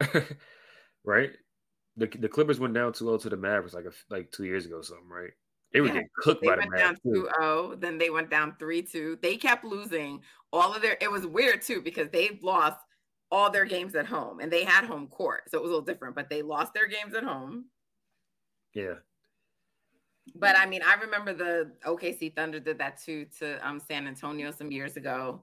right? 1.04 1.30
The 1.96 2.06
the 2.06 2.28
Clippers 2.28 2.60
went 2.60 2.74
down 2.74 2.92
2-0 2.92 3.22
to 3.22 3.28
the 3.30 3.36
Mavericks 3.36 3.74
like 3.74 3.86
a, 3.86 3.92
like 4.10 4.30
two 4.32 4.44
years 4.44 4.66
ago, 4.66 4.78
or 4.78 4.82
something, 4.82 5.08
right? 5.08 5.30
They 5.72 5.80
were 5.80 5.88
yeah. 5.88 5.94
getting 5.94 6.08
cooked 6.18 6.42
they 6.42 6.48
by 6.48 6.56
went 6.56 6.70
the 6.70 6.76
Mavericks. 6.76 7.00
Down 7.04 7.74
2-0, 7.74 7.80
then 7.80 7.98
they 7.98 8.10
went 8.10 8.30
down 8.30 8.56
3-2. 8.60 9.20
They 9.20 9.36
kept 9.36 9.64
losing 9.64 10.20
all 10.52 10.74
of 10.74 10.82
their. 10.82 10.96
It 11.00 11.10
was 11.10 11.26
weird 11.26 11.62
too 11.62 11.80
because 11.80 12.08
they've 12.10 12.42
lost 12.42 12.78
all 13.34 13.50
their 13.50 13.64
games 13.64 13.96
at 13.96 14.06
home 14.06 14.38
and 14.38 14.52
they 14.52 14.62
had 14.62 14.84
home 14.84 15.08
court. 15.08 15.50
So 15.50 15.58
it 15.58 15.62
was 15.62 15.70
a 15.70 15.74
little 15.74 15.84
different, 15.84 16.14
but 16.14 16.30
they 16.30 16.40
lost 16.40 16.72
their 16.72 16.86
games 16.86 17.14
at 17.14 17.24
home. 17.24 17.64
Yeah. 18.74 18.94
But 20.36 20.56
I 20.56 20.66
mean, 20.66 20.82
I 20.86 20.94
remember 20.94 21.34
the 21.34 21.72
OKC 21.84 22.36
Thunder 22.36 22.60
did 22.60 22.78
that 22.78 23.02
too 23.02 23.26
to 23.40 23.68
um 23.68 23.80
San 23.80 24.06
Antonio 24.06 24.52
some 24.52 24.70
years 24.70 24.96
ago. 24.96 25.42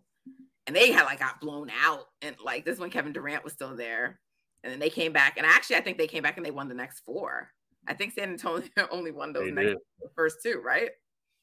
And 0.67 0.75
they 0.75 0.93
had 0.93 1.03
like 1.03 1.19
got 1.19 1.41
blown 1.41 1.69
out. 1.83 2.05
And 2.21 2.33
like 2.41 2.63
this 2.63 2.79
when 2.79 2.89
Kevin 2.89 3.11
Durant 3.11 3.43
was 3.43 3.51
still 3.51 3.75
there. 3.75 4.21
And 4.63 4.71
then 4.71 4.79
they 4.79 4.89
came 4.89 5.11
back. 5.11 5.35
And 5.35 5.45
actually 5.45 5.75
I 5.75 5.81
think 5.81 5.97
they 5.97 6.07
came 6.07 6.23
back 6.23 6.37
and 6.37 6.45
they 6.45 6.51
won 6.51 6.69
the 6.69 6.73
next 6.73 7.01
four. 7.01 7.51
I 7.87 7.93
think 7.93 8.13
San 8.13 8.29
Antonio 8.29 8.69
only 8.89 9.11
won 9.11 9.33
those 9.33 9.51
next 9.51 9.75
first 10.15 10.37
two, 10.41 10.61
right? 10.63 10.91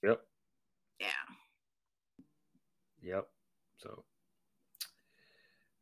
Yep. 0.02 0.18
Yeah. 0.98 1.06
Yep. 3.02 3.28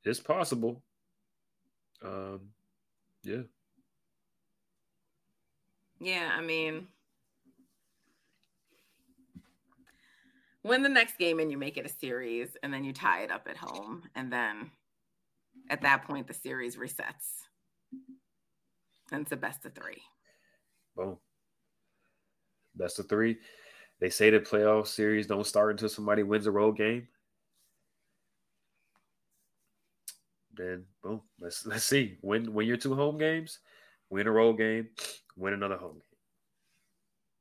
It's 0.07 0.21
possible. 0.21 0.85
Um, 2.01 2.53
yeah. 3.25 3.43
Yeah, 5.99 6.31
I 6.33 6.41
mean, 6.41 6.87
win 10.63 10.83
the 10.83 10.89
next 10.89 11.19
game 11.19 11.41
and 11.41 11.51
you 11.51 11.59
make 11.59 11.77
it 11.77 11.87
a 11.87 11.89
series, 11.89 12.57
and 12.63 12.73
then 12.73 12.85
you 12.85 12.93
tie 12.93 13.23
it 13.23 13.33
up 13.33 13.49
at 13.51 13.57
home, 13.57 14.05
and 14.15 14.33
then 14.33 14.71
at 15.71 15.83
that 15.83 16.05
point 16.05 16.29
the 16.29 16.35
series 16.35 16.77
resets, 16.77 17.43
and 19.11 19.23
it's 19.23 19.33
a 19.33 19.37
best 19.37 19.65
of 19.65 19.75
three. 19.75 20.03
Boom. 20.95 21.17
Best 22.77 23.01
of 23.01 23.09
three. 23.09 23.39
They 24.01 24.11
say 24.11 24.31
the 24.31 24.39
playoff 24.39 24.87
series 24.87 25.27
don't 25.27 25.47
start 25.47 25.73
until 25.73 25.89
somebody 25.89 26.23
wins 26.23 26.47
a 26.47 26.53
road 26.53 26.77
game. 26.77 27.09
Then 30.57 30.85
boom, 31.03 31.21
let's 31.41 31.67
let's 31.67 31.85
see. 31.85 32.19
Win 32.23 32.53
win 32.53 32.67
your 32.67 32.77
two 32.77 32.95
home 32.95 33.19
games, 33.19 33.61
win 34.11 34.27
a 34.27 34.31
road 34.31 34.59
game, 34.59 34.89
win 35.37 35.55
another 35.55 35.77
home 35.77 35.95
game. 35.95 36.03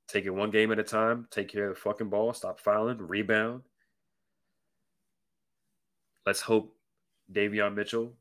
Take 0.08 0.26
it 0.26 0.30
one 0.32 0.52
game 0.52 0.72
at 0.72 0.80
a 0.80 0.84
time. 0.84 1.28
Take 1.32 1.50
care 1.50 1.70
of 1.70 1.76
the 1.76 1.82
fucking 1.82 2.10
ball. 2.10 2.34
Stop 2.34 2.60
fouling. 2.60 3.00
Rebound. 3.00 3.64
Let's 6.26 6.42
hope 6.42 6.76
Davion 7.32 7.76
Mitchell 7.76 8.14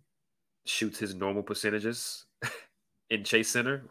shoots 0.67 0.99
his 0.99 1.15
normal 1.15 1.43
percentages 1.43 2.25
in 3.11 3.25
Chase 3.25 3.51
Center. 3.51 3.85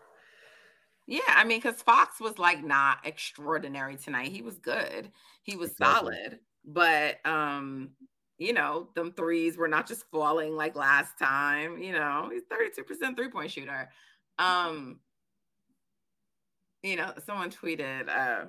Yeah, 1.06 1.20
I 1.28 1.44
mean, 1.44 1.60
because 1.60 1.82
Fox 1.82 2.20
was 2.20 2.40
like 2.40 2.64
not 2.64 3.00
extraordinary 3.04 3.98
tonight. 3.98 4.32
He 4.32 4.42
was 4.42 4.58
good. 4.58 5.12
He 5.44 5.56
was 5.56 5.72
exactly. 5.72 6.16
solid, 6.16 6.40
but 6.66 7.26
um, 7.26 7.90
you 8.38 8.54
know, 8.54 8.90
them 8.96 9.12
threes 9.12 9.58
were 9.58 9.68
not 9.68 9.88
just 9.88 10.06
falling 10.12 10.56
like 10.56 10.76
last 10.76 11.18
time. 11.20 11.78
You 11.78 11.94
know, 11.94 12.30
he's 12.32 12.44
32% 12.44 13.16
three 13.16 13.30
point 13.30 13.52
shooter. 13.52 13.90
Um, 14.40 15.00
you 16.82 16.96
know, 16.96 17.14
someone 17.26 17.52
tweeted, 17.52 18.10
uh, 18.10 18.46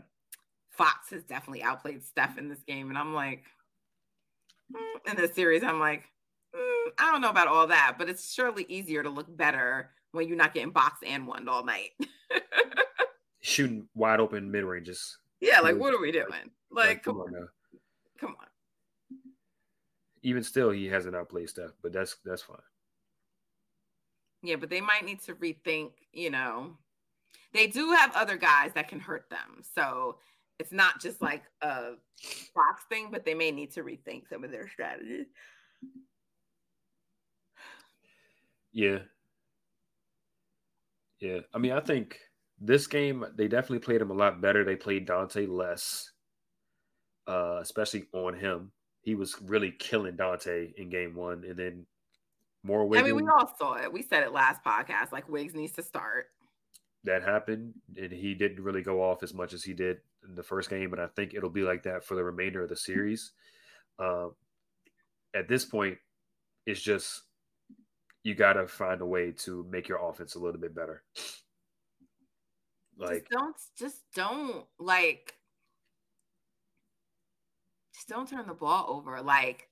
Fox 0.70 1.10
has 1.10 1.22
definitely 1.22 1.62
outplayed 1.62 2.02
Steph 2.02 2.38
in 2.38 2.48
this 2.48 2.62
game. 2.66 2.88
And 2.88 2.98
I'm 2.98 3.14
like, 3.14 3.44
mm, 4.74 5.10
in 5.10 5.16
this 5.16 5.34
series, 5.34 5.62
I'm 5.62 5.78
like, 5.78 6.02
mm, 6.54 6.90
I 6.98 7.12
don't 7.12 7.20
know 7.20 7.30
about 7.30 7.48
all 7.48 7.66
that, 7.68 7.94
but 7.98 8.08
it's 8.08 8.32
surely 8.32 8.66
easier 8.68 9.02
to 9.02 9.10
look 9.10 9.34
better 9.36 9.90
when 10.12 10.26
you're 10.26 10.36
not 10.36 10.54
getting 10.54 10.70
boxed 10.70 11.04
and 11.04 11.26
one 11.26 11.48
all 11.48 11.64
night. 11.64 11.90
Shooting 13.40 13.86
wide 13.94 14.20
open 14.20 14.50
mid 14.50 14.64
ranges. 14.64 15.18
Yeah, 15.40 15.60
like 15.60 15.76
what 15.76 15.92
are 15.92 16.00
we 16.00 16.10
doing? 16.10 16.50
Like, 16.70 16.88
like 16.88 17.02
come, 17.02 17.18
on, 17.18 17.34
on 17.36 17.48
come 18.18 18.34
on 18.40 18.46
even 20.24 20.42
still, 20.42 20.70
he 20.70 20.86
hasn't 20.86 21.14
outplayed 21.14 21.50
Steph, 21.50 21.72
but 21.82 21.92
that's 21.92 22.16
that's 22.24 22.42
fine. 22.42 22.56
Yeah, 24.42 24.56
but 24.56 24.70
they 24.70 24.80
might 24.80 25.04
need 25.04 25.20
to 25.22 25.34
rethink. 25.34 25.92
You 26.12 26.30
know, 26.30 26.76
they 27.52 27.68
do 27.68 27.92
have 27.92 28.12
other 28.16 28.36
guys 28.36 28.72
that 28.74 28.88
can 28.88 28.98
hurt 28.98 29.30
them, 29.30 29.62
so 29.74 30.16
it's 30.58 30.72
not 30.72 31.00
just 31.00 31.20
like 31.20 31.44
a 31.62 31.92
box 32.54 32.84
thing, 32.88 33.08
but 33.12 33.24
they 33.24 33.34
may 33.34 33.50
need 33.50 33.72
to 33.72 33.82
rethink 33.82 34.28
some 34.28 34.42
of 34.42 34.50
their 34.50 34.68
strategies. 34.68 35.26
Yeah. 38.72 38.98
Yeah. 41.20 41.40
I 41.52 41.58
mean, 41.58 41.72
I 41.72 41.80
think 41.80 42.18
this 42.60 42.86
game, 42.86 43.24
they 43.36 43.46
definitely 43.46 43.78
played 43.80 44.00
him 44.00 44.10
a 44.10 44.14
lot 44.14 44.40
better. 44.40 44.64
They 44.64 44.76
played 44.76 45.06
Donte 45.06 45.48
less, 45.48 46.10
uh, 47.26 47.58
especially 47.60 48.06
on 48.12 48.34
him 48.34 48.72
he 49.04 49.14
was 49.14 49.36
really 49.42 49.70
killing 49.70 50.16
Donte 50.16 50.74
in 50.74 50.88
game 50.88 51.14
one, 51.14 51.44
and 51.46 51.56
then 51.56 51.86
more 52.62 52.86
Wiggins. 52.86 53.12
I 53.12 53.14
mean, 53.14 53.26
we 53.26 53.30
all 53.30 53.54
saw 53.58 53.74
it. 53.74 53.92
We 53.92 54.02
said 54.02 54.22
it 54.22 54.32
last 54.32 54.64
podcast. 54.64 55.12
Like 55.12 55.28
Wiggs 55.28 55.54
needs 55.54 55.74
to 55.74 55.82
start. 55.82 56.28
That 57.04 57.22
happened, 57.22 57.74
and 58.00 58.10
he 58.10 58.34
didn't 58.34 58.64
really 58.64 58.80
go 58.80 59.02
off 59.02 59.22
as 59.22 59.34
much 59.34 59.52
as 59.52 59.62
he 59.62 59.74
did 59.74 59.98
in 60.26 60.34
the 60.34 60.42
first 60.42 60.70
game. 60.70 60.94
And 60.94 61.02
I 61.02 61.06
think 61.08 61.34
it'll 61.34 61.50
be 61.50 61.62
like 61.62 61.82
that 61.82 62.02
for 62.02 62.14
the 62.14 62.24
remainder 62.24 62.62
of 62.62 62.70
the 62.70 62.76
series. 62.76 63.32
Um, 63.98 64.32
at 65.34 65.48
this 65.48 65.66
point, 65.66 65.98
it's 66.64 66.80
just 66.80 67.24
you 68.22 68.34
got 68.34 68.54
to 68.54 68.66
find 68.66 69.02
a 69.02 69.06
way 69.06 69.32
to 69.32 69.66
make 69.70 69.86
your 69.86 69.98
offense 69.98 70.34
a 70.34 70.38
little 70.38 70.60
bit 70.60 70.74
better. 70.74 71.02
Like, 72.96 73.28
just 73.28 73.30
don't, 73.30 73.56
just 73.76 73.96
don't 74.14 74.64
like 74.78 75.34
just 77.94 78.08
don't 78.08 78.28
turn 78.28 78.46
the 78.46 78.54
ball 78.54 78.86
over. 78.88 79.22
Like, 79.22 79.68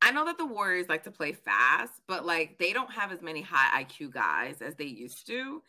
I 0.00 0.10
know 0.10 0.24
that 0.26 0.38
the 0.38 0.46
Warriors 0.46 0.88
like 0.88 1.04
to 1.04 1.10
play 1.10 1.32
fast, 1.32 1.92
but 2.06 2.26
like 2.26 2.58
they 2.58 2.72
don't 2.72 2.92
have 2.92 3.10
as 3.10 3.22
many 3.22 3.40
high 3.40 3.82
IQ 3.82 4.12
guys 4.12 4.60
as 4.60 4.74
they 4.74 4.84
used 4.84 5.26
to. 5.26 5.62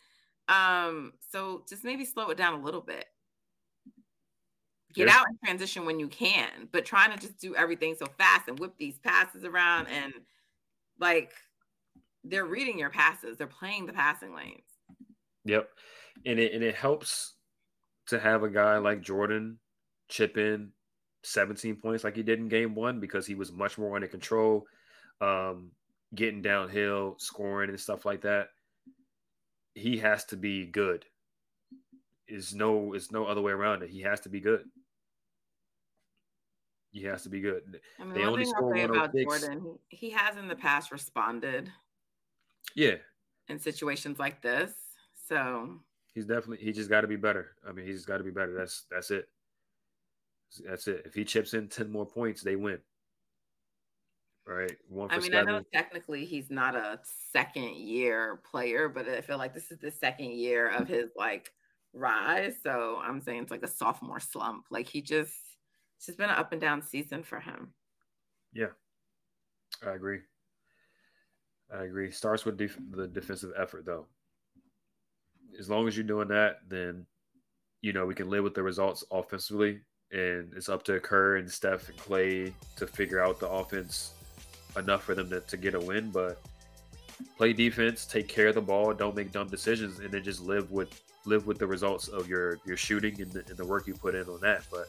Um, 0.48 1.14
so 1.30 1.64
just 1.68 1.84
maybe 1.84 2.04
slow 2.04 2.30
it 2.30 2.38
down 2.38 2.54
a 2.54 2.62
little 2.62 2.80
bit. 2.80 3.06
Get 4.94 5.08
out 5.08 5.26
and 5.28 5.38
transition 5.44 5.84
when 5.84 6.00
you 6.00 6.08
can, 6.08 6.68
but 6.72 6.86
trying 6.86 7.12
to 7.12 7.18
just 7.18 7.38
do 7.38 7.54
everything 7.54 7.94
so 7.98 8.06
fast 8.16 8.48
and 8.48 8.58
whip 8.58 8.72
these 8.78 8.98
passes 8.98 9.44
around 9.44 9.88
and 9.88 10.14
like 10.98 11.32
they're 12.24 12.46
reading 12.46 12.78
your 12.78 12.88
passes, 12.88 13.36
they're 13.36 13.46
playing 13.46 13.84
the 13.84 13.92
passing 13.92 14.34
lanes. 14.34 14.62
Yep. 15.44 15.68
And 16.24 16.38
it 16.38 16.54
and 16.54 16.62
it 16.62 16.74
helps 16.74 17.34
to 18.06 18.18
have 18.18 18.42
a 18.42 18.48
guy 18.48 18.78
like 18.78 19.02
Jordan 19.02 19.58
chip 20.08 20.38
in 20.38 20.72
17 21.26 21.76
points 21.76 22.04
like 22.04 22.16
he 22.16 22.22
did 22.22 22.38
in 22.38 22.48
game 22.48 22.74
one 22.74 23.00
because 23.00 23.26
he 23.26 23.34
was 23.34 23.52
much 23.52 23.78
more 23.78 23.96
under 23.96 24.06
control, 24.06 24.66
um, 25.20 25.70
getting 26.14 26.40
downhill, 26.40 27.16
scoring, 27.18 27.68
and 27.70 27.80
stuff 27.80 28.04
like 28.04 28.22
that. 28.22 28.48
He 29.74 29.98
has 29.98 30.24
to 30.26 30.36
be 30.36 30.66
good. 30.66 31.04
Is 32.28 32.54
no 32.54 32.94
is 32.94 33.12
no 33.12 33.24
other 33.26 33.42
way 33.42 33.52
around 33.52 33.82
it. 33.82 33.90
He 33.90 34.00
has 34.02 34.20
to 34.20 34.28
be 34.28 34.40
good. 34.40 34.64
he 36.92 37.02
has 37.04 37.22
to 37.24 37.28
be 37.28 37.40
good. 37.40 37.80
I 38.00 38.04
mean, 38.04 38.14
they 38.14 38.24
only 38.24 38.44
score 38.44 38.70
one 38.70 38.80
about 38.80 39.14
Jordan. 39.14 39.78
He 39.88 40.10
has 40.10 40.36
in 40.36 40.48
the 40.48 40.56
past 40.56 40.90
responded. 40.90 41.70
Yeah. 42.74 42.96
In 43.48 43.58
situations 43.58 44.18
like 44.18 44.42
this, 44.42 44.72
so 45.28 45.78
he's 46.14 46.26
definitely 46.26 46.64
he 46.64 46.72
just 46.72 46.90
got 46.90 47.02
to 47.02 47.06
be 47.06 47.16
better. 47.16 47.52
I 47.68 47.72
mean, 47.72 47.86
he's 47.86 48.04
got 48.04 48.18
to 48.18 48.24
be 48.24 48.30
better. 48.30 48.54
That's 48.56 48.86
that's 48.90 49.10
it. 49.10 49.28
That's 50.66 50.88
it. 50.88 51.02
If 51.04 51.14
he 51.14 51.24
chips 51.24 51.54
in 51.54 51.68
ten 51.68 51.90
more 51.90 52.06
points, 52.06 52.42
they 52.42 52.56
win. 52.56 52.78
Right. 54.46 54.76
One 54.88 55.10
I 55.10 55.18
mean. 55.18 55.34
I 55.34 55.42
know 55.42 55.62
technically 55.74 56.24
he's 56.24 56.50
not 56.50 56.76
a 56.76 57.00
second 57.32 57.74
year 57.76 58.40
player, 58.48 58.88
but 58.88 59.08
I 59.08 59.20
feel 59.20 59.38
like 59.38 59.54
this 59.54 59.72
is 59.72 59.78
the 59.78 59.90
second 59.90 60.32
year 60.32 60.68
of 60.68 60.84
mm-hmm. 60.84 60.94
his 60.94 61.10
like 61.16 61.50
rise. 61.92 62.54
So 62.62 63.00
I'm 63.02 63.20
saying 63.20 63.42
it's 63.42 63.50
like 63.50 63.64
a 63.64 63.68
sophomore 63.68 64.20
slump. 64.20 64.66
Like 64.70 64.88
he 64.88 65.02
just 65.02 65.34
it's 65.96 66.06
just 66.06 66.18
been 66.18 66.30
an 66.30 66.36
up 66.36 66.52
and 66.52 66.60
down 66.60 66.82
season 66.82 67.22
for 67.22 67.40
him. 67.40 67.72
Yeah, 68.52 68.72
I 69.84 69.90
agree. 69.90 70.20
I 71.74 71.84
agree. 71.84 72.10
Starts 72.10 72.44
with 72.44 72.56
def- 72.56 72.78
the 72.90 73.08
defensive 73.08 73.52
effort, 73.56 73.84
though. 73.84 74.06
As 75.58 75.68
long 75.68 75.88
as 75.88 75.96
you're 75.96 76.06
doing 76.06 76.28
that, 76.28 76.58
then 76.68 77.06
you 77.80 77.92
know 77.92 78.06
we 78.06 78.14
can 78.14 78.30
live 78.30 78.44
with 78.44 78.54
the 78.54 78.62
results 78.62 79.04
offensively, 79.10 79.80
and 80.12 80.52
it's 80.54 80.68
up 80.68 80.84
to 80.84 81.00
Kerr 81.00 81.36
and 81.36 81.50
Steph 81.50 81.88
and 81.88 81.98
Clay 81.98 82.54
to 82.76 82.86
figure 82.86 83.22
out 83.22 83.40
the 83.40 83.48
offense 83.48 84.14
enough 84.76 85.02
for 85.02 85.14
them 85.14 85.28
to, 85.30 85.40
to 85.40 85.56
get 85.56 85.74
a 85.74 85.80
win. 85.80 86.10
But 86.10 86.40
play 87.36 87.52
defense, 87.52 88.06
take 88.06 88.28
care 88.28 88.48
of 88.48 88.54
the 88.54 88.62
ball, 88.62 88.92
don't 88.92 89.16
make 89.16 89.32
dumb 89.32 89.48
decisions, 89.48 89.98
and 89.98 90.10
then 90.10 90.22
just 90.22 90.40
live 90.40 90.70
with 90.70 91.02
live 91.24 91.46
with 91.46 91.58
the 91.58 91.66
results 91.66 92.08
of 92.08 92.28
your 92.28 92.58
your 92.64 92.76
shooting 92.76 93.20
and 93.20 93.32
the, 93.32 93.40
and 93.48 93.56
the 93.56 93.66
work 93.66 93.86
you 93.86 93.94
put 93.94 94.14
in 94.14 94.26
on 94.28 94.40
that. 94.40 94.64
But 94.70 94.88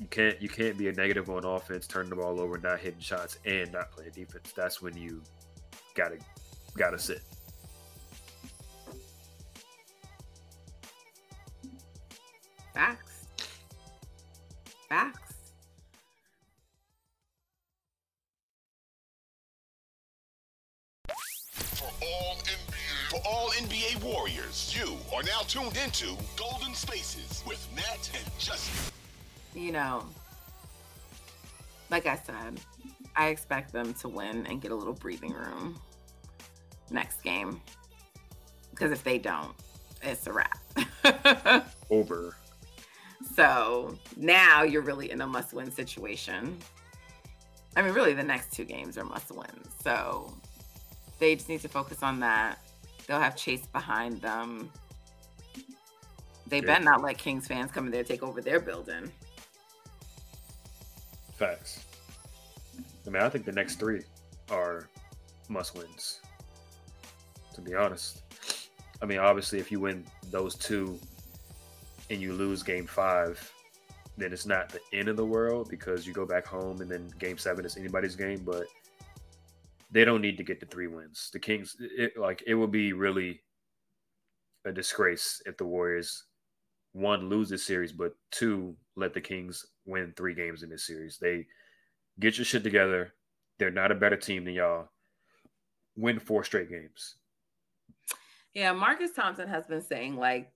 you 0.00 0.06
can't 0.08 0.40
you 0.40 0.48
can't 0.48 0.76
be 0.76 0.88
a 0.88 0.92
negative 0.92 1.30
on 1.30 1.44
offense, 1.44 1.86
turning 1.86 2.10
the 2.10 2.16
ball 2.16 2.40
over, 2.40 2.58
not 2.58 2.80
hitting 2.80 3.00
shots, 3.00 3.38
and 3.44 3.72
not 3.72 3.90
playing 3.92 4.12
defense. 4.12 4.52
That's 4.56 4.82
when 4.82 4.96
you 4.96 5.22
gotta 5.94 6.18
gotta 6.76 6.98
sit. 6.98 7.22
Facts. 14.88 15.34
For 21.54 21.90
all 22.02 22.36
NBA, 22.44 23.10
for 23.10 23.20
all 23.26 23.50
NBA 23.50 24.02
Warriors, 24.02 24.74
you 24.76 24.96
are 25.14 25.22
now 25.22 25.40
tuned 25.46 25.76
into 25.76 26.16
Golden 26.36 26.74
Spaces 26.74 27.42
with 27.46 27.66
Nat 27.76 28.10
and 28.14 28.38
Justin 28.38 28.94
you 29.58 29.72
know, 29.72 30.04
like 31.90 32.06
I 32.06 32.16
said, 32.16 32.60
I 33.16 33.28
expect 33.28 33.72
them 33.72 33.92
to 33.94 34.08
win 34.08 34.46
and 34.46 34.60
get 34.60 34.70
a 34.70 34.74
little 34.74 34.94
breathing 34.94 35.32
room 35.32 35.78
next 36.90 37.22
game. 37.22 37.60
Because 38.70 38.92
if 38.92 39.02
they 39.02 39.18
don't, 39.18 39.54
it's 40.02 40.26
a 40.26 40.32
wrap. 40.32 40.58
Over. 41.90 42.36
So 43.38 43.96
now 44.16 44.64
you're 44.64 44.82
really 44.82 45.12
in 45.12 45.20
a 45.20 45.26
must 45.28 45.52
win 45.52 45.70
situation. 45.70 46.58
I 47.76 47.82
mean, 47.82 47.94
really, 47.94 48.12
the 48.12 48.24
next 48.24 48.52
two 48.52 48.64
games 48.64 48.98
are 48.98 49.04
must 49.04 49.30
wins. 49.30 49.68
So 49.80 50.34
they 51.20 51.36
just 51.36 51.48
need 51.48 51.60
to 51.60 51.68
focus 51.68 52.02
on 52.02 52.18
that. 52.18 52.58
They'll 53.06 53.20
have 53.20 53.36
Chase 53.36 53.64
behind 53.66 54.20
them. 54.20 54.72
They 56.48 56.56
yeah. 56.56 56.62
better 56.66 56.84
not 56.84 57.00
let 57.00 57.16
Kings 57.16 57.46
fans 57.46 57.70
come 57.70 57.86
in 57.86 57.92
there 57.92 58.02
take 58.02 58.24
over 58.24 58.40
their 58.40 58.58
building. 58.58 59.12
Facts. 61.36 61.84
I 63.06 63.10
mean, 63.10 63.22
I 63.22 63.28
think 63.28 63.44
the 63.44 63.52
next 63.52 63.76
three 63.76 64.02
are 64.50 64.88
must 65.48 65.76
wins. 65.76 66.22
To 67.54 67.60
be 67.60 67.76
honest, 67.76 68.22
I 69.00 69.06
mean, 69.06 69.18
obviously, 69.18 69.60
if 69.60 69.70
you 69.70 69.78
win 69.78 70.04
those 70.28 70.56
two 70.56 70.98
and 72.10 72.20
you 72.20 72.32
lose 72.32 72.62
Game 72.62 72.86
Five, 72.86 73.52
then 74.16 74.32
it's 74.32 74.46
not 74.46 74.68
the 74.68 74.80
end 74.92 75.08
of 75.08 75.16
the 75.16 75.24
world 75.24 75.68
because 75.68 76.06
you 76.06 76.12
go 76.12 76.26
back 76.26 76.46
home 76.46 76.80
and 76.80 76.90
then 76.90 77.08
Game 77.18 77.38
Seven 77.38 77.64
is 77.64 77.76
anybody's 77.76 78.16
game. 78.16 78.42
But 78.44 78.64
they 79.90 80.04
don't 80.04 80.20
need 80.20 80.36
to 80.36 80.44
get 80.44 80.60
the 80.60 80.66
three 80.66 80.86
wins. 80.86 81.30
The 81.32 81.38
Kings, 81.38 81.76
it, 81.80 82.18
like, 82.18 82.42
it 82.46 82.54
would 82.54 82.70
be 82.72 82.92
really 82.92 83.40
a 84.64 84.72
disgrace 84.72 85.40
if 85.46 85.56
the 85.56 85.64
Warriors 85.64 86.24
one 86.92 87.28
lose 87.28 87.48
this 87.48 87.64
series, 87.64 87.92
but 87.92 88.12
two 88.30 88.76
let 88.96 89.14
the 89.14 89.20
Kings 89.20 89.64
win 89.86 90.12
three 90.16 90.34
games 90.34 90.62
in 90.62 90.70
this 90.70 90.86
series. 90.86 91.18
They 91.18 91.46
get 92.18 92.36
your 92.36 92.44
shit 92.44 92.64
together. 92.64 93.14
They're 93.58 93.70
not 93.70 93.92
a 93.92 93.94
better 93.94 94.16
team 94.16 94.44
than 94.44 94.54
y'all. 94.54 94.88
Win 95.96 96.18
four 96.18 96.44
straight 96.44 96.70
games. 96.70 97.16
Yeah, 98.54 98.72
Marcus 98.72 99.12
Thompson 99.12 99.48
has 99.48 99.66
been 99.66 99.82
saying 99.82 100.16
like, 100.16 100.52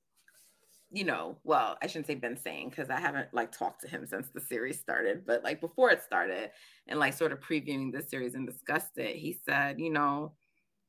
you 0.93 1.05
know, 1.05 1.39
well, 1.43 1.79
I 1.83 1.87
shouldn't 1.87 2.07
say 2.07 2.15
been 2.17 2.37
saying 2.37 2.69
because 2.69 2.91
I 2.91 3.01
haven't 3.01 3.33
like 3.33 3.51
talked 3.51 3.81
to 3.81 3.89
him 3.89 4.07
since 4.07 4.29
the 4.29 4.41
series 4.41 4.79
started, 4.79 5.25
but 5.27 5.43
like 5.43 5.61
before 5.61 5.91
it 5.91 6.03
started 6.03 6.51
and 6.87 7.01
like 7.01 7.15
sort 7.15 7.33
of 7.33 7.41
previewing 7.41 7.93
the 7.93 8.03
series 8.03 8.35
and 8.35 8.47
discussed 8.47 8.99
it, 8.99 9.17
he 9.17 9.39
said, 9.49 9.81
you 9.81 9.89
know, 9.91 10.35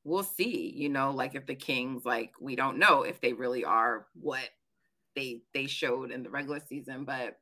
we'll 0.03 0.23
see, 0.23 0.73
you 0.75 0.89
know, 0.89 1.11
like 1.11 1.35
if 1.35 1.45
the 1.45 1.55
Kings, 1.55 2.03
like 2.05 2.33
we 2.41 2.55
don't 2.57 2.79
know 2.79 3.03
if 3.03 3.21
they 3.21 3.31
really 3.33 3.63
are 3.63 4.07
what 4.13 4.49
they 5.15 5.41
they 5.53 5.67
showed 5.67 6.11
in 6.11 6.23
the 6.23 6.29
regular 6.29 6.59
season, 6.59 7.05
but 7.05 7.37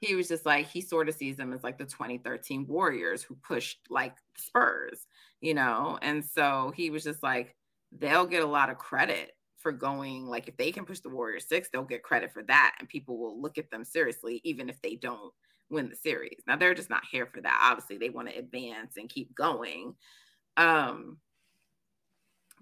he 0.00 0.14
was 0.14 0.28
just 0.28 0.46
like 0.46 0.68
he 0.68 0.80
sort 0.80 1.08
of 1.08 1.16
sees 1.16 1.36
them 1.36 1.52
as 1.52 1.64
like 1.64 1.78
the 1.78 1.84
2013 1.84 2.66
Warriors 2.68 3.24
who 3.24 3.34
pushed 3.36 3.78
like 3.90 4.16
Spurs, 4.36 5.06
you 5.40 5.54
know, 5.54 5.98
and 6.00 6.24
so 6.24 6.72
he 6.76 6.90
was 6.90 7.02
just 7.02 7.22
like 7.24 7.56
they'll 7.90 8.26
get 8.26 8.42
a 8.44 8.46
lot 8.46 8.70
of 8.70 8.78
credit 8.78 9.32
for 9.64 9.72
going 9.72 10.26
like 10.26 10.46
if 10.46 10.56
they 10.56 10.70
can 10.70 10.84
push 10.84 11.00
the 11.00 11.08
Warriors 11.08 11.48
six, 11.48 11.68
they'll 11.70 11.82
get 11.82 12.04
credit 12.04 12.32
for 12.32 12.44
that, 12.44 12.76
and 12.78 12.88
people 12.88 13.18
will 13.18 13.40
look 13.40 13.58
at 13.58 13.70
them 13.70 13.84
seriously 13.84 14.40
even 14.44 14.68
if 14.68 14.80
they 14.82 14.94
don't 14.94 15.32
win 15.70 15.88
the 15.88 15.96
series. 15.96 16.42
Now 16.46 16.56
they're 16.56 16.74
just 16.74 16.90
not 16.90 17.02
here 17.10 17.26
for 17.26 17.40
that. 17.40 17.60
Obviously, 17.64 17.96
they 17.96 18.10
want 18.10 18.28
to 18.28 18.38
advance 18.38 18.96
and 18.96 19.08
keep 19.08 19.34
going. 19.34 19.94
Um, 20.56 21.16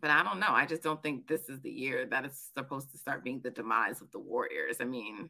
but 0.00 0.11
I 0.11 0.22
don't 0.22 0.40
know. 0.40 0.48
I 0.48 0.64
just 0.64 0.82
don't 0.82 1.03
think 1.03 1.26
this 1.26 1.48
is 1.48 1.61
the 1.61 1.70
year 1.70 2.07
that 2.07 2.24
it's 2.24 2.50
supposed 2.57 2.90
to 2.92 2.98
start 2.98 3.24
being 3.24 3.40
the 3.42 3.50
demise 3.50 4.00
of 4.00 4.11
the 4.12 4.18
Warriors. 4.18 4.76
I 4.80 4.84
mean, 4.84 5.28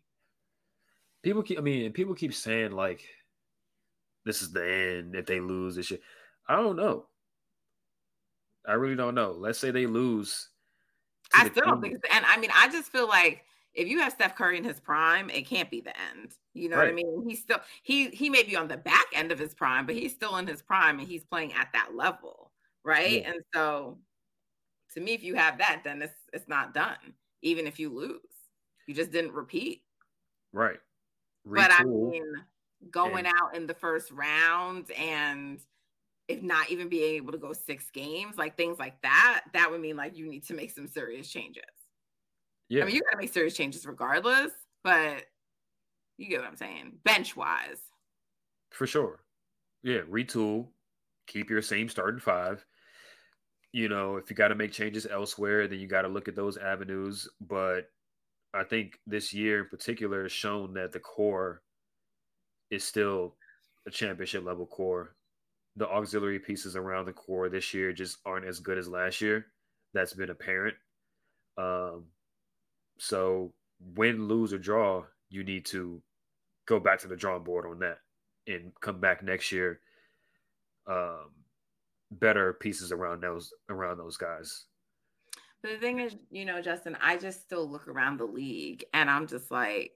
people 1.23 1.43
keep. 1.43 1.59
I 1.59 1.63
mean, 1.63 1.91
people 1.93 2.15
keep 2.15 2.35
saying 2.35 2.73
like, 2.73 3.03
"This 4.25 4.43
is 4.43 4.53
the 4.53 4.63
end." 4.63 5.17
If 5.17 5.27
they 5.27 5.41
lose 5.41 5.75
this 5.75 5.91
year, 5.91 6.01
I 6.47 6.57
don't 6.57 6.77
know. 6.77 7.07
I 8.67 8.75
really 8.75 8.95
don't 8.95 9.15
know. 9.15 9.33
Let's 9.33 9.59
say 9.59 9.71
they 9.71 9.87
lose. 9.87 10.51
I 11.35 11.49
still 11.49 11.65
don't 11.65 11.81
think 11.81 11.95
it's 11.95 12.03
the 12.03 12.15
end. 12.15 12.25
I 12.29 12.39
mean, 12.39 12.51
I 12.55 12.69
just 12.69 12.91
feel 12.91 13.09
like 13.09 13.45
if 13.75 13.89
you 13.89 14.01
have 14.01 14.13
Steph 14.13 14.37
Curry 14.37 14.59
in 14.59 14.65
his 14.65 14.81
prime, 14.81 15.31
it 15.31 15.47
can't 15.47 15.71
be 15.71 15.81
the 15.81 15.95
end. 16.11 16.33
You 16.55 16.69
know 16.69 16.77
right. 16.77 16.85
what 16.85 16.93
I 16.93 16.95
mean? 16.95 17.25
He's 17.29 17.41
still 17.41 17.59
he 17.83 18.09
he 18.11 18.29
may 18.29 18.43
be 18.43 18.57
on 18.57 18.69
the 18.69 18.77
back 18.77 19.07
end 19.15 19.33
of 19.33 19.39
his 19.39 19.55
prime, 19.55 19.87
but 19.87 19.95
he's 19.95 20.13
still 20.13 20.37
in 20.37 20.47
his 20.47 20.63
prime 20.63 20.99
and 20.99 21.09
he's 21.09 21.25
playing 21.25 21.53
at 21.55 21.69
that 21.73 21.91
level, 21.95 22.51
right? 22.85 23.23
Yeah. 23.23 23.31
And 23.31 23.41
so 23.55 23.99
to 24.95 25.01
me, 25.01 25.13
if 25.13 25.23
you 25.23 25.35
have 25.35 25.59
that, 25.59 25.83
then 25.85 26.03
it's 26.03 26.19
it's 26.33 26.49
not 26.49 26.75
done. 26.75 27.15
Even 27.43 27.67
if 27.67 27.79
you 27.79 27.89
lose, 27.91 28.21
you 28.87 28.95
just 28.95 29.11
didn't 29.11 29.33
repeat. 29.33 29.83
Right. 30.53 30.79
Retool. 31.47 31.55
But 31.57 31.73
I 31.73 31.85
mean, 31.85 32.35
going 32.91 33.27
and- 33.27 33.35
out 33.41 33.57
in 33.57 33.67
the 33.67 33.75
first 33.75 34.11
round 34.11 34.91
and 34.93 35.61
if 36.29 36.43
not 36.43 36.71
even 36.71 36.89
being 36.89 37.17
able 37.17 37.33
to 37.33 37.39
go 37.39 37.53
six 37.53 37.91
games, 37.91 38.39
like 38.39 38.57
things 38.57 38.79
like 38.79 39.01
that, 39.03 39.43
that 39.53 39.71
would 39.71 39.81
mean 39.81 39.97
like 39.97 40.17
you 40.17 40.29
need 40.29 40.45
to 40.45 40.55
make 40.55 40.71
some 40.71 40.87
serious 40.87 41.29
changes. 41.29 41.63
Yeah. 42.69 42.83
I 42.83 42.87
mean, 42.87 42.95
you 42.95 43.03
gotta 43.03 43.21
make 43.23 43.33
serious 43.33 43.57
changes 43.57 43.85
regardless, 43.87 44.53
but 44.85 45.25
you 46.19 46.29
get 46.29 46.41
what 46.41 46.49
I'm 46.49 46.57
saying. 46.57 46.93
Bench 47.05 47.37
wise. 47.37 47.81
For 48.71 48.87
sure. 48.87 49.21
Yeah, 49.83 50.01
retool, 50.11 50.69
keep 51.27 51.51
your 51.51 51.63
same 51.63 51.89
starting 51.89 52.21
five, 52.21 52.65
you 53.73 53.89
know, 53.89 54.17
if 54.17 54.29
you 54.29 54.37
got 54.37 54.49
to 54.49 54.55
make 54.55 54.71
changes 54.73 55.07
elsewhere, 55.07 55.67
then 55.67 55.79
you 55.79 55.87
got 55.87 56.03
to 56.03 56.09
look 56.09 56.29
at 56.29 56.37
those 56.37 56.59
avenues. 56.59 57.29
But 57.41 57.91
I 58.55 58.65
think 58.65 58.99
this 59.07 59.33
year 59.33 59.61
in 59.61 59.69
particular 59.69 60.25
has 60.25 60.33
shown 60.33 60.75
that 60.75 60.93
the 60.93 61.01
core 61.01 61.63
is 62.71 62.85
still 62.85 63.37
a 63.87 63.91
championship 63.91 64.45
level 64.45 64.67
core. 64.67 65.17
The 65.77 65.89
auxiliary 65.89 66.39
pieces 66.39 66.77
around 66.77 67.07
the 67.07 67.13
core 67.13 67.49
this 67.49 67.73
year 67.73 67.93
just 67.93 68.19
aren't 68.27 68.47
as 68.47 68.61
good 68.61 68.79
as 68.79 68.89
last 68.89 69.21
year. 69.21 69.47
That's 69.95 70.13
been 70.13 70.31
apparent. 70.31 70.77
Um, 71.57 72.05
so 72.99 73.53
win, 73.95 74.29
lose, 74.29 74.53
or 74.53 74.59
draw, 74.59 75.05
you 75.31 75.45
need 75.45 75.65
to 75.67 76.03
go 76.67 76.79
back 76.79 76.99
to 77.01 77.09
the 77.09 77.17
drawing 77.17 77.43
board 77.43 77.67
on 77.67 77.79
that 77.81 77.99
and 78.47 78.73
come 78.81 79.01
back 79.01 79.23
next 79.23 79.53
year 79.53 79.81
um, 80.87 81.31
better 82.11 82.53
pieces 82.55 82.93
around 82.93 83.23
those 83.23 83.53
around 83.69 83.99
those 83.99 84.17
guys. 84.17 84.65
But 85.63 85.73
the 85.73 85.79
thing 85.79 86.01
is, 86.01 86.17
you 86.31 86.45
know, 86.45 86.61
Justin, 86.61 86.97
I 87.01 87.17
just 87.17 87.41
still 87.43 87.71
look 87.71 87.87
around 87.87 88.19
the 88.19 88.25
league 88.25 88.85
and 88.93 89.09
I'm 89.09 89.27
just 89.27 89.51
like 89.51 89.93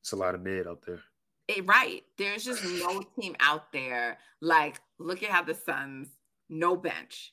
it's 0.00 0.12
a 0.12 0.16
lot 0.16 0.34
of 0.34 0.42
mid 0.42 0.66
up 0.66 0.84
there. 0.84 1.00
It, 1.48 1.66
right. 1.66 2.02
There's 2.16 2.44
just 2.44 2.64
no 2.64 3.02
team 3.18 3.36
out 3.40 3.72
there. 3.72 4.18
Like, 4.40 4.80
look 4.98 5.22
at 5.22 5.30
how 5.30 5.42
the 5.42 5.54
Suns, 5.54 6.08
no 6.48 6.76
bench, 6.76 7.32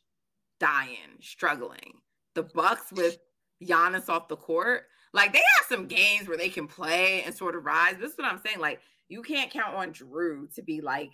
dying, 0.59 1.17
struggling. 1.21 1.99
The 2.35 2.43
Bucks 2.43 2.91
with 2.91 3.17
Giannis 3.63 4.09
off 4.09 4.27
the 4.27 4.37
court. 4.37 4.83
Like 5.13 5.33
they 5.33 5.39
have 5.39 5.67
some 5.67 5.87
games 5.87 6.27
where 6.27 6.37
they 6.37 6.49
can 6.49 6.67
play 6.67 7.23
and 7.23 7.35
sort 7.35 7.55
of 7.55 7.65
rise. 7.65 7.95
This 7.99 8.13
is 8.13 8.17
what 8.17 8.31
I'm 8.31 8.41
saying. 8.45 8.59
Like, 8.59 8.79
you 9.09 9.21
can't 9.21 9.51
count 9.51 9.75
on 9.75 9.91
Jrue 9.91 10.53
to 10.55 10.61
be 10.61 10.79
like 10.81 11.11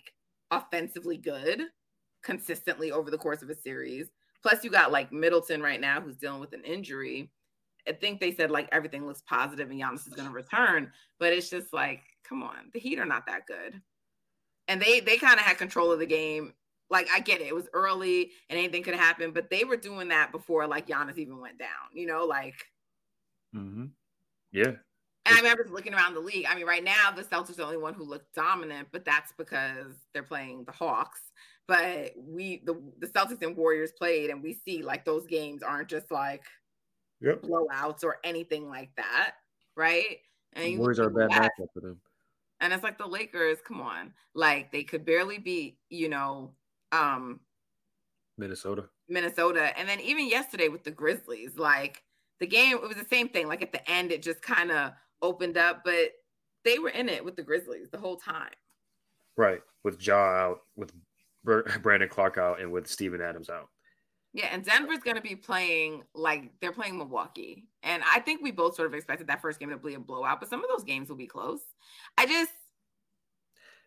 offensively 0.50 1.16
good 1.16 1.62
consistently 2.22 2.92
over 2.92 3.10
the 3.10 3.18
course 3.18 3.42
of 3.42 3.50
a 3.50 3.54
series. 3.54 4.08
Plus, 4.42 4.62
you 4.62 4.70
got 4.70 4.92
like 4.92 5.12
Middleton 5.12 5.62
right 5.62 5.80
now 5.80 6.00
who's 6.00 6.16
dealing 6.16 6.40
with 6.40 6.52
an 6.52 6.62
injury. 6.64 7.30
I 7.88 7.92
think 7.92 8.20
they 8.20 8.32
said 8.32 8.50
like 8.50 8.68
everything 8.70 9.06
looks 9.06 9.22
positive 9.22 9.70
and 9.70 9.80
Giannis 9.80 10.06
is 10.06 10.14
going 10.14 10.28
to 10.28 10.34
return, 10.34 10.92
but 11.18 11.32
it's 11.32 11.50
just 11.50 11.72
like, 11.72 12.02
come 12.26 12.42
on, 12.42 12.70
the 12.72 12.80
Heat 12.80 12.98
are 12.98 13.06
not 13.06 13.26
that 13.26 13.46
good, 13.46 13.80
and 14.66 14.80
they 14.80 15.00
they 15.00 15.16
kind 15.16 15.38
of 15.38 15.44
had 15.44 15.58
control 15.58 15.92
of 15.92 15.98
the 15.98 16.06
game. 16.06 16.52
Like 16.90 17.08
I 17.12 17.20
get 17.20 17.40
it, 17.40 17.48
it 17.48 17.54
was 17.54 17.68
early 17.74 18.30
and 18.48 18.58
anything 18.58 18.82
could 18.82 18.94
happen, 18.94 19.32
but 19.32 19.50
they 19.50 19.64
were 19.64 19.76
doing 19.76 20.08
that 20.08 20.32
before 20.32 20.66
like 20.66 20.86
Giannis 20.86 21.18
even 21.18 21.38
went 21.38 21.58
down. 21.58 21.68
You 21.92 22.06
know, 22.06 22.24
like, 22.24 22.54
mm-hmm. 23.54 23.86
yeah. 24.52 24.72
And 25.26 25.36
I 25.36 25.40
remember 25.40 25.66
looking 25.70 25.92
around 25.92 26.14
the 26.14 26.20
league. 26.20 26.46
I 26.48 26.54
mean, 26.54 26.66
right 26.66 26.82
now 26.82 27.10
the 27.14 27.22
Celtics 27.22 27.50
are 27.50 27.54
the 27.56 27.64
only 27.64 27.76
one 27.76 27.92
who 27.92 28.04
looked 28.04 28.34
dominant, 28.34 28.88
but 28.90 29.04
that's 29.04 29.32
because 29.36 29.92
they're 30.14 30.22
playing 30.22 30.64
the 30.64 30.72
Hawks. 30.72 31.20
But 31.66 32.12
we, 32.16 32.62
the 32.64 32.80
the 32.98 33.06
Celtics 33.06 33.42
and 33.42 33.54
Warriors 33.54 33.92
played, 33.92 34.30
and 34.30 34.42
we 34.42 34.54
see 34.64 34.82
like 34.82 35.04
those 35.04 35.26
games 35.26 35.62
aren't 35.62 35.88
just 35.88 36.10
like 36.10 36.44
yep. 37.20 37.42
blowouts 37.42 38.04
or 38.04 38.16
anything 38.24 38.68
like 38.68 38.90
that, 38.96 39.34
right? 39.76 40.18
And 40.54 40.78
Warriors 40.78 40.98
are 40.98 41.10
bad 41.10 41.30
matchup 41.30 41.68
for 41.72 41.80
them. 41.80 42.00
And 42.60 42.72
it's 42.72 42.82
like 42.82 42.98
the 42.98 43.06
Lakers, 43.06 43.58
come 43.66 43.80
on, 43.80 44.12
like 44.34 44.72
they 44.72 44.82
could 44.82 45.04
barely 45.04 45.38
beat, 45.38 45.78
you 45.90 46.08
know, 46.08 46.54
um, 46.90 47.40
Minnesota, 48.36 48.88
Minnesota, 49.08 49.78
and 49.78 49.88
then 49.88 50.00
even 50.00 50.28
yesterday 50.28 50.68
with 50.68 50.84
the 50.84 50.90
Grizzlies, 50.90 51.56
like 51.56 52.02
the 52.40 52.46
game, 52.46 52.76
it 52.76 52.82
was 52.82 52.96
the 52.96 53.06
same 53.08 53.28
thing. 53.28 53.46
Like 53.46 53.62
at 53.62 53.72
the 53.72 53.88
end, 53.90 54.10
it 54.10 54.22
just 54.22 54.42
kind 54.42 54.70
of 54.70 54.92
opened 55.22 55.56
up, 55.56 55.82
but 55.84 56.12
they 56.64 56.78
were 56.78 56.90
in 56.90 57.08
it 57.08 57.24
with 57.24 57.36
the 57.36 57.42
Grizzlies 57.42 57.90
the 57.90 57.98
whole 57.98 58.16
time. 58.16 58.50
Right, 59.36 59.60
with 59.84 60.04
Ja 60.04 60.16
out, 60.16 60.60
with 60.76 60.92
Brandon 61.82 62.08
Clarke 62.08 62.38
out, 62.38 62.60
and 62.60 62.72
with 62.72 62.88
Steven 62.88 63.20
Adams 63.20 63.50
out. 63.50 63.68
Yeah, 64.34 64.48
and 64.52 64.64
Denver's 64.64 64.98
going 64.98 65.16
to 65.16 65.22
be 65.22 65.34
playing 65.34 66.02
like 66.14 66.50
they're 66.60 66.72
playing 66.72 66.98
Milwaukee, 66.98 67.64
and 67.82 68.02
I 68.04 68.20
think 68.20 68.42
we 68.42 68.50
both 68.50 68.74
sort 68.74 68.86
of 68.86 68.94
expected 68.94 69.26
that 69.28 69.40
first 69.40 69.58
game 69.58 69.70
to 69.70 69.76
be 69.78 69.94
a 69.94 69.98
blowout, 69.98 70.40
but 70.40 70.50
some 70.50 70.62
of 70.62 70.68
those 70.68 70.84
games 70.84 71.08
will 71.08 71.16
be 71.16 71.26
close. 71.26 71.60
I 72.16 72.26
just 72.26 72.52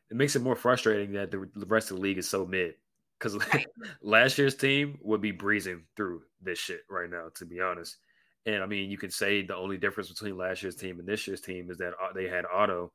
it 0.10 0.18
makes 0.18 0.36
it 0.36 0.42
more 0.42 0.56
frustrating 0.56 1.14
that 1.14 1.32
the 1.32 1.48
rest 1.68 1.90
of 1.90 1.98
the 1.98 2.04
league 2.04 2.18
is 2.18 2.30
so 2.30 2.46
mid 2.46 2.74
because 3.18 3.38
right. 3.54 3.66
last 4.02 4.38
year's 4.38 4.56
team 4.56 4.98
would 5.02 5.22
be 5.22 5.32
breezing 5.32 5.84
through 5.96 6.24
this 6.42 6.60
shit 6.60 6.82
right 6.90 7.10
now, 7.10 7.28
to 7.36 7.46
be 7.46 7.62
honest. 7.62 7.98
And 8.46 8.64
I 8.64 8.66
mean, 8.66 8.90
you 8.90 8.98
can 8.98 9.12
say 9.12 9.42
the 9.42 9.56
only 9.56 9.78
difference 9.78 10.10
between 10.10 10.38
last 10.38 10.64
year's 10.64 10.76
team 10.76 11.00
and 11.00 11.08
this 11.08 11.28
year's 11.28 11.42
team 11.42 11.70
is 11.70 11.78
that 11.78 11.94
uh, 12.02 12.12
they 12.14 12.28
had 12.28 12.46
Otto, 12.52 12.92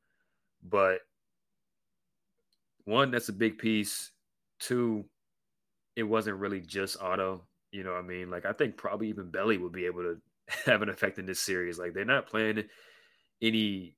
but 0.69 0.99
one, 2.85 3.11
that's 3.11 3.29
a 3.29 3.33
big 3.33 3.59
piece. 3.59 4.11
Two, 4.59 5.05
it 5.97 6.05
wasn't 6.05 6.39
really 6.39 6.61
just 6.61 7.01
Otto. 7.01 7.47
You 7.73 7.83
know 7.83 7.93
what 7.93 8.05
I 8.05 8.07
mean? 8.07 8.31
Like, 8.31 8.47
I 8.47 8.53
think 8.53 8.77
probably 8.77 9.09
even 9.09 9.31
Belly 9.31 9.59
would 9.59 9.73
be 9.73 9.87
able 9.87 10.03
to 10.03 10.17
have 10.71 10.83
an 10.83 10.89
effect 10.89 11.19
in 11.19 11.27
this 11.27 11.41
series. 11.41 11.79
Like, 11.79 11.95
they're 11.95 12.05
not 12.05 12.29
playing 12.29 12.65
any, 13.43 13.97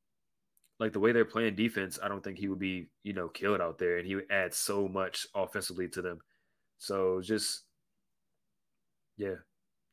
like, 0.80 0.92
the 0.92 1.01
way 1.01 1.12
they're 1.12 1.24
playing 1.24 1.57
defense, 1.57 1.99
I 2.03 2.09
don't 2.09 2.22
think 2.22 2.38
he 2.38 2.49
would 2.49 2.59
be, 2.59 2.88
you 3.03 3.12
know, 3.12 3.28
killed 3.28 3.61
out 3.61 3.78
there. 3.78 3.99
And 3.99 4.07
he 4.07 4.14
would 4.14 4.30
add 4.30 4.55
so 4.55 4.88
much 4.88 5.26
offensively 5.34 5.88
to 5.88 6.03
them. 6.03 6.18
So 6.78 7.20
just, 7.20 7.64
yeah, 9.16 9.34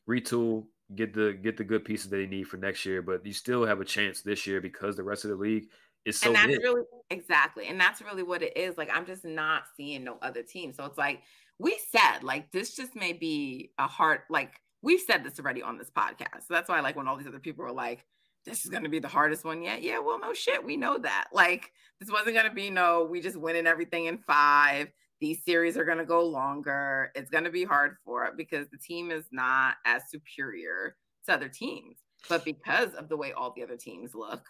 retool, 0.08 0.66
get 0.94 1.14
the 1.14 1.34
get 1.34 1.58
the 1.58 1.64
good 1.64 1.84
pieces 1.84 2.10
that 2.10 2.18
they 2.18 2.28
need 2.28 2.48
for 2.48 2.58
next 2.58 2.86
year, 2.86 3.02
but 3.02 3.26
you 3.26 3.34
still 3.34 3.66
have 3.66 3.82
a 3.82 3.86
chance 3.86 4.22
this 4.22 4.46
year 4.46 4.62
because 4.62 4.96
the 4.96 5.04
rest 5.04 5.26
of 5.26 5.32
the 5.32 5.36
league 5.36 5.66
is 6.06 6.20
so. 6.20 6.28
And 6.28 6.36
that's 6.36 6.64
really 6.64 6.84
exactly, 7.10 7.68
and 7.68 7.80
that's 7.80 8.02
really 8.02 8.24
what 8.24 8.44
it 8.44 8.56
is. 8.56 8.78
Like 8.78 8.90
I'm 8.94 9.06
just 9.06 9.26
not 9.26 9.64
seeing 9.76 10.04
no 10.04 10.18
other 10.22 10.44
team, 10.44 10.74
so 10.74 10.86
it's 10.86 10.98
like 10.98 11.24
we 11.60 11.80
said, 11.92 12.24
like 12.24 12.52
this 12.52 12.76
just 12.76 12.96
may 12.96 13.14
be 13.14 13.72
a 13.78 13.88
hard. 13.88 14.22
Like 14.30 14.54
we've 14.82 15.02
said 15.02 15.24
this 15.24 15.40
already 15.40 15.62
on 15.62 15.78
this 15.78 15.90
podcast, 15.90 16.48
so 16.48 16.54
that's 16.54 16.70
why 16.70 16.80
like 16.82 16.96
when 16.96 17.08
all 17.08 17.18
these 17.18 17.28
other 17.28 17.40
people 17.40 17.66
were 17.66 17.72
like. 17.72 18.06
This 18.46 18.64
is 18.64 18.70
gonna 18.70 18.90
be 18.90 19.00
the 19.00 19.08
hardest 19.08 19.44
one 19.44 19.64
yet. 19.64 19.82
Yeah, 19.82 19.98
well, 19.98 20.20
no 20.20 20.32
shit. 20.32 20.64
We 20.64 20.78
know 20.78 21.00
that. 21.00 21.30
Like, 21.34 21.72
this 22.00 22.12
wasn't 22.12 22.36
gonna 22.36 22.54
be 22.54 22.70
no, 22.70 23.04
we 23.04 23.20
just 23.20 23.38
winning 23.38 23.66
everything 23.66 24.06
in 24.06 24.20
five 24.20 24.90
these 25.22 25.44
series 25.44 25.78
are 25.78 25.86
going 25.86 25.98
to 25.98 26.06
go 26.06 26.26
longer. 26.26 27.12
It's 27.16 27.30
going 27.30 27.46
to 27.46 27.52
be 27.52 27.64
hard 27.64 27.96
for 28.04 28.26
it 28.26 28.38
because 28.38 28.68
the 28.70 28.78
team 28.78 29.12
is 29.12 29.26
not 29.32 29.76
as 29.86 30.04
superior 30.10 30.96
to 31.26 31.34
other 31.34 31.50
teams, 31.50 31.98
but 32.30 32.44
because 32.44 32.94
of 32.94 33.10
the 33.10 33.18
way 33.18 33.32
all 33.32 33.54
the 33.56 33.64
other 33.64 33.78
teams 33.78 34.14
look. 34.14 34.46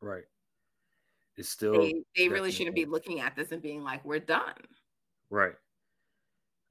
Right. 0.00 0.24
It's 1.36 1.48
still 1.48 1.72
they, 1.72 2.02
they 2.16 2.28
really 2.28 2.50
shouldn't 2.50 2.76
be 2.76 2.84
looking 2.84 3.20
at 3.20 3.36
this 3.36 3.52
and 3.52 3.62
being 3.62 3.82
like, 3.82 4.04
we're 4.04 4.18
done. 4.18 4.52
Right. 5.32 5.54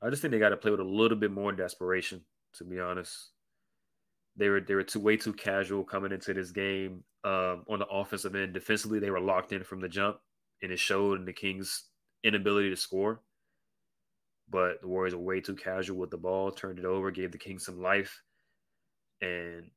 I 0.03 0.09
just 0.11 0.21
think 0.21 0.31
they 0.31 0.39
got 0.39 0.49
to 0.49 0.57
play 0.57 0.69
with 0.69 0.79
a 0.79 0.83
little 0.83 1.17
bit 1.17 1.31
more 1.31 1.51
desperation, 1.51 2.21
to 2.53 2.63
be 2.63 2.79
honest. 2.79 3.31
They 4.37 4.49
were 4.49 4.61
they 4.61 4.75
were 4.75 4.83
too 4.83 4.99
way 4.99 5.17
too 5.17 5.33
casual 5.33 5.83
coming 5.83 6.11
into 6.11 6.33
this 6.33 6.51
game. 6.51 7.03
Um, 7.23 7.65
on 7.67 7.79
the 7.79 7.87
offensive 7.87 8.35
end, 8.35 8.53
defensively, 8.53 8.99
they 8.99 9.09
were 9.09 9.19
locked 9.19 9.51
in 9.51 9.63
from 9.63 9.81
the 9.81 9.89
jump, 9.89 10.17
and 10.61 10.71
it 10.71 10.79
showed 10.79 11.19
in 11.19 11.25
the 11.25 11.33
Kings' 11.33 11.85
inability 12.23 12.69
to 12.69 12.75
score. 12.75 13.21
But 14.47 14.81
the 14.81 14.87
Warriors 14.87 15.15
were 15.15 15.21
way 15.21 15.41
too 15.41 15.55
casual 15.55 15.97
with 15.97 16.11
the 16.11 16.17
ball, 16.17 16.51
turned 16.51 16.77
it 16.77 16.85
over, 16.85 17.09
gave 17.09 17.31
the 17.31 17.39
Kings 17.39 17.65
some 17.65 17.81
life, 17.81 18.21
and 19.21 19.71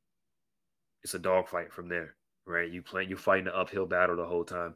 it's 1.03 1.13
a 1.13 1.19
dogfight 1.19 1.71
from 1.73 1.87
there, 1.87 2.15
right? 2.45 2.69
You 2.71 2.81
play, 2.81 3.03
you 3.03 3.17
fighting 3.17 3.47
an 3.47 3.53
uphill 3.55 3.85
battle 3.85 4.15
the 4.15 4.25
whole 4.25 4.43
time. 4.43 4.75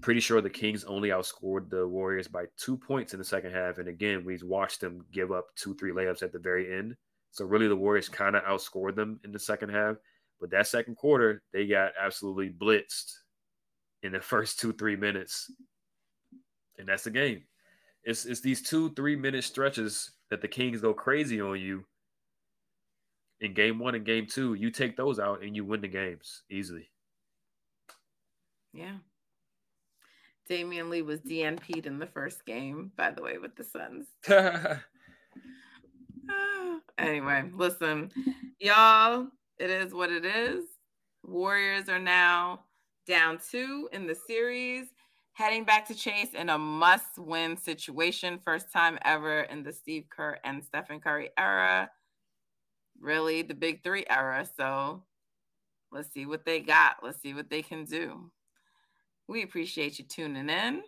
Pretty 0.00 0.20
sure 0.20 0.40
the 0.40 0.50
Kings 0.50 0.84
only 0.84 1.08
outscored 1.08 1.68
the 1.70 1.86
Warriors 1.86 2.28
by 2.28 2.44
two 2.56 2.76
points 2.76 3.12
in 3.12 3.18
the 3.18 3.24
second 3.24 3.52
half, 3.52 3.78
and 3.78 3.88
again, 3.88 4.24
we 4.24 4.38
watched 4.42 4.80
them 4.80 5.04
give 5.12 5.32
up 5.32 5.46
two, 5.56 5.74
three 5.74 5.92
layups 5.92 6.22
at 6.22 6.32
the 6.32 6.38
very 6.38 6.76
end. 6.76 6.94
So 7.32 7.44
really, 7.44 7.68
the 7.68 7.76
Warriors 7.76 8.08
kind 8.08 8.36
of 8.36 8.42
outscored 8.44 8.94
them 8.94 9.20
in 9.24 9.32
the 9.32 9.38
second 9.38 9.70
half. 9.70 9.96
But 10.40 10.50
that 10.50 10.66
second 10.66 10.96
quarter, 10.96 11.42
they 11.52 11.66
got 11.66 11.92
absolutely 12.00 12.50
blitzed 12.50 13.12
in 14.02 14.12
the 14.12 14.20
first 14.20 14.60
two, 14.60 14.72
three 14.72 14.96
minutes 14.96 15.50
and 16.78 16.88
that's 16.88 17.04
the 17.04 17.10
game. 17.10 17.42
It's 18.04 18.24
it's 18.24 18.40
these 18.40 18.62
two 18.62 18.92
three 18.94 19.16
minute 19.16 19.44
stretches 19.44 20.12
that 20.30 20.40
the 20.40 20.48
Kings 20.48 20.80
go 20.80 20.94
crazy 20.94 21.40
on 21.40 21.60
you. 21.60 21.84
In 23.40 23.52
game 23.52 23.78
one 23.78 23.94
and 23.94 24.04
game 24.04 24.26
two, 24.26 24.54
you 24.54 24.70
take 24.70 24.96
those 24.96 25.18
out 25.18 25.42
and 25.42 25.54
you 25.54 25.64
win 25.64 25.80
the 25.80 25.88
games 25.88 26.42
easily. 26.50 26.88
Yeah. 28.72 28.96
Damion 30.48 30.88
Lee 30.90 31.02
was 31.02 31.20
DNP'd 31.20 31.86
in 31.86 31.98
the 31.98 32.06
first 32.06 32.44
game, 32.46 32.92
by 32.96 33.10
the 33.10 33.22
way, 33.22 33.38
with 33.38 33.56
the 33.56 33.64
Suns. 33.64 34.06
Ah. 36.28 36.80
anyway, 36.98 37.48
listen, 37.54 38.10
y'all, 38.58 39.28
it 39.58 39.70
is 39.70 39.94
what 39.94 40.10
it 40.10 40.24
is. 40.24 40.64
Warriors 41.22 41.88
are 41.88 42.00
now 42.00 42.64
down 43.06 43.38
two 43.48 43.88
in 43.92 44.08
the 44.08 44.16
series 44.26 44.86
heading 45.36 45.64
back 45.64 45.86
to 45.86 45.94
Chase 45.94 46.32
in 46.32 46.48
a 46.48 46.56
must 46.56 47.18
win 47.18 47.58
situation. 47.58 48.40
First 48.42 48.72
time 48.72 48.98
ever 49.04 49.42
in 49.42 49.62
the 49.62 49.72
Steve 49.72 50.06
Kerr 50.08 50.38
and 50.44 50.64
Stephen 50.64 50.98
Curry 50.98 51.28
era. 51.38 51.90
Really, 52.98 53.42
the 53.42 53.52
big 53.52 53.84
three 53.84 54.06
era. 54.08 54.46
So 54.56 55.02
let's 55.92 56.10
see 56.14 56.24
what 56.24 56.46
they 56.46 56.60
got. 56.60 56.96
Let's 57.02 57.20
see 57.20 57.34
what 57.34 57.50
they 57.50 57.60
can 57.60 57.84
do. 57.84 58.30
We 59.28 59.42
appreciate 59.42 59.98
you 59.98 60.04
tuning 60.04 60.48
in. 60.48 60.82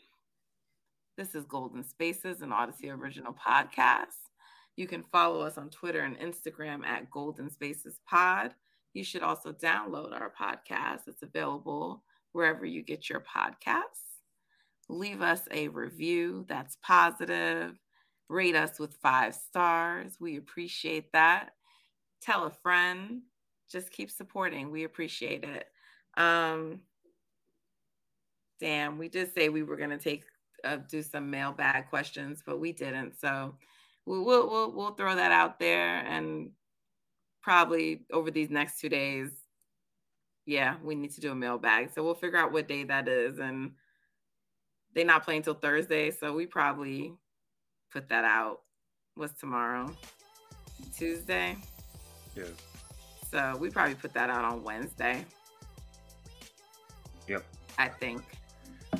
This 1.17 1.35
is 1.35 1.45
Golden 1.47 1.83
Spaces, 1.83 2.43
an 2.43 2.51
Audacy 2.51 2.91
original 2.91 3.35
podcast. 3.35 4.29
You 4.77 4.87
can 4.87 5.03
follow 5.03 5.41
us 5.41 5.59
on 5.59 5.71
Twitter 5.71 6.01
and 6.01 6.19
Instagram 6.19 6.85
at 6.85 7.11
Golden 7.11 7.51
Spaces 7.51 7.99
Pod. 8.09 8.55
You 8.95 9.03
should 9.03 9.23
also 9.23 9.53
download 9.53 10.13
our 10.13 10.33
podcast. 10.41 11.09
It's 11.09 11.23
available 11.23 12.05
wherever 12.33 12.65
you 12.65 12.83
get 12.83 13.09
your 13.09 13.21
podcasts 13.21 14.09
leave 14.89 15.21
us 15.21 15.43
a 15.51 15.69
review 15.69 16.45
that's 16.49 16.79
positive, 16.83 17.79
rate 18.29 18.57
us 18.57 18.79
with 18.79 18.97
five 19.03 19.35
stars. 19.35 20.17
We 20.21 20.37
appreciate 20.37 21.13
that. 21.13 21.51
Tell 22.21 22.45
a 22.45 22.51
friend, 22.51 23.23
just 23.71 23.91
keep 23.91 24.11
supporting. 24.11 24.71
We 24.71 24.85
appreciate 24.85 25.45
it. 25.45 25.67
Um, 26.17 26.81
damn, 28.61 28.99
we 28.99 29.09
did 29.09 29.33
say 29.35 29.49
we 29.49 29.63
were 29.63 29.77
going 29.77 29.91
to 29.91 29.99
take 29.99 30.25
uh, 30.65 30.79
do 30.89 31.03
some 31.03 31.31
mailbag 31.31 31.89
questions, 31.89 32.43
but 32.45 32.59
we 32.59 32.73
didn't. 32.73 33.19
So 33.19 33.55
we'll, 34.07 34.25
we'll 34.25 34.51
we'll 34.51 34.73
we'll 34.73 34.95
throw 34.95 35.15
that 35.15 35.33
out 35.33 35.59
there, 35.59 36.05
and 36.07 36.51
probably 37.43 38.05
over 38.13 38.31
these 38.31 38.51
next 38.51 38.81
two 38.81 38.89
days, 38.89 39.31
yeah, 40.45 40.77
we 40.83 40.95
need 40.95 41.13
to 41.13 41.21
do 41.21 41.33
a 41.33 41.35
mailbag. 41.35 41.91
So 41.95 42.03
we'll 42.03 42.15
figure 42.15 42.39
out 42.39 42.53
what 42.53 42.69
day 42.69 42.85
that 42.85 43.09
is. 43.09 43.39
And 43.39 43.73
they're 44.95 45.05
not 45.05 45.25
playing 45.25 45.43
till 45.43 45.55
Thursday. 45.55 46.11
So 46.11 46.35
we 46.35 46.47
probably 46.47 47.15
put 47.93 48.09
that 48.09 48.25
out. 48.25 48.61
What's 49.15 49.39
tomorrow? 49.39 49.95
Tuesday? 50.97 51.57
Yeah. 52.37 52.45
So 53.31 53.57
we 53.59 53.71
probably 53.71 53.95
put 53.95 54.15
that 54.15 54.31
out 54.31 54.45
on 54.45 54.63
Wednesday. 54.63 55.25
Yep. 57.27 57.45
I 57.79 57.89
think 57.89 58.23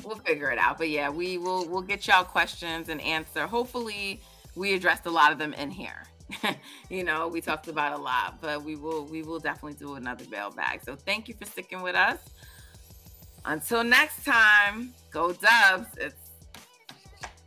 we'll 0.03 0.17
figure 0.17 0.51
it 0.51 0.57
out. 0.57 0.77
But 0.77 0.89
yeah, 0.89 1.09
we 1.09 1.37
will 1.37 1.67
we'll 1.67 1.81
get 1.81 2.07
y'all 2.07 2.23
questions 2.23 2.89
and 2.89 3.01
answer. 3.01 3.47
Hopefully 3.47 4.21
we 4.55 4.73
addressed 4.73 5.05
a 5.05 5.11
lot 5.11 5.31
of 5.31 5.37
them 5.37 5.53
in 5.53 5.71
here. 5.71 6.03
you 6.89 7.03
know, 7.03 7.27
we 7.27 7.41
talked 7.41 7.67
about 7.67 7.99
a 7.99 8.01
lot, 8.01 8.39
but 8.41 8.63
we 8.63 8.75
will 8.75 9.05
we 9.05 9.23
will 9.23 9.39
definitely 9.39 9.77
do 9.77 9.95
another 9.95 10.25
mailbag. 10.29 10.81
So 10.83 10.95
thank 10.95 11.27
you 11.27 11.33
for 11.33 11.45
sticking 11.45 11.81
with 11.81 11.95
us. 11.95 12.19
Until 13.45 13.83
next 13.83 14.25
time, 14.25 14.93
go 15.11 15.31
Dubs. 15.31 15.87
It's 15.97 16.31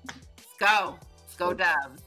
let's 0.06 0.54
go. 0.58 0.98
Let's 1.20 1.36
go 1.36 1.52
Dubs. 1.52 2.02